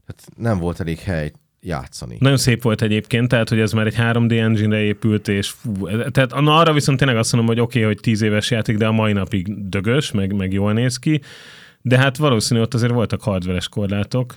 Tehát 0.06 0.28
nem 0.36 0.58
volt 0.58 0.80
elég 0.80 0.98
hely 0.98 1.32
játszani. 1.60 2.16
Nagyon 2.20 2.36
szép 2.36 2.62
volt 2.62 2.82
egyébként, 2.82 3.28
tehát 3.28 3.48
hogy 3.48 3.60
ez 3.60 3.72
már 3.72 3.86
egy 3.86 3.96
3D 3.98 4.40
engine-re 4.40 4.82
épült, 4.82 5.28
és 5.28 5.50
fú, 5.50 5.86
tehát 6.10 6.32
arra 6.32 6.72
viszont 6.72 6.98
tényleg 6.98 7.16
azt 7.16 7.32
mondom, 7.32 7.54
hogy 7.54 7.60
oké, 7.60 7.78
okay, 7.78 7.92
hogy 7.92 8.00
10 8.02 8.22
éves 8.22 8.50
játék, 8.50 8.76
de 8.76 8.86
a 8.86 8.92
mai 8.92 9.12
napig 9.12 9.68
dögös, 9.68 10.10
meg, 10.10 10.34
meg 10.34 10.52
jól 10.52 10.72
néz 10.72 10.96
ki, 10.96 11.20
de 11.82 11.98
hát 11.98 12.16
valószínű 12.16 12.60
ott 12.60 12.74
azért 12.74 12.92
voltak 12.92 13.22
hardveres 13.22 13.68
korlátok. 13.68 14.34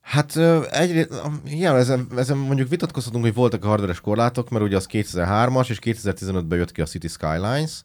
Hát 0.00 0.36
egyrészt, 0.70 1.22
igen, 1.46 1.76
ezen, 1.76 2.06
ezen 2.16 2.36
mondjuk 2.36 2.68
vitatkozhatunk, 2.68 3.24
hogy 3.24 3.34
voltak 3.34 3.64
a 3.64 3.68
hardveres 3.68 4.00
korlátok, 4.00 4.50
mert 4.50 4.64
ugye 4.64 4.76
az 4.76 4.88
2003-as, 4.92 5.70
és 5.70 5.78
2015-ben 5.82 6.58
jött 6.58 6.72
ki 6.72 6.80
a 6.80 6.84
City 6.84 7.08
Skylines, 7.08 7.84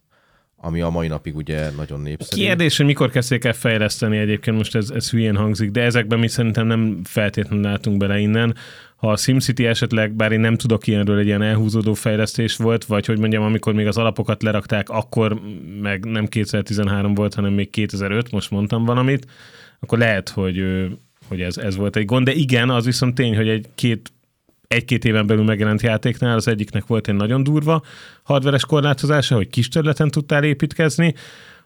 ami 0.61 0.81
a 0.81 0.89
mai 0.89 1.07
napig 1.07 1.35
ugye 1.35 1.69
nagyon 1.77 2.01
népszerű. 2.01 2.41
Kérdés, 2.41 2.77
hogy 2.77 2.85
mikor 2.85 3.09
kezdték 3.09 3.43
el 3.43 3.53
fejleszteni 3.53 4.17
egyébként, 4.17 4.57
most 4.57 4.75
ez, 4.75 4.89
ez 4.89 5.09
hülyén 5.09 5.35
hangzik, 5.35 5.71
de 5.71 5.81
ezekben 5.81 6.19
mi 6.19 6.27
szerintem 6.27 6.67
nem 6.67 6.99
feltétlenül 7.03 7.65
látunk 7.65 7.97
bele 7.97 8.19
innen. 8.19 8.55
Ha 8.95 9.11
a 9.11 9.17
SimCity 9.17 9.65
esetleg, 9.65 10.11
bár 10.11 10.31
én 10.31 10.39
nem 10.39 10.55
tudok 10.55 10.87
ilyenről, 10.87 11.17
egy 11.17 11.25
ilyen 11.25 11.41
elhúzódó 11.41 11.93
fejlesztés 11.93 12.55
volt, 12.55 12.85
vagy 12.85 13.05
hogy 13.05 13.19
mondjam, 13.19 13.43
amikor 13.43 13.73
még 13.73 13.87
az 13.87 13.97
alapokat 13.97 14.43
lerakták, 14.43 14.89
akkor 14.89 15.41
meg 15.81 16.05
nem 16.05 16.27
2013 16.27 17.13
volt, 17.13 17.33
hanem 17.33 17.53
még 17.53 17.69
2005, 17.69 18.31
most 18.31 18.51
mondtam 18.51 18.85
valamit, 18.85 19.25
akkor 19.79 19.97
lehet, 19.97 20.29
hogy, 20.29 20.87
hogy 21.27 21.41
ez, 21.41 21.57
ez 21.57 21.75
volt 21.75 21.95
egy 21.95 22.05
gond. 22.05 22.25
De 22.25 22.33
igen, 22.33 22.69
az 22.69 22.85
viszont 22.85 23.15
tény, 23.15 23.35
hogy 23.35 23.49
egy 23.49 23.65
két 23.75 24.11
egy-két 24.69 25.05
éven 25.05 25.27
belül 25.27 25.43
megjelent 25.43 25.81
játéknál 25.81 26.35
az 26.35 26.47
egyiknek 26.47 26.87
volt 26.87 27.07
egy 27.07 27.15
nagyon 27.15 27.43
durva 27.43 27.83
hardveres 28.23 28.65
korlátozása, 28.65 29.35
hogy 29.35 29.49
kis 29.49 29.67
területen 29.67 30.09
tudtál 30.09 30.43
építkezni, 30.43 31.13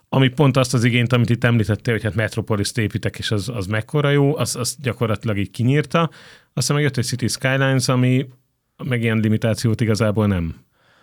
ami 0.10 0.28
pont 0.28 0.58
azt 0.58 0.74
az 0.74 0.84
igényt, 0.84 1.14
amit 1.14 1.30
itt 1.30 1.44
említettél, 1.44 1.94
hogy 1.94 2.04
hát 2.04 2.16
Metropolis-t 2.16 2.78
építek, 2.78 3.18
és 3.18 3.32
az, 3.32 3.50
az 3.50 3.66
mekkora 3.66 4.10
jó, 4.10 4.38
az, 4.38 4.56
az 4.56 4.76
gyakorlatilag 4.82 5.38
így 5.38 5.52
kinyírta. 5.52 6.10
Aztán 6.54 6.76
megjött 6.76 6.98
egy 6.98 7.06
City 7.06 7.28
Skylines, 7.28 7.88
ami 7.88 8.28
meg 8.84 9.02
ilyen 9.02 9.18
limitációt 9.18 9.82
igazából 9.82 10.28
nem 10.28 10.56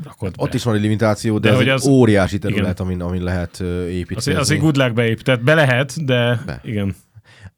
rakott 0.04 0.34
Ott 0.38 0.50
be. 0.50 0.56
is 0.56 0.64
van 0.64 0.74
egy 0.74 0.80
limitáció, 0.80 1.38
de, 1.38 1.48
de 1.48 1.54
ez 1.54 1.60
egy 1.60 1.68
az, 1.68 1.86
óriási 1.86 2.38
terület, 2.38 2.80
igen. 2.80 2.86
amin, 2.86 3.00
amin 3.00 3.22
lehet 3.22 3.60
építeni. 3.88 4.36
Az, 4.36 4.50
egy 4.50 4.58
good 4.58 4.76
luck 4.76 4.92
beépít, 4.92 5.24
tehát 5.24 5.42
be 5.42 5.54
lehet, 5.54 6.04
de 6.04 6.42
be. 6.46 6.60
igen. 6.64 6.96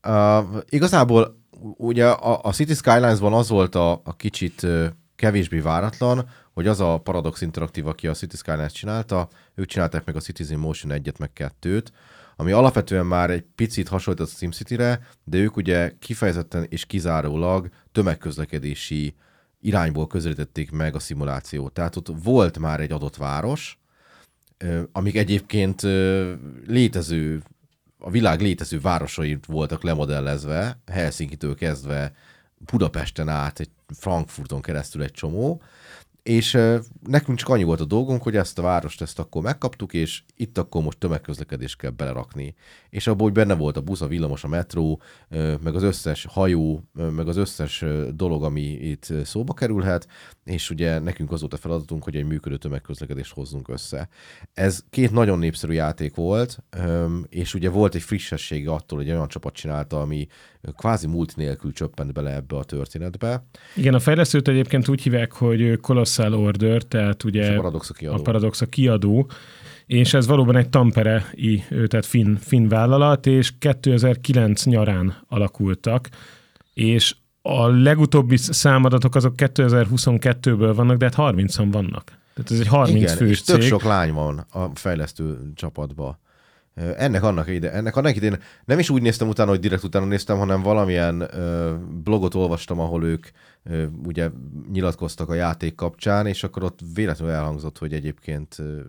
Uh, 0.06 0.44
igazából 0.68 1.41
ugye 1.76 2.08
a, 2.08 2.40
a 2.42 2.52
City 2.52 2.74
Skylines-ban 2.74 3.32
az 3.32 3.48
volt 3.48 3.74
a, 3.74 3.92
a 4.04 4.16
kicsit 4.16 4.66
kevésbé 5.16 5.58
váratlan, 5.58 6.28
hogy 6.52 6.66
az 6.66 6.80
a 6.80 6.98
Paradox 6.98 7.40
Interactive, 7.40 7.88
aki 7.88 8.06
a 8.06 8.12
City 8.12 8.36
Skylines 8.36 8.72
csinálta, 8.72 9.28
ők 9.54 9.66
csinálták 9.66 10.04
meg 10.04 10.16
a 10.16 10.20
Citizen 10.20 10.58
Motion 10.58 11.00
1-et, 11.02 11.18
meg 11.18 11.30
2-t, 11.60 11.86
ami 12.36 12.52
alapvetően 12.52 13.06
már 13.06 13.30
egy 13.30 13.44
picit 13.54 13.88
hasonlít 13.88 14.22
a 14.22 14.26
SimCity-re, 14.26 15.00
de 15.24 15.38
ők 15.38 15.56
ugye 15.56 15.92
kifejezetten 15.98 16.66
és 16.68 16.86
kizárólag 16.86 17.68
tömegközlekedési 17.92 19.14
irányból 19.60 20.06
közelítették 20.06 20.70
meg 20.70 20.94
a 20.94 20.98
szimulációt. 20.98 21.72
Tehát 21.72 21.96
ott 21.96 22.08
volt 22.22 22.58
már 22.58 22.80
egy 22.80 22.92
adott 22.92 23.16
város, 23.16 23.78
amik 24.92 25.16
egyébként 25.16 25.82
létező 26.66 27.42
a 28.04 28.10
világ 28.10 28.40
létező 28.40 28.80
városai 28.80 29.38
voltak 29.46 29.82
lemodellezve, 29.82 30.78
Helsinki-től 30.86 31.54
kezdve 31.54 32.12
Budapesten 32.58 33.28
át, 33.28 33.60
egy 33.60 33.70
Frankfurton 33.98 34.60
keresztül 34.60 35.02
egy 35.02 35.12
csomó, 35.12 35.62
és 36.22 36.58
nekünk 37.06 37.38
csak 37.38 37.48
annyi 37.48 37.62
volt 37.62 37.80
a 37.80 37.84
dolgunk, 37.84 38.22
hogy 38.22 38.36
ezt 38.36 38.58
a 38.58 38.62
várost 38.62 39.02
ezt 39.02 39.18
akkor 39.18 39.42
megkaptuk, 39.42 39.92
és 39.92 40.22
itt 40.36 40.58
akkor 40.58 40.82
most 40.82 40.98
tömegközlekedést 40.98 41.76
kell 41.76 41.90
belerakni. 41.90 42.54
És 42.90 43.06
abból, 43.06 43.26
hogy 43.26 43.32
benne 43.32 43.54
volt 43.54 43.76
a 43.76 43.80
busz, 43.80 44.00
a 44.00 44.06
villamos, 44.06 44.44
a 44.44 44.48
metró, 44.48 45.02
meg 45.62 45.74
az 45.74 45.82
összes 45.82 46.26
hajó, 46.30 46.82
meg 46.92 47.28
az 47.28 47.36
összes 47.36 47.84
dolog, 48.14 48.44
ami 48.44 48.60
itt 48.60 49.12
szóba 49.24 49.54
kerülhet, 49.54 50.06
és 50.44 50.70
ugye 50.70 50.98
nekünk 50.98 51.32
az 51.32 51.40
volt 51.40 51.52
a 51.52 51.56
feladatunk, 51.56 52.04
hogy 52.04 52.16
egy 52.16 52.26
működő 52.26 52.56
tömegközlekedést 52.56 53.32
hozzunk 53.32 53.68
össze. 53.68 54.08
Ez 54.54 54.84
két 54.90 55.10
nagyon 55.12 55.38
népszerű 55.38 55.72
játék 55.72 56.14
volt, 56.14 56.58
és 57.28 57.54
ugye 57.54 57.70
volt 57.70 57.94
egy 57.94 58.02
frissessége 58.02 58.70
attól, 58.70 58.98
hogy 58.98 59.10
olyan 59.10 59.28
csapat 59.28 59.54
csinálta, 59.54 60.00
ami 60.00 60.26
kvázi 60.76 61.06
múlt 61.06 61.36
nélkül 61.36 61.72
csöppent 61.72 62.12
bele 62.12 62.34
ebbe 62.34 62.56
a 62.56 62.64
történetbe. 62.64 63.46
Igen, 63.76 63.94
a 63.94 64.00
fejlesztőt 64.00 64.48
egyébként 64.48 64.88
úgy 64.88 65.02
hívják, 65.02 65.32
hogy 65.32 65.80
Colossal 66.16 66.44
Order, 66.44 66.82
tehát 66.82 67.24
ugye 67.24 67.52
a 67.52 67.56
Paradox 67.56 67.90
a 67.90 67.94
kiadó. 67.94 68.16
A 68.16 68.22
Paradox 68.22 68.60
a 68.60 68.66
kiadó 68.66 69.30
és 69.86 70.14
ez 70.14 70.26
valóban 70.26 70.56
egy 70.56 70.68
Tampere-i, 70.68 71.64
tehát 71.68 72.06
finn, 72.06 72.34
finn 72.34 72.68
vállalat, 72.68 73.26
és 73.26 73.52
2009 73.58 74.64
nyarán 74.64 75.16
alakultak, 75.28 76.08
és 76.74 77.14
a 77.42 77.66
legutóbbi 77.66 78.36
számadatok 78.36 79.14
azok 79.14 79.34
2022-ből 79.36 80.72
vannak, 80.74 80.96
de 80.96 81.04
hát 81.04 81.34
30-an 81.34 81.68
vannak. 81.70 82.04
Tehát 82.34 82.50
ez 82.50 82.60
egy 82.60 82.66
30 82.66 83.02
Igen, 83.02 83.16
fős 83.16 83.30
és 83.30 83.42
cég. 83.42 83.56
tök 83.56 83.64
sok 83.64 83.82
lány 83.82 84.12
van 84.12 84.46
a 84.50 84.70
fejlesztő 84.74 85.38
csapatban. 85.54 86.18
Ennek 86.74 87.22
annak 87.22 87.48
ide, 87.48 87.72
ennek 87.72 87.96
annak 87.96 88.16
idén 88.16 88.38
nem 88.64 88.78
is 88.78 88.90
úgy 88.90 89.02
néztem 89.02 89.28
utána, 89.28 89.50
hogy 89.50 89.60
direkt 89.60 89.84
utána 89.84 90.04
néztem, 90.06 90.38
hanem 90.38 90.62
valamilyen 90.62 91.20
ö, 91.20 91.72
blogot 92.04 92.34
olvastam, 92.34 92.80
ahol 92.80 93.04
ők 93.04 93.26
ö, 93.64 93.84
ugye 94.06 94.30
nyilatkoztak 94.72 95.28
a 95.28 95.34
játék 95.34 95.74
kapcsán, 95.74 96.26
és 96.26 96.44
akkor 96.44 96.64
ott 96.64 96.78
véletlenül 96.94 97.34
elhangzott, 97.34 97.78
hogy 97.78 97.92
egyébként 97.92 98.56
ö, 98.58 98.80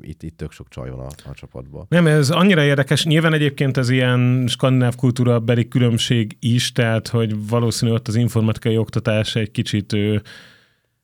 itt, 0.00 0.22
itt 0.22 0.36
tök 0.36 0.52
sok 0.52 0.68
csaj 0.68 0.90
van 0.90 0.98
a, 0.98 1.28
a 1.30 1.34
csapatban. 1.34 1.86
Nem, 1.88 2.06
ez 2.06 2.30
annyira 2.30 2.62
érdekes. 2.62 3.04
Nyilván 3.04 3.32
egyébként 3.32 3.76
ez 3.76 3.90
ilyen 3.90 4.44
skandináv 4.48 4.94
kultúra 4.94 5.40
beli 5.40 5.68
különbség 5.68 6.36
is, 6.40 6.72
tehát 6.72 7.08
hogy 7.08 7.48
valószínű 7.48 7.92
ott 7.92 8.08
az 8.08 8.14
informatikai 8.14 8.76
oktatás 8.76 9.36
egy 9.36 9.50
kicsit 9.50 9.92
ö, 9.92 10.16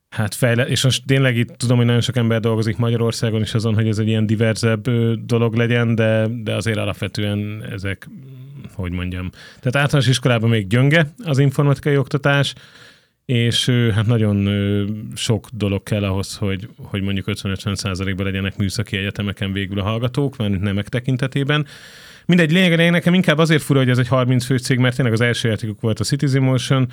hát 0.09 0.35
fejle, 0.35 0.67
és 0.67 0.83
most 0.83 1.03
tényleg 1.05 1.37
itt 1.37 1.49
tudom, 1.57 1.77
hogy 1.77 1.85
nagyon 1.85 2.01
sok 2.01 2.15
ember 2.15 2.39
dolgozik 2.39 2.77
Magyarországon 2.77 3.41
is 3.41 3.53
azon, 3.53 3.73
hogy 3.73 3.87
ez 3.87 3.97
egy 3.97 4.07
ilyen 4.07 4.25
diverzebb 4.25 4.89
dolog 5.25 5.55
legyen, 5.55 5.95
de, 5.95 6.27
de 6.43 6.55
azért 6.55 6.77
alapvetően 6.77 7.65
ezek 7.71 8.09
hogy 8.73 8.91
mondjam. 8.91 9.29
Tehát 9.31 9.75
általános 9.75 10.07
iskolában 10.07 10.49
még 10.49 10.67
gyönge 10.67 11.13
az 11.23 11.39
informatikai 11.39 11.97
oktatás, 11.97 12.53
és 13.25 13.69
hát 13.93 14.05
nagyon 14.05 14.49
sok 15.15 15.47
dolog 15.51 15.83
kell 15.83 16.03
ahhoz, 16.03 16.35
hogy, 16.35 16.69
hogy 16.77 17.01
mondjuk 17.01 17.25
50-50 17.29 17.75
százalékban 17.75 18.25
legyenek 18.25 18.57
műszaki 18.57 18.97
egyetemeken 18.97 19.53
végül 19.53 19.79
a 19.79 19.83
hallgatók, 19.83 20.37
mert 20.37 20.59
nemek 20.59 20.89
tekintetében. 20.89 21.65
Mindegy, 22.25 22.51
lényeg, 22.51 22.91
nekem 22.91 23.13
inkább 23.13 23.37
azért 23.37 23.61
fura, 23.61 23.79
hogy 23.79 23.89
ez 23.89 23.97
egy 23.97 24.07
30 24.07 24.45
fő 24.45 24.57
cég, 24.57 24.77
mert 24.77 24.95
tényleg 24.95 25.13
az 25.13 25.21
első 25.21 25.47
játékuk 25.49 25.81
volt 25.81 25.99
a 25.99 26.03
Citizen 26.03 26.41
Motion, 26.41 26.87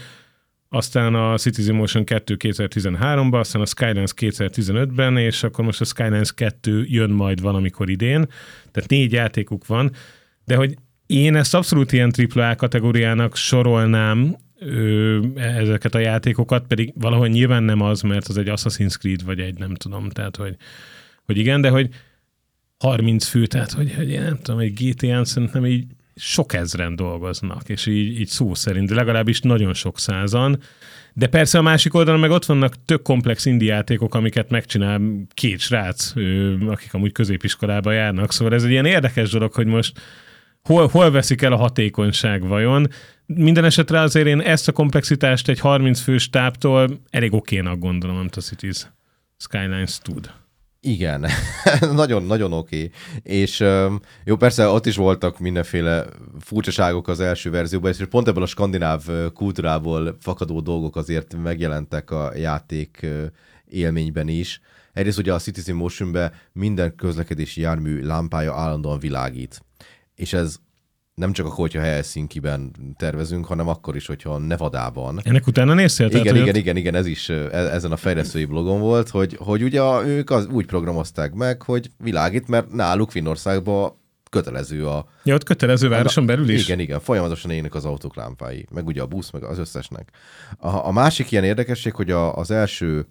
aztán 0.69 1.15
a 1.15 1.37
Citizen 1.37 1.75
Motion 1.75 2.05
2 2.05 2.37
2013-ban, 2.39 3.39
aztán 3.39 3.63
a 3.63 3.67
Skylines 3.67 4.13
2015-ben, 4.17 5.17
és 5.17 5.43
akkor 5.43 5.65
most 5.65 5.81
a 5.81 5.85
Skylines 5.85 6.33
2 6.33 6.85
jön 6.89 7.11
majd 7.11 7.41
valamikor 7.41 7.91
idén, 7.91 8.27
tehát 8.71 8.91
négy 8.91 9.13
játékuk 9.13 9.67
van, 9.67 9.93
de 10.45 10.57
hogy 10.57 10.75
én 11.07 11.37
ezt 11.37 11.55
abszolút 11.55 11.93
ilyen 11.93 12.13
AAA 12.35 12.55
kategóriának 12.55 13.37
sorolnám, 13.37 14.37
ö, 14.59 15.19
ezeket 15.35 15.95
a 15.95 15.99
játékokat, 15.99 16.67
pedig 16.67 16.93
valahol 16.95 17.29
nyilván 17.29 17.63
nem 17.63 17.81
az, 17.81 18.01
mert 18.01 18.29
az 18.29 18.39
egy 18.39 18.49
Assassin's 18.49 18.99
Creed, 18.99 19.25
vagy 19.25 19.41
egy 19.41 19.59
nem 19.59 19.75
tudom, 19.75 20.11
tehát 20.11 20.37
hogy, 20.37 20.57
hogy 21.25 21.39
igen, 21.39 21.61
de 21.61 21.69
hogy 21.69 21.89
30 22.79 23.25
fő, 23.25 23.47
tehát 23.47 23.73
hogy, 23.73 23.95
hogy 23.95 24.11
én 24.11 24.23
nem 24.23 24.39
tudom, 24.43 24.61
egy 24.61 24.73
GTA-n 24.73 25.25
szerintem 25.25 25.67
így 25.67 25.87
sok 26.17 26.53
ezren 26.53 26.97
dolgoznak, 26.97 27.69
és 27.69 27.87
így, 27.87 28.21
így 28.21 28.29
szó 28.29 28.55
szerint, 28.55 28.89
de 28.89 28.95
legalábbis 28.95 29.41
nagyon 29.41 29.75
sok 29.75 29.99
százan. 29.99 30.61
De 31.13 31.27
persze 31.27 31.59
a 31.59 31.63
másik 31.63 31.95
oldalon 31.95 32.21
meg 32.21 32.31
ott 32.31 32.45
vannak 32.45 32.85
tök 32.85 33.03
komplex 33.03 33.45
indi 33.45 33.65
játékok, 33.65 34.15
amiket 34.15 34.51
megcsinál 34.51 35.01
két 35.35 35.61
srác, 35.61 36.13
akik 36.67 36.95
amúgy 36.95 37.13
középiskolába 37.13 37.93
járnak, 37.93 38.33
szóval 38.33 38.55
ez 38.55 38.65
egy 38.65 38.71
ilyen 38.71 38.85
érdekes 38.85 39.31
dolog, 39.31 39.53
hogy 39.53 39.67
most 39.67 40.01
hol, 40.63 40.87
hol 40.87 41.11
veszik 41.11 41.43
el 41.43 41.53
a 41.53 41.57
hatékonyság 41.57 42.47
vajon. 42.47 42.89
Minden 43.27 43.65
esetre 43.65 44.01
azért 44.01 44.27
én 44.27 44.41
ezt 44.41 44.69
a 44.69 44.73
komplexitást 44.73 45.49
egy 45.49 45.61
30 45.61 46.01
fős 46.01 46.31
táptól 46.31 47.01
elég 47.11 47.35
okénak 47.35 47.79
gondolom, 47.79 48.17
amit 48.17 48.37
a 48.37 48.41
Cities 48.41 48.87
Skylines 49.39 49.99
tud. 49.99 50.31
Igen, 50.81 51.27
nagyon-nagyon 51.93 52.53
oké. 52.53 52.77
Okay. 52.77 52.91
És 53.23 53.65
jó, 54.25 54.37
persze 54.37 54.69
ott 54.69 54.87
is 54.87 54.97
voltak 54.97 55.39
mindenféle 55.39 56.07
furcsaságok 56.41 57.09
az 57.09 57.21
első 57.21 57.51
verzióban, 57.51 57.91
és 57.91 58.05
pont 58.11 58.29
ebből 58.29 58.43
a 58.43 58.47
skandináv 58.47 59.05
kultúrából 59.35 60.17
fakadó 60.21 60.61
dolgok 60.61 60.97
azért 60.97 61.37
megjelentek 61.43 62.11
a 62.11 62.37
játék 62.37 63.07
élményben 63.69 64.29
is. 64.29 64.61
Egyrészt 64.93 65.19
ugye 65.19 65.33
a 65.33 65.39
Citizen 65.39 65.77
Motion-ben 65.77 66.33
minden 66.53 66.95
közlekedési 66.95 67.61
jármű 67.61 68.03
lámpája 68.03 68.55
állandóan 68.55 68.99
világít. 68.99 69.65
És 70.15 70.33
ez 70.33 70.57
nem 71.17 71.33
csak 71.33 71.47
akkor, 71.47 71.59
hogyha 71.59 71.81
Helsinki-ben 71.81 72.71
tervezünk, 72.97 73.47
hanem 73.47 73.69
akkor 73.69 73.97
is, 73.97 74.07
hogyha 74.07 74.39
Nevadában. 74.39 75.21
Ennek 75.23 75.47
utána 75.47 75.75
néztél? 75.75 76.07
Igen, 76.07 76.23
tehát, 76.23 76.37
igen, 76.37 76.49
ott... 76.49 76.57
igen, 76.57 76.77
igen, 76.77 76.95
ez 76.95 77.07
is 77.07 77.29
e, 77.29 77.49
ezen 77.53 77.93
a 77.93 77.97
fejlesztői 77.97 78.45
blogon 78.45 78.81
volt, 78.81 79.09
hogy, 79.09 79.37
hogy 79.41 79.63
ugye 79.63 79.83
ők 80.05 80.31
az, 80.31 80.47
úgy 80.47 80.67
programozták 80.67 81.33
meg, 81.33 81.63
hogy 81.63 81.91
világít, 81.99 82.49
mert 82.49 82.73
náluk 82.73 83.11
Finnországban 83.11 83.93
kötelező 84.31 84.87
a... 84.87 85.07
Ja, 85.23 85.35
ott 85.35 85.43
kötelező 85.43 85.89
városon 85.89 86.27
belül 86.27 86.49
is? 86.49 86.65
Igen, 86.65 86.79
igen, 86.79 87.01
folyamatosan 87.01 87.51
ének 87.51 87.75
az 87.75 87.85
autók 87.85 88.17
lámpái, 88.17 88.67
meg 88.71 88.87
ugye 88.87 89.03
a 89.03 89.07
busz, 89.07 89.31
meg 89.31 89.43
az 89.43 89.59
összesnek. 89.59 90.11
A, 90.59 90.87
a 90.87 90.93
másik 90.93 91.31
ilyen 91.31 91.45
érdekesség, 91.45 91.95
hogy 91.95 92.11
a, 92.11 92.37
az 92.37 92.51
első 92.51 93.07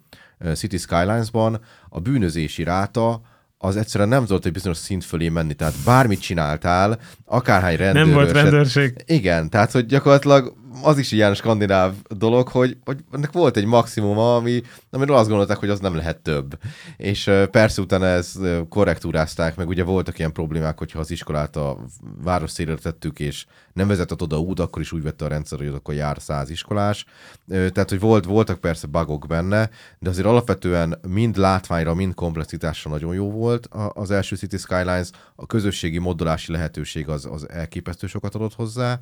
City 0.54 0.76
Skylines-ban 0.76 1.60
a 1.88 2.00
bűnözési 2.00 2.62
ráta 2.62 3.20
az 3.58 3.76
egyszerűen 3.76 4.08
nem 4.08 4.24
tudott 4.24 4.44
egy 4.44 4.52
bizonyos 4.52 4.76
szint 4.76 5.04
fölé 5.04 5.28
menni, 5.28 5.54
tehát 5.54 5.74
bármit 5.84 6.20
csináltál, 6.20 6.98
akárhány 7.24 7.76
rendőr. 7.76 8.04
Nem 8.04 8.14
volt 8.14 8.32
rendőrség. 8.32 9.04
Igen, 9.06 9.50
tehát 9.50 9.70
hogy 9.70 9.86
gyakorlatilag 9.86 10.54
az 10.82 10.98
is 10.98 11.12
ilyen 11.12 11.34
skandináv 11.34 11.94
dolog, 12.08 12.48
hogy, 12.48 12.76
hogy 12.84 13.04
ennek 13.12 13.32
volt 13.32 13.56
egy 13.56 13.64
maximuma, 13.64 14.36
ami, 14.36 14.62
amiről 14.90 15.16
azt 15.16 15.28
gondolták, 15.28 15.56
hogy 15.56 15.68
az 15.68 15.80
nem 15.80 15.94
lehet 15.94 16.20
több. 16.20 16.58
És 16.96 17.30
persze 17.50 17.80
utána 17.80 18.06
ezt 18.06 18.38
korrektúrázták, 18.68 19.56
meg 19.56 19.68
ugye 19.68 19.84
voltak 19.84 20.18
ilyen 20.18 20.32
problémák, 20.32 20.78
hogyha 20.78 20.98
az 20.98 21.10
iskolát 21.10 21.56
a 21.56 21.78
város 22.22 22.50
szélre 22.50 22.74
tettük, 22.74 23.18
és 23.18 23.46
nem 23.72 23.88
vezetett 23.88 24.22
oda 24.22 24.38
út, 24.38 24.60
akkor 24.60 24.82
is 24.82 24.92
úgy 24.92 25.02
vette 25.02 25.24
a 25.24 25.28
rendszer, 25.28 25.58
hogy 25.58 25.66
akkor 25.66 25.94
jár 25.94 26.16
száz 26.20 26.50
iskolás. 26.50 27.04
Tehát, 27.48 27.90
hogy 27.90 28.00
volt, 28.00 28.24
voltak 28.24 28.58
persze 28.58 28.86
bugok 28.86 29.26
benne, 29.26 29.70
de 29.98 30.08
azért 30.08 30.26
alapvetően 30.26 31.00
mind 31.08 31.36
látványra, 31.36 31.94
mind 31.94 32.14
komplexitásra 32.14 32.90
nagyon 32.90 33.14
jó 33.14 33.30
volt 33.30 33.68
az 33.88 34.10
első 34.10 34.36
City 34.36 34.56
Skylines. 34.56 35.10
A 35.34 35.46
közösségi 35.46 35.98
modulási 35.98 36.52
lehetőség 36.52 37.08
az, 37.08 37.24
az 37.24 37.48
elképesztő 37.48 38.06
sokat 38.06 38.34
adott 38.34 38.54
hozzá. 38.54 38.98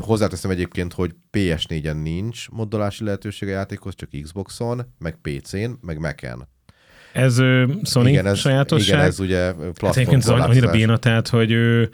Hozzáteszem 0.00 0.50
egyébként, 0.50 0.92
hogy 0.92 1.01
PS4-en 1.32 2.02
nincs 2.02 2.48
moddolási 2.50 3.04
lehetőség 3.04 3.48
a 3.48 3.52
játékhoz, 3.52 3.94
csak 3.94 4.08
Xboxon, 4.22 4.82
meg 4.98 5.18
PC-n, 5.22 5.70
meg 5.80 5.98
Mac-en. 5.98 6.48
Ez 7.12 7.38
ö, 7.38 7.72
Sony 7.82 8.06
igen, 8.06 8.26
ez, 8.26 8.38
sajátosság? 8.38 8.96
Igen, 8.96 9.08
ez 9.08 9.20
ugye 9.20 9.52
platform 9.52 10.20
hát 10.20 10.48
annyira 10.48 10.70
béna, 10.70 10.96
tehát, 10.96 11.28
hogy 11.28 11.50
ő, 11.50 11.90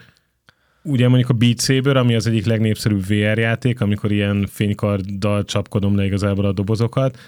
ugye 0.83 1.09
mondjuk 1.09 1.31
a 1.31 1.33
Beat 1.33 1.61
Saber, 1.61 1.97
ami 1.97 2.15
az 2.15 2.27
egyik 2.27 2.47
legnépszerűbb 2.47 3.07
VR 3.07 3.39
játék, 3.39 3.81
amikor 3.81 4.13
ilyen 4.13 4.49
fénykarddal 4.51 5.45
csapkodom 5.45 5.97
le 5.97 6.05
igazából 6.05 6.45
a 6.45 6.53
dobozokat, 6.53 7.19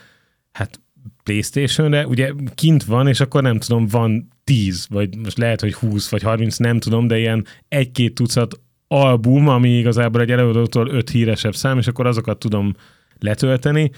hát 0.53 0.81
Playstation-re, 1.23 2.07
ugye 2.07 2.33
kint 2.55 2.85
van, 2.85 3.09
és 3.09 3.21
akkor 3.21 3.43
nem 3.43 3.59
tudom, 3.59 3.87
van 3.87 4.29
10, 4.45 4.87
vagy 4.89 5.17
most 5.17 5.39
lehet, 5.39 5.61
hogy 5.61 5.75
20 5.75 6.09
vagy 6.09 6.23
30, 6.23 6.57
nem 6.57 6.79
tudom, 6.79 7.07
de 7.07 7.19
ilyen 7.19 7.47
egy-két 7.69 8.15
tucat 8.15 8.61
album, 8.93 9.49
ami 9.49 9.69
igazából 9.69 10.21
egy 10.21 10.31
előadótól 10.31 10.89
öt 10.89 11.11
híresebb 11.11 11.55
szám, 11.55 11.79
és 11.79 11.87
akkor 11.87 12.07
azokat 12.07 12.39
tudom 12.39 12.75
letölteni. 13.19 13.91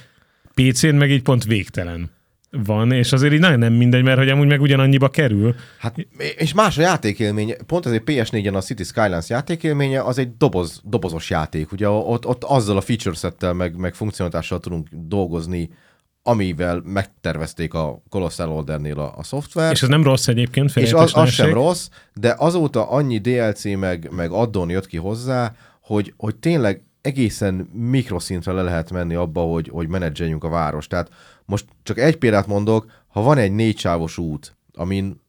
PC-n 0.54 0.94
meg 0.94 1.10
így 1.10 1.22
pont 1.22 1.44
végtelen 1.44 2.10
van, 2.50 2.92
és 2.92 3.12
azért 3.12 3.32
így 3.32 3.40
nagyon 3.40 3.58
nem 3.58 3.72
mindegy, 3.72 4.02
mert 4.02 4.18
hogy 4.18 4.28
amúgy 4.28 4.46
meg 4.46 4.60
ugyanannyiba 4.60 5.08
kerül. 5.08 5.54
Hát, 5.78 6.06
és 6.36 6.54
más 6.54 6.78
a 6.78 6.80
játékélmény. 6.80 7.56
Pont 7.66 7.86
azért 7.86 8.02
PS4-en 8.06 8.54
a 8.54 8.60
City 8.60 8.84
Skylines 8.84 9.28
játékélménye 9.28 10.02
az 10.02 10.18
egy 10.18 10.36
doboz, 10.36 10.80
dobozos 10.84 11.30
játék. 11.30 11.72
Ugye 11.72 11.88
ott, 11.88 12.26
ott 12.26 12.44
azzal 12.44 12.76
a 12.76 12.80
feature 12.80 13.14
settel 13.14 13.52
meg, 13.52 13.76
meg 13.76 13.94
funkcionalitással 13.94 14.60
tudunk 14.60 14.88
dolgozni, 14.90 15.70
amivel 16.22 16.82
megtervezték 16.84 17.74
a 17.74 18.02
Colossal 18.08 18.50
Ordernél 18.50 18.98
a, 18.98 19.14
a 19.16 19.22
szoftver. 19.22 19.72
És 19.72 19.82
ez 19.82 19.88
nem 19.88 20.02
rossz 20.02 20.28
egyébként, 20.28 20.76
És 20.76 20.92
az, 20.92 21.16
az 21.16 21.28
sem 21.28 21.52
rossz, 21.52 21.88
de 22.14 22.34
azóta 22.38 22.90
annyi 22.90 23.18
DLC 23.18 23.64
meg, 23.64 24.08
meg 24.10 24.30
addon 24.30 24.70
jött 24.70 24.86
ki 24.86 24.96
hozzá, 24.96 25.54
hogy, 25.80 26.14
hogy 26.16 26.36
tényleg 26.36 26.82
egészen 27.00 27.54
mikroszintre 27.72 28.52
le 28.52 28.62
lehet 28.62 28.90
menni 28.90 29.14
abba, 29.14 29.40
hogy, 29.40 29.68
hogy 29.68 29.88
menedzseljünk 29.88 30.44
a 30.44 30.48
város. 30.48 30.86
Tehát 30.86 31.10
most 31.44 31.64
csak 31.82 31.98
egy 31.98 32.16
példát 32.16 32.46
mondok, 32.46 32.90
ha 33.06 33.22
van 33.22 33.38
egy 33.38 33.52
négy 33.52 33.78
sávos 33.78 34.18
út, 34.18 34.56
amin 34.74 35.20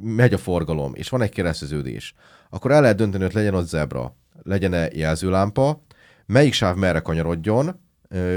megy 0.00 0.32
a 0.32 0.38
forgalom, 0.38 0.94
és 0.94 1.08
van 1.08 1.22
egy 1.22 1.30
kereszteződés, 1.30 2.14
akkor 2.50 2.70
el 2.70 2.80
lehet 2.80 2.96
dönteni, 2.96 3.24
hogy 3.24 3.34
legyen 3.34 3.54
ott 3.54 3.68
zebra, 3.68 4.16
legyen-e 4.42 4.88
jelzőlámpa, 4.92 5.82
melyik 6.26 6.52
sáv 6.52 6.76
merre 6.76 7.00
kanyarodjon, 7.00 7.80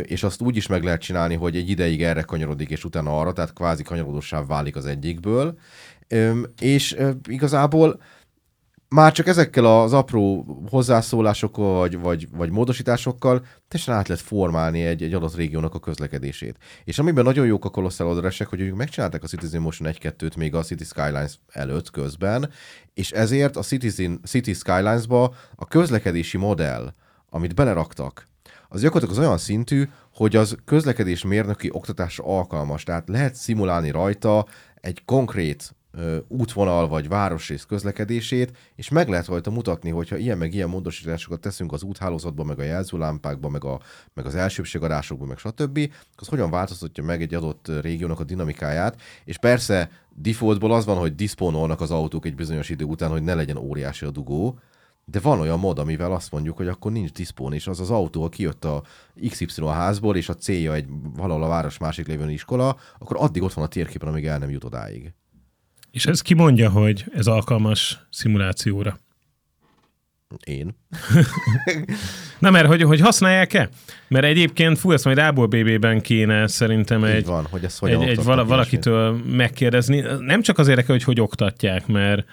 és 0.04 0.24
azt 0.24 0.42
úgy 0.42 0.56
is 0.56 0.68
meg 0.68 0.84
lehet 0.84 1.02
csinálni, 1.02 1.36
hogy 1.36 1.56
egy 1.56 1.70
ideig 1.70 2.04
erre 2.04 2.22
kanyarodik, 2.22 2.70
és 2.70 2.84
utána 2.84 3.20
arra, 3.20 3.34
tehát 3.34 3.54
kvázi 3.54 3.84
kanyarodósáv 3.84 4.48
válik 4.48 4.76
az 4.76 4.86
egyikből. 4.86 5.58
És 6.60 6.98
igazából 7.30 8.00
már 8.90 9.12
csak 9.12 9.28
ezekkel 9.28 9.66
az 9.66 9.94
apró 9.94 10.46
hozzászólásokkal 10.70 11.80
vagy, 11.80 12.00
vagy, 12.00 12.28
vagy 12.32 12.50
módosításokkal 12.50 13.46
teljesen 13.68 13.96
át 13.96 14.08
lehet 14.08 14.24
formálni 14.24 14.86
egy, 14.86 15.04
egy 15.04 15.14
adott 15.14 15.36
régiónak 15.36 15.74
a 15.74 15.80
közlekedését. 15.80 16.58
És 16.84 17.00
amiben 17.00 17.24
nagyon 17.24 17.46
jók 17.46 17.66
a 17.66 17.70
Colossal 17.70 18.08
Orderesek, 18.08 18.48
hogy 18.48 18.62
ők 18.62 18.76
megcsinálták 18.76 19.24
a 19.24 19.28
Citizen 19.28 19.62
Motion 19.62 19.94
1-2-t 20.02 20.38
még 20.38 20.56
a 20.56 20.64
City 20.64 20.84
Skylines 20.84 21.40
előtt 21.48 21.92
közben, 21.92 22.50
és 22.94 23.12
ezért 23.12 23.56
a 23.56 23.62
Citizen, 23.62 24.20
City 24.24 24.54
Skylines-ba 24.54 25.34
a 25.56 25.68
közlekedési 25.68 26.38
modell, 26.38 26.94
amit 27.30 27.56
beleraktak, 27.56 28.28
az 28.70 28.82
gyakorlatilag 28.82 29.22
az 29.22 29.26
olyan 29.26 29.38
szintű, 29.38 29.90
hogy 30.14 30.36
az 30.36 30.58
közlekedés 30.66 31.24
mérnöki 31.24 31.70
oktatásra 31.72 32.26
alkalmas. 32.26 32.84
Tehát 32.84 33.10
lehet 33.10 33.36
szimulálni 33.36 33.92
rajta 33.92 34.46
egy 34.82 35.06
konkrét 35.06 35.76
ö, 35.92 36.18
útvonal 36.28 36.88
vagy 36.88 37.08
városrész 37.08 37.64
közlekedését, 37.64 38.58
és 38.76 38.90
meg 38.90 39.10
lehet 39.10 39.26
rajta 39.26 39.52
mutatni, 39.52 39.90
hogyha 39.90 40.18
ilyen 40.18 40.38
meg 40.38 40.54
ilyen 40.54 40.70
módosításokat 40.70 41.40
teszünk 41.40 41.72
az 41.72 41.84
úthálózatban, 41.84 42.46
meg 42.46 42.60
a 42.60 42.64
jelzőlámpákban, 42.64 43.52
meg, 43.52 43.64
a, 43.64 43.80
meg 44.14 44.26
az 44.26 44.36
elsőbségadásokban, 44.36 45.28
meg 45.28 45.38
stb., 45.38 45.92
az 46.16 46.28
hogyan 46.28 46.50
változtatja 46.50 47.04
meg 47.04 47.22
egy 47.22 47.34
adott 47.34 47.72
régiónak 47.82 48.20
a 48.20 48.24
dinamikáját, 48.24 49.02
és 49.26 49.38
persze 49.38 49.90
defaultból 50.16 50.74
az 50.74 50.86
van, 50.86 50.98
hogy 50.98 51.16
diszponolnak 51.16 51.82
az 51.82 51.92
autók 51.92 52.26
egy 52.26 52.36
bizonyos 52.36 52.70
idő 52.70 52.84
után, 52.84 53.10
hogy 53.10 53.24
ne 53.24 53.34
legyen 53.34 53.58
óriási 53.58 54.06
a 54.06 54.12
dugó, 54.12 54.60
de 55.06 55.20
van 55.20 55.40
olyan 55.40 55.60
mod, 55.60 55.80
amivel 55.80 56.12
azt 56.12 56.32
mondjuk, 56.32 56.58
hogy 56.58 56.68
akkor 56.68 56.92
nincs 56.92 57.12
diszpón, 57.12 57.54
és 57.54 57.68
az 57.68 57.80
az 57.80 57.90
autó, 57.90 58.30
kijött 58.30 58.66
a 58.66 58.84
XY 59.30 59.66
házból, 59.66 60.16
és 60.16 60.30
a 60.30 60.36
célja 60.36 60.74
egy 60.74 60.86
valahol 61.16 61.44
a 61.44 61.48
város 61.48 61.78
másik 61.78 62.08
lévő 62.08 62.32
iskola, 62.32 62.78
akkor 63.00 63.18
addig 63.20 63.44
ott 63.44 63.54
van 63.54 63.66
a 63.66 63.68
térképen, 63.68 64.08
amíg 64.08 64.26
el 64.26 64.38
nem 64.38 64.50
jut 64.50 64.64
odáig. 64.64 65.14
És 65.92 66.06
ez 66.06 66.22
ki 66.22 66.34
mondja, 66.34 66.70
hogy 66.70 67.06
ez 67.14 67.28
alkalmas 67.28 68.08
szimulációra? 68.10 69.00
Én. 70.44 70.76
Na 72.40 72.50
mert 72.50 72.68
hogy, 72.68 72.82
hogy 72.82 73.00
használják-e? 73.00 73.70
Mert 74.08 74.26
egyébként, 74.26 74.78
fú, 74.80 74.92
ezt 74.92 75.06
majd 75.06 75.18
Ából 75.18 75.48
BB-ben 75.48 76.02
kéne 76.02 76.48
szerintem 76.48 77.06
Így 77.06 77.10
egy, 77.10 77.26
van, 77.26 77.46
hogy 77.50 77.64
ezt 77.64 77.84
egy, 77.84 78.02
egy 78.02 78.24
vala, 78.24 78.46
valakitől 78.46 79.22
megkérdezni. 79.26 80.04
Nem 80.20 80.42
csak 80.42 80.58
az 80.58 80.68
érdekel, 80.68 80.96
hogy 80.96 81.04
hogy 81.04 81.20
oktatják, 81.20 81.88
mert 81.88 82.26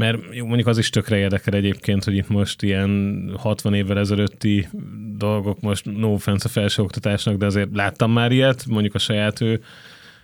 mert 0.00 0.18
jó, 0.30 0.46
mondjuk 0.46 0.68
az 0.68 0.78
is 0.78 0.90
tökre 0.90 1.16
érdekel 1.16 1.54
egyébként, 1.54 2.04
hogy 2.04 2.16
itt 2.16 2.28
most 2.28 2.62
ilyen 2.62 3.22
60 3.36 3.74
évvel 3.74 3.98
ezelőtti 3.98 4.68
dolgok, 5.16 5.60
most 5.60 5.84
no 5.84 6.08
offense 6.08 6.48
a 6.48 6.50
felsőoktatásnak, 6.50 7.36
de 7.36 7.46
azért 7.46 7.68
láttam 7.72 8.12
már 8.12 8.32
ilyet, 8.32 8.66
mondjuk 8.66 8.94
a 8.94 8.98
saját 8.98 9.40
ő 9.40 9.60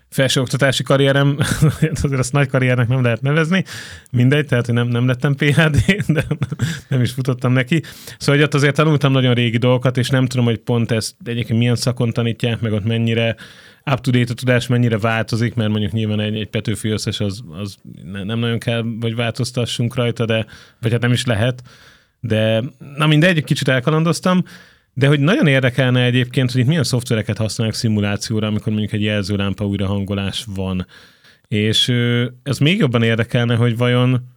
felsőoktatási 0.08 0.82
karrierem, 0.82 1.36
azért 2.02 2.18
azt 2.18 2.32
nagy 2.32 2.48
karriernek 2.48 2.88
nem 2.88 3.02
lehet 3.02 3.20
nevezni, 3.20 3.64
mindegy, 4.10 4.46
tehát 4.46 4.72
nem, 4.72 4.88
nem 4.88 5.06
lettem 5.06 5.34
PhD, 5.34 6.02
de 6.06 6.24
nem 6.88 7.00
is 7.00 7.10
futottam 7.10 7.52
neki. 7.52 7.82
Szóval 8.18 8.34
hogy 8.34 8.44
ott 8.44 8.54
azért 8.54 8.74
tanultam 8.74 9.12
nagyon 9.12 9.34
régi 9.34 9.58
dolgokat, 9.58 9.96
és 9.96 10.08
nem 10.08 10.26
tudom, 10.26 10.44
hogy 10.44 10.58
pont 10.58 10.90
ezt 10.90 11.14
egyébként 11.24 11.58
milyen 11.58 11.76
szakon 11.76 12.12
tanítják, 12.12 12.60
meg 12.60 12.72
ott 12.72 12.84
mennyire 12.84 13.36
up 13.90 14.00
to 14.00 14.10
date 14.10 14.32
a 14.32 14.34
tudás 14.34 14.66
mennyire 14.66 14.98
változik, 14.98 15.54
mert 15.54 15.70
mondjuk 15.70 15.92
nyilván 15.92 16.20
egy, 16.20 16.36
egy 16.36 16.48
Petőfi 16.48 16.88
összes 16.88 17.20
az, 17.20 17.42
az 17.50 17.76
ne- 18.04 18.24
nem 18.24 18.38
nagyon 18.38 18.58
kell, 18.58 18.84
hogy 19.00 19.14
változtassunk 19.14 19.94
rajta, 19.94 20.24
de, 20.24 20.46
vagy 20.80 20.92
hát 20.92 21.00
nem 21.00 21.12
is 21.12 21.24
lehet. 21.24 21.62
De 22.20 22.62
na 22.96 23.06
mindegy, 23.06 23.36
egy 23.36 23.44
kicsit 23.44 23.68
elkalandoztam, 23.68 24.42
de 24.94 25.06
hogy 25.06 25.20
nagyon 25.20 25.46
érdekelne 25.46 26.04
egyébként, 26.04 26.50
hogy 26.50 26.60
itt 26.60 26.66
milyen 26.66 26.84
szoftvereket 26.84 27.36
használnak 27.36 27.76
szimulációra, 27.76 28.46
amikor 28.46 28.72
mondjuk 28.72 28.92
egy 28.92 29.02
jelzőlámpa 29.02 29.66
újrahangolás 29.66 30.44
van. 30.54 30.86
És 31.48 31.88
ez 32.42 32.58
még 32.58 32.78
jobban 32.78 33.02
érdekelne, 33.02 33.54
hogy 33.54 33.76
vajon 33.76 34.35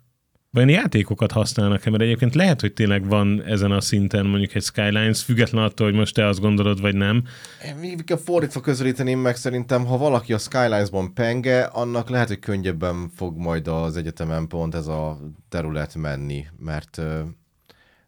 vajon 0.52 0.70
játékokat 0.70 1.32
használnak-e, 1.32 1.90
mert 1.90 2.04
egyébként 2.04 2.36
lehet, 2.36 2.62
hogy 2.62 2.74
tényleg 2.74 3.08
van 3.08 3.44
ezen 3.46 3.72
a 3.72 3.82
szinten 3.82 4.26
mondjuk 4.26 4.56
egy 4.56 4.64
Skylines, 4.64 5.24
független 5.24 5.64
attól, 5.64 5.88
hogy 5.88 5.96
most 5.96 6.14
te 6.14 6.28
azt 6.28 6.40
gondolod, 6.40 6.82
vagy 6.82 6.96
nem. 6.96 7.24
Én 7.82 8.18
fordítva 8.24 8.60
közelíteném 8.60 9.20
meg 9.20 9.36
szerintem, 9.36 9.86
ha 9.86 9.98
valaki 9.98 10.34
a 10.34 10.38
Skylines-ban 10.38 11.14
penge, 11.14 11.64
annak 11.64 12.10
lehet, 12.10 12.28
hogy 12.28 12.40
könnyebben 12.40 13.10
fog 13.16 13.38
majd 13.38 13.68
az 13.68 13.98
egyetemen 13.98 14.48
pont 14.48 14.76
ez 14.76 14.88
a 14.88 15.20
terület 15.50 15.96
menni, 15.96 16.46
mert 16.58 17.02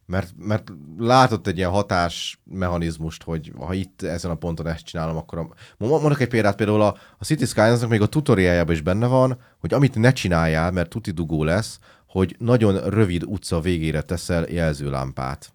mert, 0.06 0.32
mert 0.38 0.72
látott 0.98 1.46
egy 1.46 1.56
ilyen 1.56 1.70
hatásmechanizmust, 1.70 3.22
hogy 3.22 3.52
ha 3.58 3.74
itt 3.74 4.02
ezen 4.02 4.30
a 4.30 4.34
ponton 4.34 4.66
ezt 4.66 4.84
csinálom, 4.84 5.16
akkor 5.16 5.38
a... 5.38 5.48
mondok 5.78 6.20
egy 6.20 6.28
példát, 6.28 6.56
például 6.56 6.82
a, 6.82 6.96
a 7.18 7.24
City 7.24 7.44
Skylines-nak 7.44 7.90
még 7.90 8.00
a 8.00 8.06
tutoriájában 8.06 8.74
is 8.74 8.80
benne 8.80 9.06
van, 9.06 9.38
hogy 9.60 9.74
amit 9.74 9.94
ne 9.94 10.12
csináljál, 10.12 10.70
mert 10.70 10.88
tuti 10.90 11.10
dugó 11.10 11.44
lesz, 11.44 11.78
hogy 12.12 12.36
nagyon 12.38 12.88
rövid 12.88 13.24
utca 13.24 13.60
végére 13.60 14.02
teszel 14.02 14.46
jelzőlámpát. 14.50 15.52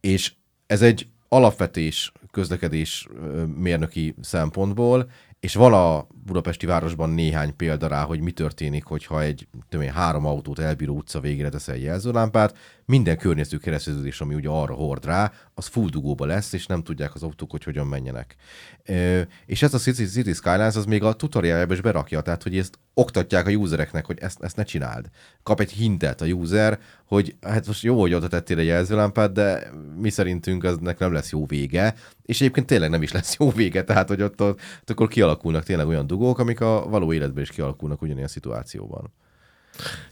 És 0.00 0.32
ez 0.66 0.82
egy 0.82 1.06
alapvetés 1.28 2.12
közlekedés 2.30 3.08
mérnöki 3.56 4.14
szempontból, 4.20 5.10
és 5.40 5.54
van 5.54 5.72
a 5.72 6.06
budapesti 6.24 6.66
városban 6.66 7.10
néhány 7.10 7.56
példa 7.56 7.86
rá, 7.86 8.02
hogy 8.02 8.20
mi 8.20 8.30
történik, 8.30 8.84
hogyha 8.84 9.22
egy 9.22 9.46
én, 9.70 9.92
három 9.92 10.26
autót 10.26 10.58
elbíró 10.58 10.96
utca 10.96 11.20
végére 11.20 11.48
teszel 11.48 11.76
jelzőlámpát, 11.76 12.56
minden 12.86 13.18
környező 13.18 13.56
kereszteződés, 13.56 14.20
ami 14.20 14.34
ugye 14.34 14.48
arra 14.48 14.74
hord 14.74 15.04
rá, 15.04 15.32
az 15.54 15.66
full 15.66 15.88
dugóba 15.88 16.26
lesz, 16.26 16.52
és 16.52 16.66
nem 16.66 16.82
tudják 16.82 17.14
az 17.14 17.22
autók, 17.22 17.50
hogy 17.50 17.64
hogyan 17.64 17.86
menjenek. 17.86 18.36
Ö, 18.84 19.20
és 19.46 19.62
ez 19.62 19.74
a 19.74 19.78
City, 19.78 20.04
City 20.04 20.32
Skylines 20.32 20.76
az 20.76 20.84
még 20.84 21.02
a 21.02 21.12
tutoriáljába 21.12 21.72
is 21.72 21.80
berakja, 21.80 22.20
tehát 22.20 22.42
hogy 22.42 22.58
ezt 22.58 22.78
oktatják 22.94 23.46
a 23.46 23.50
usereknek, 23.50 24.06
hogy 24.06 24.18
ezt, 24.20 24.42
ezt 24.42 24.56
ne 24.56 24.62
csináld. 24.62 25.08
Kap 25.42 25.60
egy 25.60 25.72
hintet 25.72 26.20
a 26.20 26.26
user, 26.26 26.78
hogy 27.04 27.36
hát 27.40 27.66
most 27.66 27.82
jó, 27.82 28.00
hogy 28.00 28.14
oda 28.14 28.28
tettél 28.28 28.58
egy 28.58 28.66
jelzőlámpát, 28.66 29.32
de 29.32 29.70
mi 30.00 30.10
szerintünk 30.10 30.64
aznek 30.64 30.98
nem 30.98 31.12
lesz 31.12 31.30
jó 31.30 31.46
vége, 31.46 31.94
és 32.22 32.40
egyébként 32.40 32.66
tényleg 32.66 32.90
nem 32.90 33.02
is 33.02 33.12
lesz 33.12 33.36
jó 33.38 33.50
vége, 33.50 33.84
tehát 33.84 34.08
hogy 34.08 34.22
ott, 34.22 34.40
ott, 34.40 34.60
ott 34.80 34.90
akkor 34.90 35.08
kialakulnak 35.08 35.64
tényleg 35.64 35.86
olyan 35.86 36.06
dugók, 36.06 36.38
amik 36.38 36.60
a 36.60 36.88
való 36.88 37.12
életben 37.12 37.42
is 37.42 37.50
kialakulnak 37.50 38.02
ugyanilyen 38.02 38.28
szituációban. 38.28 39.12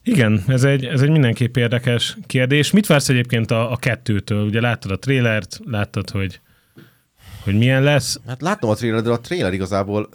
Igen, 0.03 0.43
ez 0.47 0.65
egy, 0.65 0.85
ez 0.85 1.01
egy 1.01 1.11
mindenképp 1.11 1.57
érdekes 1.57 2.17
kérdés. 2.27 2.71
Mit 2.71 2.87
vársz 2.87 3.09
egyébként 3.09 3.51
a, 3.51 3.73
a 3.73 3.77
kettőtől? 3.77 4.45
Ugye 4.47 4.61
láttad 4.61 4.91
a 4.91 4.99
trélert, 4.99 5.61
láttad, 5.65 6.11
hogy, 6.11 6.41
hogy 7.45 7.59
milyen 7.59 7.83
lesz. 7.83 8.21
Hát 8.27 8.41
láttam 8.43 8.71
a 8.71 8.75
trailer, 8.75 9.03
de 9.03 9.11
a 9.11 9.21
trailer 9.21 9.53
igazából, 9.53 10.09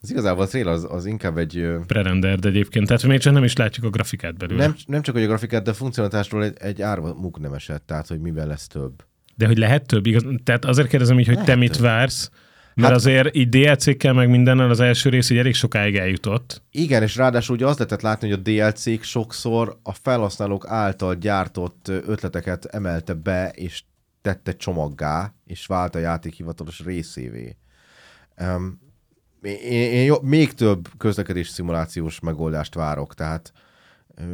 az 0.00 0.10
igazából 0.10 0.42
a 0.44 0.46
trailer 0.46 0.72
az, 0.72 0.86
az 0.90 1.06
inkább 1.06 1.38
egy, 1.38 1.56
ö, 1.58 1.78
Prerendered 1.86 2.44
egyébként, 2.44 2.86
tehát 2.86 3.02
még 3.06 3.18
csak 3.20 3.32
nem 3.32 3.44
is 3.44 3.56
látjuk 3.56 3.86
a 3.86 3.90
grafikát 3.90 4.36
belőle. 4.36 4.62
nem, 4.62 4.76
nem 4.86 5.02
csak 5.02 5.14
hogy 5.14 5.24
a 5.24 5.26
grafikát, 5.26 5.62
de 5.62 5.70
a 5.70 5.74
funkcionalitásról 5.74 6.44
egy, 6.44 6.56
egy 6.58 6.82
árva 6.82 7.14
muk 7.14 7.40
nem 7.40 7.52
esett, 7.52 7.82
tehát 7.86 8.06
hogy 8.06 8.20
mivel 8.20 8.46
lesz 8.46 8.66
több. 8.66 8.92
De 9.34 9.46
hogy 9.46 9.58
lehet 9.58 9.86
több? 9.86 10.06
Igaz? 10.06 10.24
Tehát 10.44 10.64
azért 10.64 10.88
kérdezem 10.88 11.18
így, 11.18 11.26
hogy 11.26 11.34
Lehet 11.34 11.48
te 11.50 11.56
mit 11.56 11.72
több. 11.72 11.82
vársz, 11.82 12.30
mert 12.76 12.88
Hát- 12.88 12.96
azért 12.96 13.36
így 13.36 13.48
DLC-kkel 13.48 14.12
meg 14.12 14.28
mindennel 14.28 14.70
az 14.70 14.80
első 14.80 15.08
rész 15.08 15.30
így 15.30 15.38
elég 15.38 15.54
sokáig 15.54 15.96
eljutott. 15.96 16.62
Igen, 16.70 17.02
és 17.02 17.16
ráadásul 17.16 17.54
ugye 17.54 17.66
azt 17.66 17.78
lehetett 17.78 18.00
látni, 18.00 18.28
hogy 18.30 18.38
a 18.38 18.42
DLC-k 18.42 19.02
sokszor 19.02 19.78
a 19.82 19.92
felhasználók 19.92 20.66
által 20.68 21.14
gyártott 21.14 21.88
ötleteket 21.88 22.64
emelte 22.64 23.14
be, 23.14 23.48
és 23.48 23.82
tette 24.22 24.56
csomaggá, 24.56 25.34
és 25.44 25.66
vált 25.66 25.94
a 25.94 25.98
játék 25.98 26.34
hivatalos 26.34 26.80
részévé. 26.84 27.56
Um, 28.40 28.80
én, 29.42 29.92
én 29.92 30.04
jó, 30.04 30.20
még 30.20 30.52
több 30.52 30.88
közlekedés 30.96 31.48
szimulációs 31.48 32.20
megoldást 32.20 32.74
várok, 32.74 33.14
tehát 33.14 33.52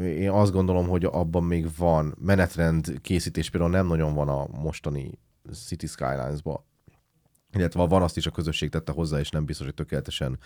én 0.05 0.30
azt 0.30 0.53
gondolom, 0.53 0.88
hogy 0.88 1.05
abban 1.05 1.45
még 1.45 1.66
van 1.76 2.14
menetrend 2.20 3.01
készítés, 3.01 3.51
például 3.51 3.72
nem 3.72 3.86
nagyon 3.86 4.14
van 4.14 4.28
a 4.28 4.47
mostani 4.47 5.18
City 5.66 5.86
Skylines-ban 5.86 6.70
illetve 7.53 7.87
van 7.87 8.03
azt 8.03 8.17
is 8.17 8.27
a 8.27 8.31
közösség 8.31 8.71
tette 8.71 8.93
hozzá, 8.93 9.19
és 9.19 9.31
nem 9.31 9.45
biztos, 9.45 9.67
hogy 9.67 9.75
tökéletesen 9.75 10.39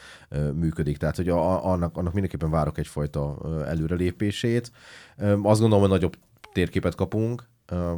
működik. 0.55 0.97
Tehát, 0.97 1.17
hogy 1.17 1.29
a, 1.29 1.67
annak, 1.67 1.97
annak 1.97 2.13
mindenképpen 2.13 2.51
várok 2.51 2.79
egyfajta 2.79 3.39
előrelépését. 3.67 4.73
Azt 5.43 5.61
gondolom, 5.61 5.81
hogy 5.81 5.89
nagyobb 5.89 6.17
térképet 6.53 6.95
kapunk, 6.95 7.49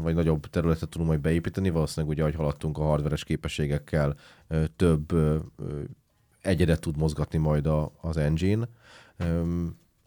vagy 0.02 0.14
nagyobb 0.14 0.46
területet 0.46 0.88
tudunk 0.88 1.08
majd 1.08 1.20
beépíteni. 1.20 1.70
Valószínűleg 1.70 2.14
ugye, 2.14 2.22
ahogy 2.22 2.34
haladtunk 2.34 2.78
a 2.78 2.82
hardveres 2.82 3.24
képességekkel, 3.24 4.16
több 4.76 5.12
egyedet 6.42 6.80
tud 6.80 6.96
mozgatni 6.96 7.38
majd 7.38 7.66
a, 7.66 7.92
az 8.00 8.16
engine. 8.16 8.68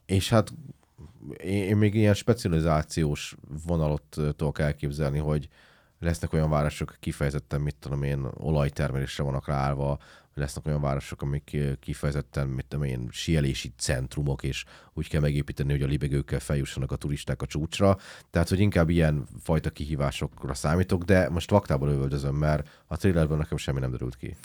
És 0.05 0.29
hát 0.29 0.53
én, 1.43 1.77
még 1.77 1.95
ilyen 1.95 2.13
specializációs 2.13 3.35
ö, 4.17 4.31
tudok 4.31 4.59
elképzelni, 4.59 5.17
hogy 5.17 5.47
lesznek 6.01 6.33
olyan 6.33 6.49
városok, 6.49 6.95
kifejezetten, 6.99 7.61
mit 7.61 7.75
tudom 7.75 8.03
én, 8.03 8.27
olajtermelésre 8.33 9.23
vannak 9.23 9.47
ráállva, 9.47 9.99
lesznek 10.35 10.65
olyan 10.65 10.81
városok, 10.81 11.21
amik 11.21 11.57
kifejezetten, 11.79 12.47
mit 12.47 12.65
tudom 12.65 12.85
én, 12.85 13.07
sielési 13.11 13.73
centrumok, 13.77 14.43
és 14.43 14.63
úgy 14.93 15.09
kell 15.09 15.21
megépíteni, 15.21 15.71
hogy 15.71 15.81
a 15.81 15.87
libegőkkel 15.87 16.39
feljussanak 16.39 16.91
a 16.91 16.95
turisták 16.95 17.41
a 17.41 17.45
csúcsra. 17.45 17.97
Tehát, 18.29 18.49
hogy 18.49 18.59
inkább 18.59 18.89
ilyen 18.89 19.27
fajta 19.43 19.69
kihívásokra 19.69 20.53
számítok, 20.53 21.03
de 21.03 21.29
most 21.29 21.49
vaktából 21.49 21.89
övöldözöm, 21.89 22.35
mert 22.35 22.67
a 22.87 22.97
trailerben 22.97 23.37
nekem 23.37 23.57
semmi 23.57 23.79
nem 23.79 23.91
derült 23.91 24.17
ki. 24.17 24.35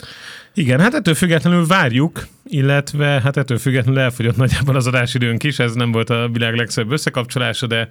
Igen, 0.55 0.81
hát 0.81 0.95
ettől 0.95 1.15
függetlenül 1.15 1.67
várjuk, 1.67 2.27
illetve 2.45 3.07
hát 3.21 3.37
ettől 3.37 3.59
függetlenül 3.59 4.01
elfogyott 4.01 4.37
nagyjából 4.37 4.77
az 4.77 4.87
adásidőnk 4.87 5.43
is, 5.43 5.59
ez 5.59 5.75
nem 5.75 5.93
volt 5.93 6.11
a 6.11 6.29
világ 6.33 6.55
legszebb 6.55 6.91
összekapcsolása, 6.91 7.67
de 7.67 7.89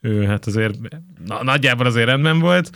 ő, 0.00 0.26
hát 0.26 0.46
azért 0.46 0.78
na, 1.26 1.42
nagyjából 1.42 1.86
azért 1.86 2.06
rendben 2.06 2.38
volt. 2.38 2.70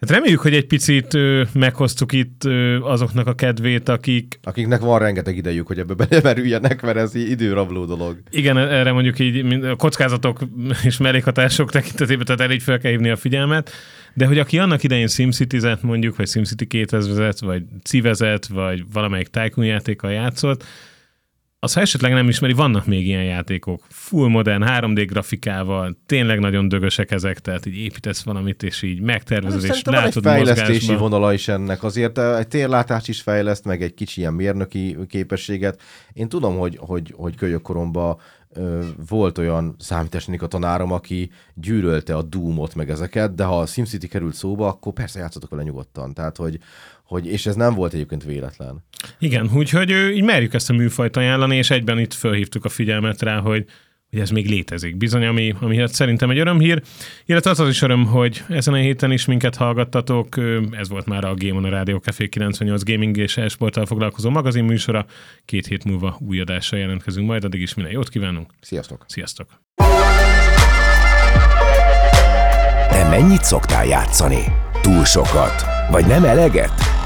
Hát 0.00 0.10
reméljük, 0.10 0.40
hogy 0.40 0.54
egy 0.54 0.66
picit 0.66 1.14
ö, 1.14 1.42
meghoztuk 1.52 2.12
itt 2.12 2.44
ö, 2.44 2.80
azoknak 2.80 3.26
a 3.26 3.34
kedvét, 3.34 3.88
akik 3.88 4.38
Akiknek 4.42 4.80
van 4.80 4.98
rengeteg 4.98 5.36
idejük, 5.36 5.66
hogy 5.66 5.78
ebbe 5.78 5.94
belemerüljenek, 6.04 6.82
mert 6.82 6.96
ez 6.96 7.14
időrabló 7.14 7.84
dolog. 7.84 8.16
igen, 8.30 8.58
erre 8.58 8.92
mondjuk 8.92 9.18
így 9.18 9.64
a 9.64 9.76
kockázatok 9.76 10.40
és 10.84 10.96
mellékhatások 10.96 11.70
tekintetében, 11.70 12.24
tehát 12.24 12.40
elég 12.40 12.60
fel 12.60 12.78
kell 12.78 12.90
hívni 12.90 13.10
a 13.10 13.16
figyelmet, 13.16 13.70
de 14.14 14.26
hogy 14.26 14.38
aki 14.38 14.58
annak 14.58 14.82
idején 14.82 15.08
SimCity-zet 15.08 15.82
mondjuk, 15.82 16.16
vagy 16.16 16.28
SimCity 16.28 16.64
2000 16.64 17.34
vagy 17.40 17.62
Civezet, 17.82 18.46
vagy 18.46 18.84
valamelyik 18.92 19.28
Tycoon 19.28 19.66
játékkal 19.66 20.12
játszott, 20.12 20.64
az 21.64 21.72
ha 21.72 21.80
esetleg 21.80 22.12
nem 22.12 22.28
ismeri, 22.28 22.52
vannak 22.52 22.86
még 22.86 23.06
ilyen 23.06 23.24
játékok. 23.24 23.82
Full 23.88 24.28
modern, 24.28 24.62
3D 24.66 25.04
grafikával, 25.08 25.96
tényleg 26.06 26.38
nagyon 26.38 26.68
dögösek 26.68 27.10
ezek, 27.10 27.38
tehát 27.38 27.66
így 27.66 27.76
építesz 27.76 28.22
valamit, 28.22 28.62
és 28.62 28.82
így 28.82 29.00
megtervezed, 29.00 29.62
és 29.62 29.66
Szerintem 29.66 29.92
van 29.92 30.02
egy 30.02 30.06
látod 30.06 30.22
fejlesztési 30.22 30.70
mozgásba. 30.72 30.98
vonala 30.98 31.32
is 31.32 31.48
ennek. 31.48 31.82
Azért 31.82 32.18
eh, 32.18 32.38
egy 32.38 32.48
térlátás 32.48 33.08
is 33.08 33.20
fejleszt, 33.20 33.64
meg 33.64 33.82
egy 33.82 33.94
kicsi 33.94 34.20
ilyen 34.20 34.32
mérnöki 34.32 34.96
képességet. 35.08 35.80
Én 36.12 36.28
tudom, 36.28 36.58
hogy, 36.58 36.78
hogy, 36.80 37.14
hogy 37.16 37.36
kölyökkoromban 37.36 38.18
ö, 38.54 38.84
volt 39.08 39.38
olyan 39.38 39.74
számítástechnika 39.78 40.46
tanárom, 40.46 40.92
aki 40.92 41.30
gyűrölte 41.54 42.16
a 42.16 42.22
Doom-ot 42.22 42.74
meg 42.74 42.90
ezeket, 42.90 43.34
de 43.34 43.44
ha 43.44 43.58
a 43.60 43.66
SimCity 43.66 44.06
került 44.06 44.34
szóba, 44.34 44.68
akkor 44.68 44.92
persze 44.92 45.18
játszatok 45.18 45.50
vele 45.50 45.62
nyugodtan. 45.62 46.14
Tehát, 46.14 46.36
hogy, 46.36 46.58
hogy, 47.14 47.26
és 47.26 47.46
ez 47.46 47.54
nem 47.54 47.74
volt 47.74 47.92
egyébként 47.92 48.24
véletlen. 48.24 48.84
Igen, 49.18 49.50
úgyhogy 49.54 49.92
ö, 49.92 50.08
így 50.08 50.22
merjük 50.22 50.54
ezt 50.54 50.70
a 50.70 50.72
műfajt 50.72 51.16
ajánlani, 51.16 51.56
és 51.56 51.70
egyben 51.70 51.98
itt 51.98 52.12
fölhívtuk 52.12 52.64
a 52.64 52.68
figyelmet 52.68 53.22
rá, 53.22 53.40
hogy 53.40 53.64
hogy 54.10 54.22
ez 54.22 54.30
még 54.30 54.48
létezik. 54.48 54.96
Bizony, 54.96 55.24
ami, 55.24 55.54
ami 55.60 55.76
hát 55.76 55.92
szerintem 55.92 56.30
egy 56.30 56.38
örömhír, 56.38 56.82
illetve 57.24 57.50
az 57.50 57.60
az 57.60 57.68
is 57.68 57.82
öröm, 57.82 58.06
hogy 58.06 58.42
ezen 58.48 58.74
a 58.74 58.76
héten 58.76 59.12
is 59.12 59.24
minket 59.24 59.56
hallgattatok. 59.56 60.28
Ez 60.70 60.88
volt 60.88 61.06
már 61.06 61.24
a 61.24 61.34
Game 61.34 61.54
on 61.54 61.64
a 61.64 61.68
Rádió 61.68 61.98
Café 61.98 62.28
98 62.28 62.84
gaming 62.84 63.16
és 63.16 63.36
e-sporttal 63.36 63.86
foglalkozó 63.86 64.30
magazin 64.30 64.64
műsora. 64.64 65.06
Két 65.44 65.66
hét 65.66 65.84
múlva 65.84 66.18
új 66.20 66.40
adással 66.40 66.78
jelentkezünk 66.78 67.26
majd, 67.26 67.44
addig 67.44 67.60
is 67.60 67.74
minden 67.74 67.92
jót 67.92 68.08
kívánunk. 68.08 68.52
Sziasztok! 68.60 69.04
Sziasztok! 69.08 69.62
Te 72.90 73.08
mennyit 73.08 73.44
szoktál 73.44 73.86
játszani? 73.86 74.42
Túl 74.82 75.04
sokat? 75.04 75.64
Vagy 75.90 76.06
nem 76.06 76.24
eleget? 76.24 77.03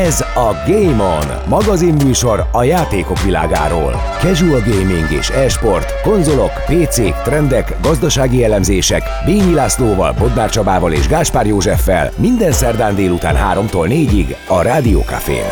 Ez 0.00 0.20
a 0.20 0.62
Game 0.66 1.02
On, 1.02 1.48
magazinműsor 1.48 2.46
a 2.52 2.62
játékok 2.62 3.22
világáról. 3.22 4.02
Casual 4.20 4.60
gaming 4.60 5.10
és 5.10 5.30
e-sport, 5.30 6.00
konzolok, 6.02 6.50
PC-k, 6.66 7.22
trendek, 7.22 7.76
gazdasági 7.82 8.44
elemzések, 8.44 9.02
Bényi 9.24 9.54
Lászlóval, 9.54 10.14
Bodnár 10.18 10.50
Csabával 10.50 10.92
és 10.92 11.08
Gáspár 11.08 11.46
Józseffel 11.46 12.12
minden 12.16 12.52
szerdán 12.52 12.94
délután 12.94 13.36
3-tól 13.36 13.86
4-ig 13.88 14.36
a 14.46 14.62
Rádió 14.62 15.00
Cafén. 15.00 15.44